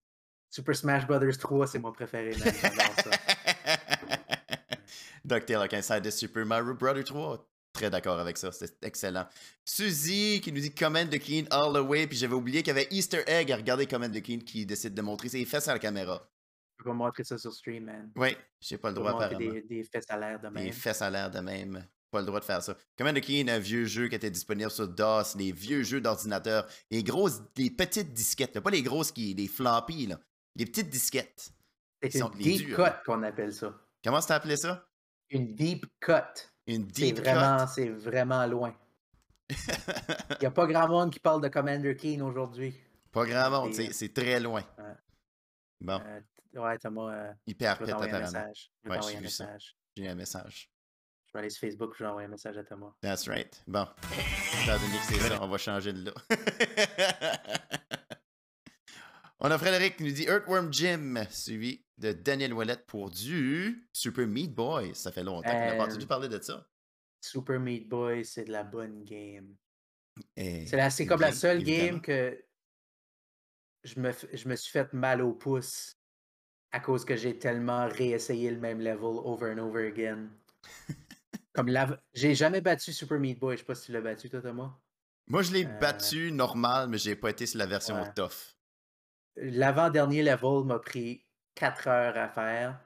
Super 0.51 0.77
Smash 0.77 1.07
Brothers 1.07 1.37
3, 1.39 1.67
c'est 1.67 1.79
mon 1.79 1.93
préféré, 1.93 2.31
man. 2.37 2.53
J'adore 2.63 2.95
ça. 3.05 3.11
DuckTales 5.25 5.57
avec 5.61 5.75
un 5.75 5.83
site 5.83 6.03
de 6.05 6.11
Super 6.11 6.47
Mario 6.47 6.75
Bros. 6.75 7.03
3. 7.03 7.49
Très 7.73 7.91
d'accord 7.91 8.19
avec 8.19 8.39
ça, 8.39 8.53
c'est 8.53 8.83
excellent. 8.85 9.27
Suzy 9.65 10.41
qui 10.41 10.51
nous 10.51 10.61
dit 10.61 10.75
Command 10.75 11.11
the 11.11 11.19
King 11.19 11.47
all 11.51 11.75
the 11.75 11.87
way, 11.87 12.07
puis 12.07 12.17
j'avais 12.17 12.33
oublié 12.35 12.63
qu'il 12.63 12.69
y 12.69 12.79
avait 12.79 12.89
Easter 12.91 13.23
Egg 13.27 13.53
à 13.53 13.57
regarder 13.57 13.87
Command 13.87 14.11
the 14.15 14.23
King 14.23 14.43
qui 14.43 14.65
décide 14.65 14.95
de 14.95 15.03
montrer 15.03 15.29
ses 15.29 15.45
fesses 15.45 15.69
à 15.69 15.75
la 15.75 15.79
caméra. 15.79 16.23
Je 16.79 16.85
peux 16.85 16.91
pas 16.91 16.95
montrer 16.97 17.25
ça 17.25 17.37
sur 17.37 17.53
stream, 17.53 17.85
man. 17.85 18.11
Oui, 18.17 18.35
j'ai 18.61 18.79
pas 18.79 18.89
le 18.89 18.95
droit 18.95 19.11
apparemment. 19.11 19.39
des, 19.39 19.61
des 19.63 19.85
fesses 19.85 20.07
à 20.09 20.17
l'air 20.17 20.41
de 20.41 20.49
Des 20.49 20.55
même. 20.55 20.73
fesses 20.73 21.03
à 21.03 21.11
l'air 21.11 21.31
de 21.31 21.41
même. 21.41 21.87
Pas 22.17 22.23
le 22.23 22.27
droit 22.27 22.41
de 22.41 22.47
faire 22.47 22.63
ça. 22.63 22.75
Command 22.97 23.15
the 23.15 23.21
King, 23.21 23.51
un 23.51 23.59
vieux 23.59 23.85
jeu 23.85 24.09
qui 24.09 24.15
était 24.15 24.31
disponible 24.31 24.71
sur 24.71 24.89
DOS, 24.89 25.35
les 25.37 25.53
vieux 25.53 25.83
jeux 25.83 26.01
d'ordinateur, 26.01 26.67
les 26.91 27.03
grosses, 27.03 27.43
les 27.59 27.69
petites 27.71 28.15
disquettes, 28.15 28.55
là, 28.55 28.63
pas 28.63 28.71
les 28.71 28.81
grosses 28.83 29.13
qui, 29.13 29.35
les 29.35 29.47
floppy, 29.47 30.07
là, 30.07 30.19
les 30.55 30.65
petites 30.65 30.89
disquettes. 30.89 31.51
C'est 32.03 32.21
une 32.21 32.31
deep 32.31 32.69
durs. 32.69 32.77
cut 32.79 32.91
qu'on 33.05 33.23
appelle 33.23 33.53
ça. 33.53 33.75
Comment 34.03 34.23
ça 34.23 34.37
appelé 34.37 34.57
ça? 34.57 34.89
Une 35.29 35.55
deep 35.55 35.85
cut. 36.01 36.13
Une 36.67 36.87
C'est 36.91 37.03
deep 37.13 37.19
vraiment, 37.19 37.67
c'est 37.67 37.91
vraiment 37.91 38.47
loin. 38.47 38.71
cut. 38.71 39.55
Il 40.31 40.37
n'y 40.41 40.47
a 40.47 40.51
pas 40.51 40.67
grand 40.67 40.89
monde 40.89 41.13
qui 41.13 41.21
parle 41.21 41.43
de 41.43 41.49
Commander 41.49 41.95
Keen 41.97 42.23
aujourd'hui. 42.23 42.75
pas 43.13 43.27
grand 43.27 43.51
monde, 43.51 43.75
C'est- 43.75 43.93
c'est 43.93 44.15
très 44.15 44.41
loin. 44.41 44.63
Ouais. 44.79 44.95
Bon, 45.83 46.01
Euh, 46.03 46.61
ouais, 46.63 46.79
Thomas, 46.79 47.13
euh, 47.15 47.33
hyper 47.47 47.77
pète 47.77 47.91
apparemment. 47.91 48.51
Ouais, 48.87 49.01
j'ai 49.07 49.17
un 49.19 49.21
vu 49.21 49.29
ça. 49.29 49.45
message. 49.45 49.77
J'ai 49.95 50.09
un 50.09 50.15
message. 50.15 50.71
Je 51.27 51.33
vais 51.33 51.39
aller 51.41 51.51
sur 51.51 51.61
Facebook, 51.61 51.95
je 51.99 52.05
vais 52.05 52.09
envoyer 52.11 52.27
un 52.27 52.31
message 52.31 52.57
à 52.57 52.65
Thomas. 52.65 52.93
That's 53.03 53.29
right. 53.29 53.63
Bon. 53.67 53.87
Étant 54.63 54.79
donné 54.79 54.97
que 54.99 55.05
c'est 55.05 55.19
ça, 55.29 55.43
on 55.43 55.49
va 55.49 55.59
changer 55.59 55.93
de 55.93 56.05
là. 56.07 56.13
on 59.41 59.51
a 59.51 59.59
Frédéric 59.59 59.97
qui 59.97 60.05
nous 60.05 60.13
dit 60.13 60.25
Earthworm 60.25 60.73
Jim, 60.73 61.25
suivi 61.31 61.85
de 61.99 62.13
Daniel 62.13 62.55
Ouellet 62.55 62.79
pour 62.87 63.11
du 63.11 63.89
Super 63.93 64.27
Meat 64.27 64.55
Boy. 64.55 64.95
Ça 64.95 65.13
fait 65.13 65.23
longtemps 65.25 65.51
qu'on 65.51 65.59
n'a 65.59 65.75
pas 65.77 65.83
Euh, 65.85 65.87
entendu 65.87 66.07
parler 66.07 66.29
de 66.29 66.41
ça. 66.41 66.67
Super 67.21 67.59
Meat 67.61 67.89
Boy, 67.89 68.25
c'est 68.25 68.45
de 68.45 68.53
la 68.53 68.63
bonne 68.65 69.05
game. 69.05 69.55
Et- 70.37 70.67
C'est 70.67 71.07
comme 71.07 71.21
la 71.21 71.33
seule 71.33 71.61
évidemment. 71.61 71.99
game 71.99 72.01
que 72.03 72.45
je 73.85 74.01
me, 74.01 74.11
je 74.33 74.49
me 74.49 74.57
suis 74.57 74.71
fait 74.71 74.93
mal 74.93 75.21
au 75.21 75.33
pouce 75.33 75.93
à 76.73 76.81
cause 76.81 77.05
que 77.05 77.17
j'ai 77.17 77.39
tellement 77.39 77.89
réessayé 77.89 78.51
le 78.51 78.59
même 78.59 78.81
level 78.81 79.05
over 79.25 79.53
and 79.53 79.59
over 79.59 79.87
again. 79.87 80.29
Comme 81.53 81.69
la... 81.69 82.01
J'ai 82.15 82.35
jamais 82.35 82.61
battu 82.61 82.93
Super 82.93 83.19
Meat 83.19 83.39
Boy. 83.39 83.57
Je 83.57 83.61
sais 83.61 83.67
pas 83.67 83.75
si 83.75 83.87
tu 83.87 83.93
l'as 83.93 84.01
battu, 84.01 84.29
toi, 84.31 84.41
Thomas. 84.43 84.75
Moi, 85.27 85.43
je 85.43 85.53
l'ai 85.53 85.67
Euh, 85.67 85.79
battu 85.79 86.31
normal, 86.33 86.89
mais 86.89 86.99
j'ai 86.99 87.17
pas 87.17 87.31
été 87.31 87.47
sur 87.47 87.59
la 87.59 87.67
version 87.67 87.97
Ouais. 88.01 88.13
tough. 88.15 88.57
L'avant-dernier 89.37 90.23
level 90.23 90.65
m'a 90.65 90.79
pris 90.79 91.27
4 91.55 91.89
heures 91.89 92.17
à 92.17 92.29
faire. 92.29 92.81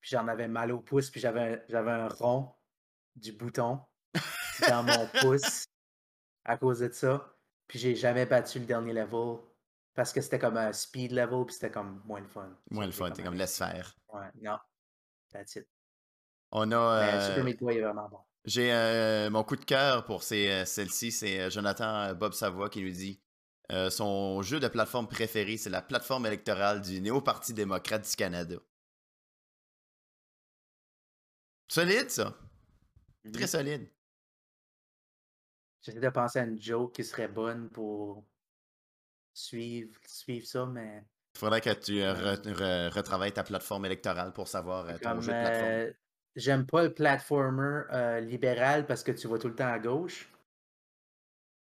Puis 0.00 0.10
j'en 0.10 0.28
avais 0.28 0.48
mal 0.48 0.70
au 0.72 0.80
pouce, 0.80 1.10
puis 1.10 1.20
j'avais 1.20 1.64
un, 1.72 1.86
un 1.88 2.08
rond 2.08 2.54
du 3.16 3.32
bouton 3.32 3.80
dans 4.68 4.82
mon 4.82 5.06
pouce 5.20 5.64
à 6.44 6.56
cause 6.58 6.80
de 6.80 6.90
ça. 6.92 7.34
Puis 7.66 7.78
j'ai 7.78 7.94
jamais 7.94 8.26
battu 8.26 8.58
le 8.58 8.66
dernier 8.66 8.92
level 8.92 9.38
parce 9.94 10.12
que 10.12 10.20
c'était 10.20 10.38
comme 10.38 10.56
un 10.58 10.72
speed 10.72 11.12
level, 11.12 11.46
puis 11.46 11.54
c'était 11.54 11.70
comme 11.70 12.02
moins 12.04 12.20
le 12.20 12.26
fun. 12.28 12.54
Moins 12.70 12.86
le 12.86 12.92
fun, 12.92 13.10
t'es 13.12 13.22
comme 13.22 13.34
laisse 13.36 13.56
faire. 13.56 13.96
Ouais, 14.08 14.30
non. 14.42 14.58
That's 15.32 15.56
it. 15.56 15.66
On 16.54 16.70
a. 16.72 17.00
Mais 17.00 17.12
euh, 17.14 17.28
Super 17.28 17.44
Meat 17.44 17.60
Boy 17.60 17.76
est 17.76 17.80
vraiment 17.82 18.08
bon. 18.08 18.18
J'ai 18.44 18.72
euh, 18.72 19.28
mon 19.30 19.42
coup 19.42 19.56
de 19.56 19.64
cœur 19.64 20.04
pour 20.04 20.22
euh, 20.32 20.64
celle-ci, 20.64 21.10
c'est 21.12 21.50
Jonathan 21.50 22.14
Bob 22.14 22.32
Savoie 22.32 22.68
qui 22.70 22.82
nous 22.82 22.90
dit 22.90 23.20
euh, 23.72 23.88
son 23.90 24.42
jeu 24.42 24.60
de 24.60 24.68
plateforme 24.68 25.08
préféré, 25.08 25.56
c'est 25.56 25.70
la 25.70 25.80
plateforme 25.82 26.26
électorale 26.26 26.80
du 26.82 27.00
Néo-Parti 27.00 27.54
démocrate 27.54 28.08
du 28.08 28.14
Canada. 28.16 28.56
Solide, 31.68 32.10
ça. 32.10 32.36
Très 33.32 33.42
Mhm. 33.42 33.46
solide. 33.48 33.90
J'essaie 35.82 36.00
de 36.00 36.08
penser 36.10 36.38
à 36.38 36.44
une 36.44 36.60
joke 36.60 36.94
qui 36.94 37.04
serait 37.04 37.28
bonne 37.28 37.70
pour 37.70 38.24
suivre, 39.32 39.98
suivre 40.06 40.46
ça, 40.46 40.66
mais 40.66 41.02
Il 41.34 41.38
faudrait 41.38 41.60
que 41.60 41.70
tu 41.70 41.94
re- 41.94 42.36
re- 42.42 42.90
retravailles 42.90 43.32
ta 43.32 43.42
plateforme 43.42 43.86
électorale 43.86 44.32
pour 44.32 44.46
savoir 44.46 44.86
ton 45.00 45.10
Comme, 45.10 45.20
jeu 45.22 45.32
de 45.32 45.40
plateforme. 45.40 45.94
J'aime 46.36 46.66
pas 46.66 46.82
le 46.82 46.92
platformer 46.94 47.82
euh, 47.92 48.20
libéral 48.20 48.86
parce 48.86 49.02
que 49.02 49.12
tu 49.12 49.28
vas 49.28 49.38
tout 49.38 49.48
le 49.48 49.54
temps 49.54 49.72
à 49.72 49.78
gauche. 49.78 50.30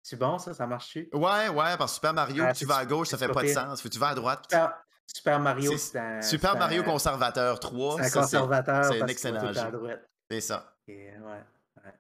C'est 0.02 0.18
bon, 0.18 0.38
ça? 0.38 0.54
Ça 0.54 0.68
marche-tu? 0.68 1.10
Ouais, 1.14 1.50
ouais, 1.50 1.78
parce 1.78 1.94
que 1.94 1.96
Super 1.96 2.14
Mario, 2.14 2.44
Ah, 2.48 2.54
tu 2.54 2.66
vas 2.66 2.78
à 2.78 2.86
gauche, 2.86 3.08
ça 3.10 3.18
fait 3.18 3.28
pas 3.28 3.42
de 3.42 3.48
sens. 3.48 3.82
Faut 3.82 3.90
que 3.90 3.94
tu 3.94 4.00
vas 4.00 4.10
à 4.10 4.16
droite? 4.16 4.44
Super, 4.44 4.84
Super 5.08 5.40
Mario, 5.40 5.78
C'est- 5.78 5.98
un. 6.00 6.22
Super 6.22 6.56
Mario 6.58 6.82
un- 6.82 6.86
Conservateur 6.86 7.60
3, 7.60 8.04
C'est 8.04 8.18
un 8.18 8.22
conservateur. 8.22 8.86
c'est 8.86 9.02
un 9.02 9.08
excellent 9.08 9.52
jeu. 9.54 10.00
c'est 10.30 10.42
ça. 10.42 10.76
Et, 10.88 11.10
ouais, 11.18 11.44
ouais. 11.84 11.94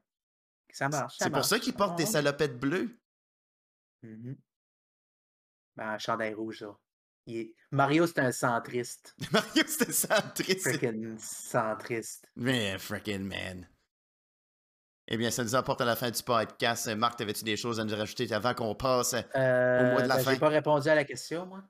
Ça 0.72 0.88
marche. 0.90 1.16
C'est 1.18 1.30
pour 1.32 1.46
ça 1.46 1.58
qu'ils 1.58 1.74
portent 1.74 1.98
des 1.98 2.04
Ouais. 2.04 2.10
salopettes 2.12 2.60
bleues. 2.60 2.96
Mhm. 4.04 4.36
Ben, 5.78 5.90
un 5.90 5.98
chandail 5.98 6.34
rouge, 6.36 6.60
ça. 6.60 6.78
Est- 7.28 7.54
Mario, 7.72 8.08
c'est 8.08 8.20
un 8.20 8.32
centriste. 8.32 9.16
Mario, 9.32 9.64
c'était 9.68 9.92
ça, 9.92 10.22
triste. 10.22 10.62
Freaking 10.62 11.18
centriste. 11.18 12.28
Mais 12.36 12.78
freaking 12.78 13.24
man. 13.24 13.68
Eh 15.08 15.18
bien, 15.18 15.30
ça 15.30 15.44
nous 15.44 15.56
apporte 15.56 15.82
à 15.82 15.86
la 15.86 15.96
fin 15.96 16.10
du 16.10 16.22
podcast. 16.24 16.88
Marc, 16.96 17.18
t'avais-tu 17.18 17.44
des 17.44 17.58
choses 17.58 17.80
à 17.80 17.84
nous 17.84 17.96
rajouter 17.96 18.32
avant 18.34 18.54
qu'on 18.54 18.74
passe? 18.74 19.14
Euh, 19.14 19.92
mois 19.92 20.02
de 20.02 20.08
la 20.08 20.16
ben, 20.16 20.24
fin? 20.24 20.34
J'ai 20.34 20.40
pas 20.40 20.50
répondu 20.50 20.90
à 20.90 20.96
la 20.96 21.04
question, 21.04 21.46
moi. 21.46 21.64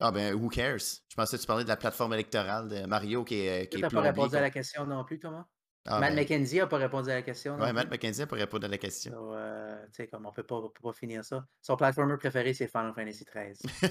Ah 0.00 0.10
ben, 0.10 0.34
who 0.34 0.48
cares? 0.48 1.02
Je 1.08 1.14
pensais 1.14 1.36
que 1.36 1.42
tu 1.42 1.46
parlais 1.46 1.62
de 1.62 1.68
la 1.68 1.76
plateforme 1.76 2.14
électorale 2.14 2.68
de 2.68 2.86
Mario 2.86 3.22
qui 3.22 3.46
est, 3.46 3.68
qui 3.68 3.76
Tu 3.76 3.82
n'as 3.82 3.90
pas 3.90 4.00
répondu 4.00 4.34
à 4.34 4.40
la 4.40 4.50
question 4.50 4.86
non 4.86 5.04
plus, 5.04 5.18
Thomas? 5.18 5.46
Ah, 5.86 5.98
Matt 5.98 6.14
ben, 6.14 6.20
McKenzie 6.20 6.58
n'a 6.58 6.66
pas 6.66 6.76
répondu 6.76 7.10
à 7.10 7.14
la 7.14 7.22
question. 7.22 7.56
plus. 7.56 7.72
Matt 7.72 7.90
McKenzie 7.90 8.26
pour 8.26 8.36
répondre 8.36 8.66
à 8.66 8.68
la 8.68 8.78
question. 8.78 9.12
So, 9.12 9.34
euh, 9.34 9.82
tu 9.86 9.92
sais, 9.94 10.08
comme 10.08 10.26
on 10.26 10.32
peut 10.32 10.42
pas, 10.42 10.56
on 10.56 10.68
peut 10.68 10.82
pas 10.82 10.92
finir 10.92 11.24
ça. 11.24 11.46
Son 11.62 11.76
platformer 11.76 12.16
préféré, 12.18 12.52
c'est 12.52 12.68
Final 12.68 12.92
Fantasy 12.94 13.24
XIII. 13.24 13.54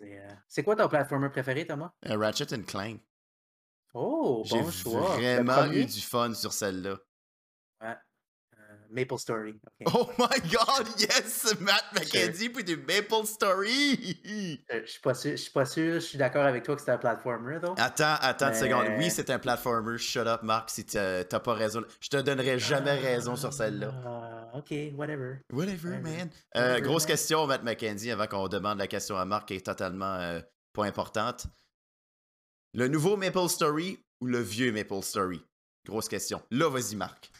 C'est 0.00 0.16
euh, 0.16 0.28
c'est 0.46 0.62
quoi 0.62 0.76
ton 0.76 0.88
platformer 0.88 1.28
préféré, 1.28 1.66
Thomas? 1.66 1.90
Euh, 2.06 2.16
Ratchet 2.16 2.54
and 2.54 2.62
Clank. 2.62 3.00
Oh, 3.94 4.44
J'ai 4.46 4.62
bon 4.62 4.70
choix. 4.70 5.16
Le 5.16 5.42
vraiment 5.42 5.72
eu 5.72 5.84
du 5.84 6.00
fun 6.00 6.32
sur 6.34 6.52
celle-là. 6.52 6.98
Ouais. 7.80 7.96
Maple 8.90 9.18
Story. 9.18 9.54
Oh 9.94 10.08
my 10.18 10.40
god, 10.50 10.86
yes! 10.98 11.54
Matt 11.60 11.84
McKenzie 11.94 12.48
pour 12.48 12.62
du 12.62 12.76
Maple 12.76 13.24
Story! 13.26 14.20
Euh, 14.72 14.80
Je 14.84 14.90
suis 14.90 15.00
pas 15.00 15.14
sûr, 15.14 15.30
je 15.32 15.36
suis 15.36 15.50
pas 15.50 15.64
sûr, 15.66 15.94
je 15.94 15.98
suis 16.00 16.18
d'accord 16.18 16.44
avec 16.44 16.62
toi 16.64 16.74
que 16.76 16.82
c'est 16.82 16.90
un 16.90 16.98
platformer. 16.98 17.58
Attends, 17.76 18.16
attends 18.20 18.48
une 18.48 18.54
seconde. 18.54 18.86
Oui, 18.98 19.10
c'est 19.10 19.30
un 19.30 19.38
platformer. 19.38 19.98
Shut 19.98 20.26
up, 20.26 20.42
Marc, 20.42 20.70
si 20.70 20.84
t'as 20.84 21.24
pas 21.24 21.54
raison. 21.54 21.82
Je 22.00 22.08
te 22.08 22.16
donnerai 22.16 22.58
jamais 22.58 22.94
raison 22.94 23.36
sur 23.36 23.52
celle-là. 23.52 23.92
Ah, 24.04 24.56
ok, 24.58 24.70
whatever. 24.96 25.40
Whatever, 25.52 25.90
Whatever. 25.90 26.00
man. 26.18 26.30
Euh, 26.56 26.80
grosse 26.80 27.02
man. 27.04 27.08
question, 27.12 27.46
Matt 27.46 27.62
McKenzie, 27.64 28.10
avant 28.10 28.26
qu'on 28.26 28.48
demande 28.48 28.78
la 28.78 28.86
question 28.86 29.16
à 29.16 29.24
Marc, 29.24 29.48
qui 29.48 29.54
est 29.54 29.66
totalement 29.66 30.14
euh, 30.14 30.40
pas 30.72 30.84
importante. 30.84 31.46
Le 32.74 32.88
nouveau 32.88 33.16
Maple 33.16 33.48
Story 33.48 33.98
ou 34.20 34.26
le 34.26 34.40
vieux 34.40 34.72
Maple 34.72 35.02
Story? 35.02 35.42
Grosse 35.86 36.08
question. 36.08 36.42
Là, 36.50 36.68
vas-y, 36.68 36.96
Marc. 36.96 37.30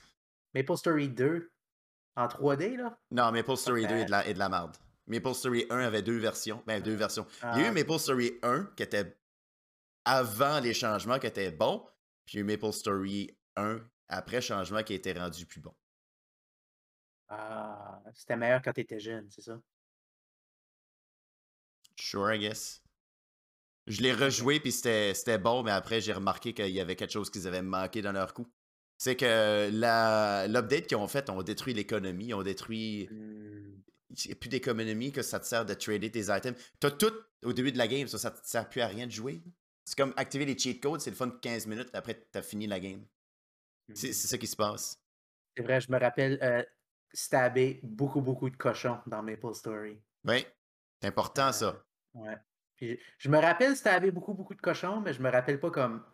Maple 0.55 0.77
Story 0.77 1.09
2 1.09 1.51
en 2.17 2.27
3D, 2.27 2.77
là? 2.77 2.99
Non, 3.11 3.31
Maple 3.33 3.57
Story 3.57 3.83
2 3.83 3.89
Ben- 3.89 3.99
est 4.01 4.05
de, 4.07 4.11
la, 4.11 4.27
est 4.27 4.35
de 4.35 4.39
la 4.39 4.49
merde. 4.49 4.77
Maple 5.07 5.35
Story 5.35 5.67
1 5.71 5.79
avait 5.79 6.03
deux 6.03 6.19
versions. 6.19 6.63
Ben, 6.67 6.83
deux 6.83 6.95
versions. 6.95 7.27
Il 7.43 7.61
y 7.61 7.63
a 7.63 7.67
eu 7.67 7.67
Ah, 7.67 7.73
Maple 7.73 7.99
Story 7.99 8.39
1 8.43 8.65
qui 8.77 8.83
était 8.83 9.17
avant 10.05 10.61
les 10.61 10.75
changements 10.75 11.19
qui 11.19 11.27
était 11.27 11.51
bon. 11.51 11.87
Puis 12.27 12.35
il 12.35 12.37
y 12.37 12.39
a 12.39 12.41
eu 12.41 12.45
Maple 12.45 12.73
Story 12.73 13.39
1 13.57 13.81
après 14.09 14.41
changement 14.41 14.83
qui 14.83 14.95
était 14.95 15.13
rendu 15.13 15.47
plus 15.47 15.61
bon. 15.61 15.75
ah, 17.29 18.03
c'était 18.15 18.37
meilleur 18.37 18.61
quand 18.63 18.73
t'étais 18.73 19.01
jeune, 19.01 19.31
c'est 19.31 19.43
ça? 19.43 19.61
Sure, 22.01 22.33
I 22.33 22.39
guess. 22.39 22.83
Je 23.87 24.03
l'ai 24.03 24.13
rejoué, 24.13 24.61
puis 24.61 24.73
c'était 24.73 25.15
c'était 25.15 25.39
bon, 25.39 25.63
mais 25.63 25.71
après, 25.71 26.01
j'ai 26.01 26.13
remarqué 26.13 26.53
qu'il 26.53 26.69
y 26.71 26.81
avait 26.81 26.97
quelque 26.97 27.11
chose 27.13 27.31
qu'ils 27.31 27.47
avaient 27.47 27.63
manqué 27.63 28.03
dans 28.03 28.13
leur 28.13 28.35
coup. 28.35 28.47
C'est 28.99 29.17
que 29.17 29.71
l'update 30.49 30.87
qu'ils 30.89 30.97
ont 30.97 31.09
fait 31.09 31.31
ont 31.31 31.43
détruit 31.43 31.75
l'économie, 31.75 32.35
ont 32.35 32.43
détruit. 32.43 33.09
Hmm, 33.11 33.83
Il 34.11 34.27
n'y 34.27 34.33
a 34.33 34.37
plus 34.37 34.49
d'économie 34.49 35.13
que 35.13 35.23
ça 35.23 35.39
te 35.41 35.47
sert 35.47 35.65
de 35.67 35.75
trader 35.75 36.11
tes 36.11 36.27
items. 36.37 36.57
T'as 36.81 36.91
tout 36.91 37.13
au 37.45 37.53
début 37.53 37.73
de 37.73 37.79
la 37.79 37.87
game, 37.89 38.09
ça, 38.09 38.19
ça 38.19 38.31
te 38.31 38.47
sert 38.47 38.69
plus 38.69 38.81
à 38.81 38.89
rien 38.89 39.07
de 39.07 39.13
jouer. 39.13 39.43
C'est 39.85 39.97
comme 39.97 40.13
activer 40.17 40.45
les 40.47 40.59
cheat 40.59 40.83
codes, 40.83 41.01
c'est 41.01 41.11
le 41.11 41.17
fun 41.17 41.31
15 41.31 41.67
minutes, 41.67 41.91
après, 41.95 42.15
t'as 42.33 42.43
fini 42.43 42.67
la 42.67 42.81
game. 42.81 43.07
C'est 43.95 44.11
hmm. 44.11 44.13
c'est 44.13 44.29
ça 44.29 44.39
qui 44.39 44.47
se 44.47 44.57
passe. 44.57 45.01
C'est 45.57 45.63
vrai, 45.63 45.81
je 45.81 45.91
me 45.93 45.99
rappelle 45.99 46.39
euh, 46.43 46.65
stabber 47.13 47.81
beaucoup, 47.83 48.21
beaucoup 48.23 48.51
de 48.51 48.57
cochons 48.57 49.01
dans 49.07 49.23
Maple 49.23 49.55
Story. 49.55 50.01
Oui, 50.25 50.47
c'est 51.01 51.09
important, 51.09 51.53
ça. 51.53 51.85
Ouais. 52.15 52.37
Puis 52.77 52.91
je- 52.91 53.05
je 53.19 53.29
me 53.29 53.39
rappelle 53.39 53.77
stabber 53.77 54.11
beaucoup, 54.11 54.35
beaucoup 54.35 54.55
de 54.55 54.61
cochons, 54.61 55.01
mais 55.01 55.13
je 55.13 55.23
me 55.23 55.31
rappelle 55.31 55.61
pas 55.61 55.71
comme 55.71 56.05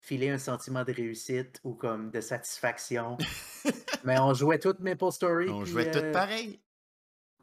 filer 0.00 0.30
un 0.30 0.38
sentiment 0.38 0.84
de 0.84 0.92
réussite 0.92 1.60
ou 1.64 1.74
comme 1.74 2.10
de 2.10 2.20
satisfaction. 2.20 3.18
mais 4.04 4.18
on 4.18 4.34
jouait 4.34 4.58
tout 4.58 4.74
Maple 4.80 5.12
Story. 5.12 5.48
On 5.48 5.62
puis, 5.62 5.72
jouait 5.72 5.90
tout 5.90 5.98
euh, 5.98 6.12
pareil. 6.12 6.60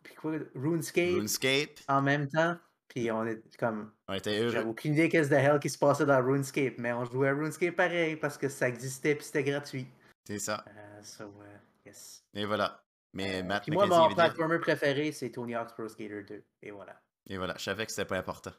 Puis 0.04 0.16
quoi, 0.16 0.34
RuneScape 0.56 1.14
RuneScape, 1.14 1.80
en 1.88 2.02
même 2.02 2.28
temps. 2.28 2.58
Puis 2.88 3.12
on 3.12 3.26
est 3.26 3.42
comme. 3.58 3.92
on 4.08 4.14
était 4.14 4.50
J'avais 4.50 4.66
aucune 4.66 4.94
idée 4.94 5.10
qu'est-ce 5.10 5.30
de 5.30 5.36
hell 5.36 5.60
qui 5.60 5.70
se 5.70 5.78
passait 5.78 6.06
dans 6.06 6.24
RuneScape, 6.24 6.76
mais 6.78 6.94
on 6.94 7.06
jouait 7.06 7.30
à 7.30 7.34
RuneScape 7.34 7.76
pareil 7.76 8.16
parce 8.16 8.38
que 8.38 8.50
ça 8.50 8.68
existait 8.68 9.16
puis 9.16 9.26
c'était 9.26 9.44
gratuit. 9.44 9.88
C'est 10.26 10.40
ça. 10.40 10.64
Euh, 10.68 11.04
so, 11.04 11.24
euh, 11.24 11.58
yes. 11.86 12.24
Et 12.34 12.46
voilà. 12.46 12.84
Mais 13.14 13.42
Matt 13.44 13.64
puis 13.64 13.72
moi, 13.72 13.88
mon 13.88 14.14
platformer 14.14 14.60
préféré, 14.60 15.12
c'est 15.12 15.32
Tony 15.32 15.56
Hawk's 15.56 15.74
Pro 15.74 15.88
Skater 15.88 16.24
2. 16.24 16.44
Et 16.64 16.72
voilà. 16.72 17.02
Et 17.30 17.38
voilà, 17.38 17.56
je 17.58 17.64
savais 17.64 17.86
que 17.86 17.92
c'était 17.92 18.06
pas 18.06 18.18
important. 18.18 18.52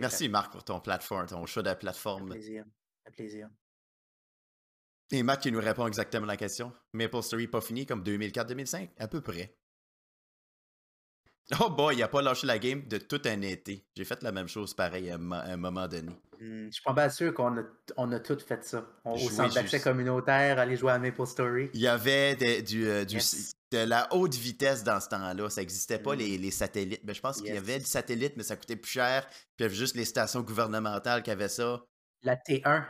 Merci 0.00 0.28
Marc 0.28 0.52
pour 0.52 0.64
ton 0.64 0.80
plateforme, 0.80 1.26
ton 1.26 1.46
choix 1.46 1.62
de 1.62 1.70
Un 1.70 1.74
plateforme. 1.74 2.30
plaisir. 2.30 2.64
Un 3.06 3.10
plaisir. 3.10 3.48
Et 5.12 5.22
Matt 5.22 5.42
qui 5.42 5.50
nous 5.50 5.60
répond 5.60 5.86
exactement 5.86 6.24
à 6.24 6.28
la 6.28 6.36
question. 6.36 6.72
Maple 6.92 7.22
Story 7.22 7.48
pas 7.48 7.60
fini 7.60 7.84
comme 7.84 8.02
2004-2005? 8.02 8.90
À 8.98 9.08
peu 9.08 9.20
près. 9.20 9.56
Oh 11.60 11.68
boy, 11.70 11.96
il 11.96 12.02
a 12.02 12.08
pas 12.08 12.22
lâché 12.22 12.46
la 12.46 12.58
game 12.58 12.86
de 12.86 12.98
tout 12.98 13.20
un 13.24 13.40
été. 13.42 13.84
J'ai 13.96 14.04
fait 14.04 14.22
la 14.22 14.30
même 14.30 14.46
chose 14.48 14.72
pareil 14.74 15.10
à 15.10 15.14
un, 15.16 15.56
moment 15.56 15.88
donné. 15.88 16.12
Hmm, 16.40 16.66
je 16.66 16.70
suis 16.70 16.82
pas 16.82 16.92
mal 16.92 17.10
sûr 17.10 17.34
qu'on 17.34 17.58
a, 17.58 17.62
on 17.96 18.12
a 18.12 18.20
tous 18.20 18.42
fait 18.44 18.62
ça. 18.64 18.86
On- 19.04 19.14
au 19.14 19.18
centre 19.30 19.54
d'accès 19.54 19.80
communautaire, 19.80 20.58
aller 20.58 20.76
jouer 20.76 20.92
à 20.92 20.98
Maple 20.98 21.26
Story. 21.26 21.70
Il 21.74 21.80
y 21.80 21.88
avait 21.88 22.36
des- 22.36 22.62
du, 22.62 22.86
euh, 22.88 23.04
du- 23.04 23.16
Yes. 23.16 23.52
de 23.72 23.78
la 23.78 24.06
haute 24.14 24.34
vitesse 24.34 24.84
dans 24.84 25.00
ce 25.00 25.08
temps-là. 25.08 25.50
Ça 25.50 25.60
n'existait 25.60 25.98
pas, 25.98 26.14
Mm. 26.14 26.18
les, 26.18 26.38
les 26.38 26.50
satellites. 26.50 27.04
Ben, 27.04 27.14
je 27.14 27.20
pense 27.20 27.42
qu'il 27.42 27.52
y 27.52 27.58
avait 27.58 27.78
du 27.80 27.84
satellite, 27.84 28.34
mais 28.36 28.42
ça 28.44 28.56
coûtait 28.56 28.76
plus 28.76 28.90
cher. 28.92 29.26
Puis 29.28 29.36
il 29.58 29.62
y 29.62 29.66
avait 29.66 29.74
juste 29.74 29.96
les 29.96 30.04
stations 30.04 30.42
gouvernementales 30.42 31.22
qui 31.22 31.30
avaient 31.30 31.48
ça. 31.48 31.82
La 32.22 32.36
T1. 32.36 32.84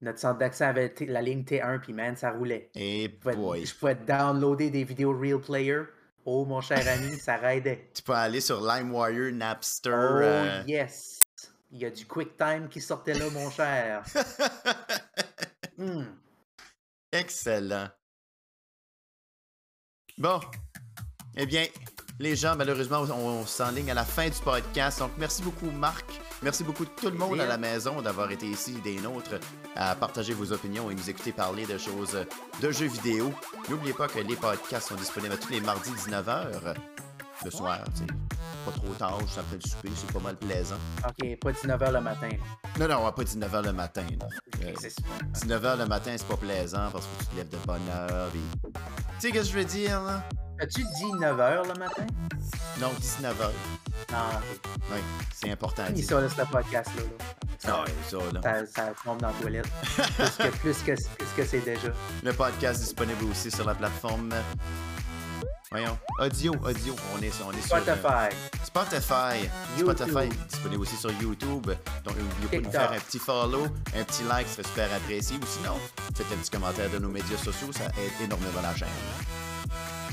Notre 0.00 0.20
centre 0.20 0.38
d'accès 0.38 0.64
avait 0.64 0.94
la 1.00 1.20
ligne 1.22 1.42
T1, 1.42 1.80
puis 1.80 1.92
man, 1.92 2.16
ça 2.16 2.30
roulait. 2.30 2.70
Et 2.76 3.04
Je 3.12 3.16
pouvais, 3.18 3.34
boy. 3.36 3.66
je 3.66 3.74
pouvais 3.74 3.96
downloader 3.96 4.70
des 4.70 4.84
vidéos 4.84 5.12
Real 5.18 5.40
Player. 5.40 5.82
Oh, 6.24 6.44
mon 6.44 6.60
cher 6.60 6.86
ami, 6.88 7.16
ça 7.18 7.36
raidait. 7.36 7.90
Tu 7.94 8.02
peux 8.02 8.12
aller 8.12 8.40
sur 8.40 8.60
LimeWire, 8.60 9.32
Napster. 9.32 9.90
Oh, 9.90 10.18
euh, 10.22 10.62
yes! 10.66 11.18
Il 11.70 11.78
y 11.80 11.84
a 11.84 11.90
du 11.90 12.06
QuickTime 12.06 12.68
qui 12.68 12.80
sortait 12.80 13.14
là, 13.14 13.28
mon 13.30 13.50
cher. 13.50 14.04
Hmm. 15.78 16.06
Excellent. 17.12 17.88
Bon. 20.18 20.40
Eh 21.40 21.46
bien, 21.46 21.66
les 22.18 22.34
gens, 22.34 22.56
malheureusement, 22.56 23.02
on, 23.02 23.46
s'enligne 23.46 23.92
à 23.92 23.94
la 23.94 24.04
fin 24.04 24.28
du 24.28 24.38
podcast. 24.44 24.98
Donc, 24.98 25.12
merci 25.18 25.40
beaucoup, 25.40 25.70
Marc. 25.70 26.04
Merci 26.42 26.64
beaucoup 26.64 26.84
tout 26.84 27.10
le 27.10 27.16
monde 27.16 27.40
à 27.40 27.46
la 27.46 27.58
maison 27.58 28.02
d'avoir 28.02 28.32
été 28.32 28.46
ici, 28.46 28.72
des 28.82 28.96
nôtres, 28.96 29.38
à 29.76 29.94
partager 29.94 30.34
vos 30.34 30.52
opinions 30.52 30.90
et 30.90 30.96
nous 30.96 31.08
écouter 31.08 31.30
parler 31.30 31.64
de 31.64 31.78
choses 31.78 32.26
de 32.60 32.70
jeux 32.72 32.88
vidéo. 32.88 33.32
N'oubliez 33.70 33.94
pas 33.94 34.08
que 34.08 34.18
les 34.18 34.34
podcasts 34.34 34.88
sont 34.88 34.96
disponibles 34.96 35.38
tous 35.38 35.52
les 35.52 35.60
mardis 35.60 35.90
19h 35.90 36.74
le 37.44 37.50
soir, 37.50 37.78
tu 37.94 38.00
sais. 38.00 38.06
Pas 38.64 38.72
trop 38.72 38.92
tard, 38.94 39.20
juste 39.20 39.38
après 39.38 39.56
le 39.56 39.68
souper, 39.68 39.90
c'est 39.94 40.12
pas 40.12 40.18
mal 40.20 40.36
plaisant. 40.36 40.76
Ok, 41.06 41.38
pas 41.40 41.50
19h 41.52 41.92
le 41.92 42.00
matin. 42.00 42.28
Non, 42.78 42.88
non, 42.88 43.12
pas 43.12 43.22
19h 43.22 43.64
le 43.64 43.72
matin. 43.72 44.04
là. 44.20 44.26
Euh, 44.64 44.72
C'est 44.80 44.90
super. 44.90 45.12
19h 45.34 45.78
le 45.78 45.86
matin, 45.86 46.14
c'est 46.16 46.26
pas 46.26 46.36
plaisant 46.36 46.90
parce 46.92 47.04
que 47.06 47.20
tu 47.24 47.26
te 47.30 47.36
lèves 47.36 47.48
de 47.48 47.56
bonne 47.66 47.88
heure. 47.90 48.28
et- 48.34 48.68
Tu 48.68 48.72
sais, 49.20 49.30
qu'est-ce 49.30 49.46
que 49.48 49.52
je 49.54 49.58
veux 49.58 49.64
dire, 49.64 50.02
là? 50.02 50.22
As-tu 50.60 50.82
dit 50.82 51.12
9h 51.20 51.62
le 51.72 51.78
matin? 51.78 52.06
Non, 52.80 52.88
19h. 53.00 53.50
Ah, 54.12 54.30
ok. 54.52 54.70
Oui, 54.92 54.98
c'est 55.34 55.50
important 55.52 55.84
Finis 55.86 56.02
ça, 56.02 56.20
là, 56.20 56.28
ce 56.28 56.42
podcast-là. 56.42 57.02
là. 57.02 57.24
Ah 57.66 57.84
ouais, 57.84 57.94
ça, 58.08 58.16
là. 58.32 58.40
Ça, 58.42 58.66
ça 58.66 58.92
tombe 59.04 59.20
dans 59.20 59.28
la 59.28 59.32
toilette. 59.34 59.68
plus, 59.68 60.36
que, 60.36 60.56
plus, 60.58 60.82
que, 60.82 60.92
plus 61.16 61.26
que 61.36 61.44
c'est 61.46 61.60
déjà. 61.60 61.88
Le 62.22 62.32
podcast 62.32 62.80
disponible 62.80 63.24
aussi 63.30 63.50
sur 63.50 63.64
la 63.66 63.74
plateforme. 63.74 64.30
Voyons. 65.70 65.98
Audio, 66.18 66.54
audio. 66.64 66.94
On 67.14 67.22
est, 67.22 67.30
on 67.44 67.52
est 67.52 67.60
sur. 67.60 67.76
euh, 67.76 67.80
Spotify. 67.80 68.34
Spotify. 68.64 69.48
YouTube. 69.78 69.96
Spotify 69.98 70.28
disponible 70.48 70.82
aussi 70.82 70.96
sur 70.96 71.10
YouTube. 71.20 71.66
Donc, 72.04 72.16
n'oubliez 72.16 72.48
pas 72.48 72.56
de 72.56 72.62
nous 72.62 72.70
faire 72.70 72.92
un 72.92 72.98
petit 73.00 73.18
follow, 73.18 73.64
un 73.94 74.04
petit 74.04 74.24
like, 74.24 74.46
ce 74.48 74.54
serait 74.54 74.68
super 74.68 74.92
apprécié. 74.94 75.36
Ou 75.36 75.46
sinon, 75.46 75.74
faites 76.16 76.26
un 76.32 76.36
petit 76.36 76.50
commentaire 76.50 76.88
de 76.90 76.98
nos 76.98 77.08
médias 77.10 77.36
sociaux, 77.36 77.68
ça 77.72 77.84
aide 77.86 78.24
énormément 78.24 78.62
la 78.62 78.74
chaîne. 78.74 78.88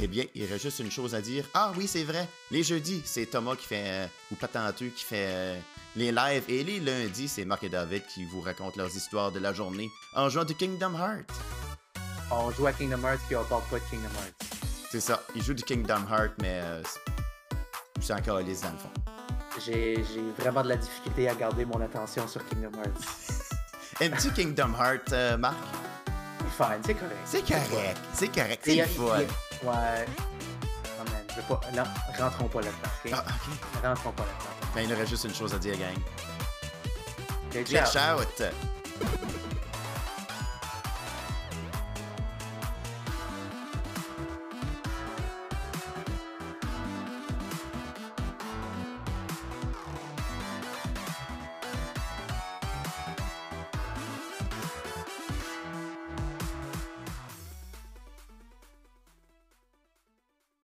Eh 0.02 0.08
bien, 0.08 0.26
il 0.36 0.46
reste 0.46 0.64
juste 0.64 0.80
une 0.80 0.92
chose 0.92 1.16
à 1.16 1.22
dire. 1.22 1.46
Ah 1.54 1.72
oui, 1.78 1.88
c'est 1.88 2.04
vrai. 2.04 2.28
Les 2.52 2.62
jeudis, 2.64 3.02
c'est 3.06 3.26
Thomas 3.28 3.56
qui 3.56 3.66
fait, 3.66 3.84
euh, 3.86 4.08
ou 4.34 4.36
Patenteux 4.36 4.90
qui 4.94 5.06
fait 5.06 5.26
euh, 5.30 5.60
les 5.96 6.12
lives. 6.12 6.44
Et 6.50 6.66
les 6.66 6.82
lundis, 6.82 7.30
c'est 7.30 7.46
Marc 7.46 7.64
et 7.64 7.70
David 7.70 8.04
qui 8.08 8.26
vous 8.26 8.42
racontent 8.42 8.76
leurs 8.76 8.94
histoires 8.94 9.32
de 9.32 9.40
la 9.40 9.54
journée 9.54 9.90
en 10.14 10.28
jouant 10.28 10.44
du 10.44 10.54
Kingdom 10.54 10.96
Hearts. 10.96 11.32
on 12.30 12.52
joue 12.52 12.68
à 12.68 12.74
Kingdom 12.74 13.02
Hearts 13.08 13.22
puis 13.28 13.38
on 13.38 13.46
parle 13.46 13.64
pas 13.72 13.78
de 13.80 13.84
Kingdom 13.90 14.10
Hearts. 14.20 14.34
C'est 14.92 15.00
ça. 15.02 15.22
Il 15.36 15.44
joue 15.44 15.54
du 15.54 15.64
Kingdom 15.64 16.06
Heart, 16.10 16.34
mais 16.42 16.62
euh, 16.64 16.82
c'est 18.02 18.14
encore 18.14 18.40
lisse 18.40 18.62
dans 18.62 18.72
le 18.72 18.78
fond. 18.78 18.90
J'ai 19.66 20.04
vraiment 20.38 20.64
de 20.64 20.70
la 20.70 20.78
difficulté 20.78 21.30
à 21.30 21.36
garder 21.36 21.66
mon 21.66 21.82
attention 21.82 22.28
sur 22.28 22.46
Kingdom 22.48 22.72
Hearts. 22.78 23.52
Aimes-tu 24.02 24.32
Kingdom 24.32 24.74
Heart, 24.80 25.12
euh, 25.14 25.38
Marc? 25.38 25.56
Fine, 26.58 26.82
c'est 26.86 26.94
correct. 26.94 27.16
C'est 27.26 27.42
correct. 27.46 27.98
C'est 28.14 28.28
correct. 28.28 28.62
C'est 28.64 28.86
fun. 28.86 29.04
a- 29.06 29.18
Ouais. 29.66 30.06
Man, 30.98 31.08
je 31.30 31.36
veux 31.36 31.42
pas. 31.48 31.62
Non, 31.76 31.84
rentrons 32.18 32.48
pas 32.48 32.62
là-dedans. 32.62 32.90
ok? 33.06 33.12
Ah, 33.14 33.24
ok. 33.28 33.84
Rentrons 33.84 34.12
pas 34.12 34.24
là-dedans. 34.24 34.72
Ben, 34.76 34.82
il 34.82 34.94
aurait 34.94 35.08
juste 35.08 35.24
une 35.26 35.34
chose 35.36 35.54
à 35.54 35.58
dire, 35.58 35.78
gang. 35.78 35.96
Ok, 37.50 37.64
Glitch 37.66 37.92
ciao. 37.92 38.20
out. 38.20 38.44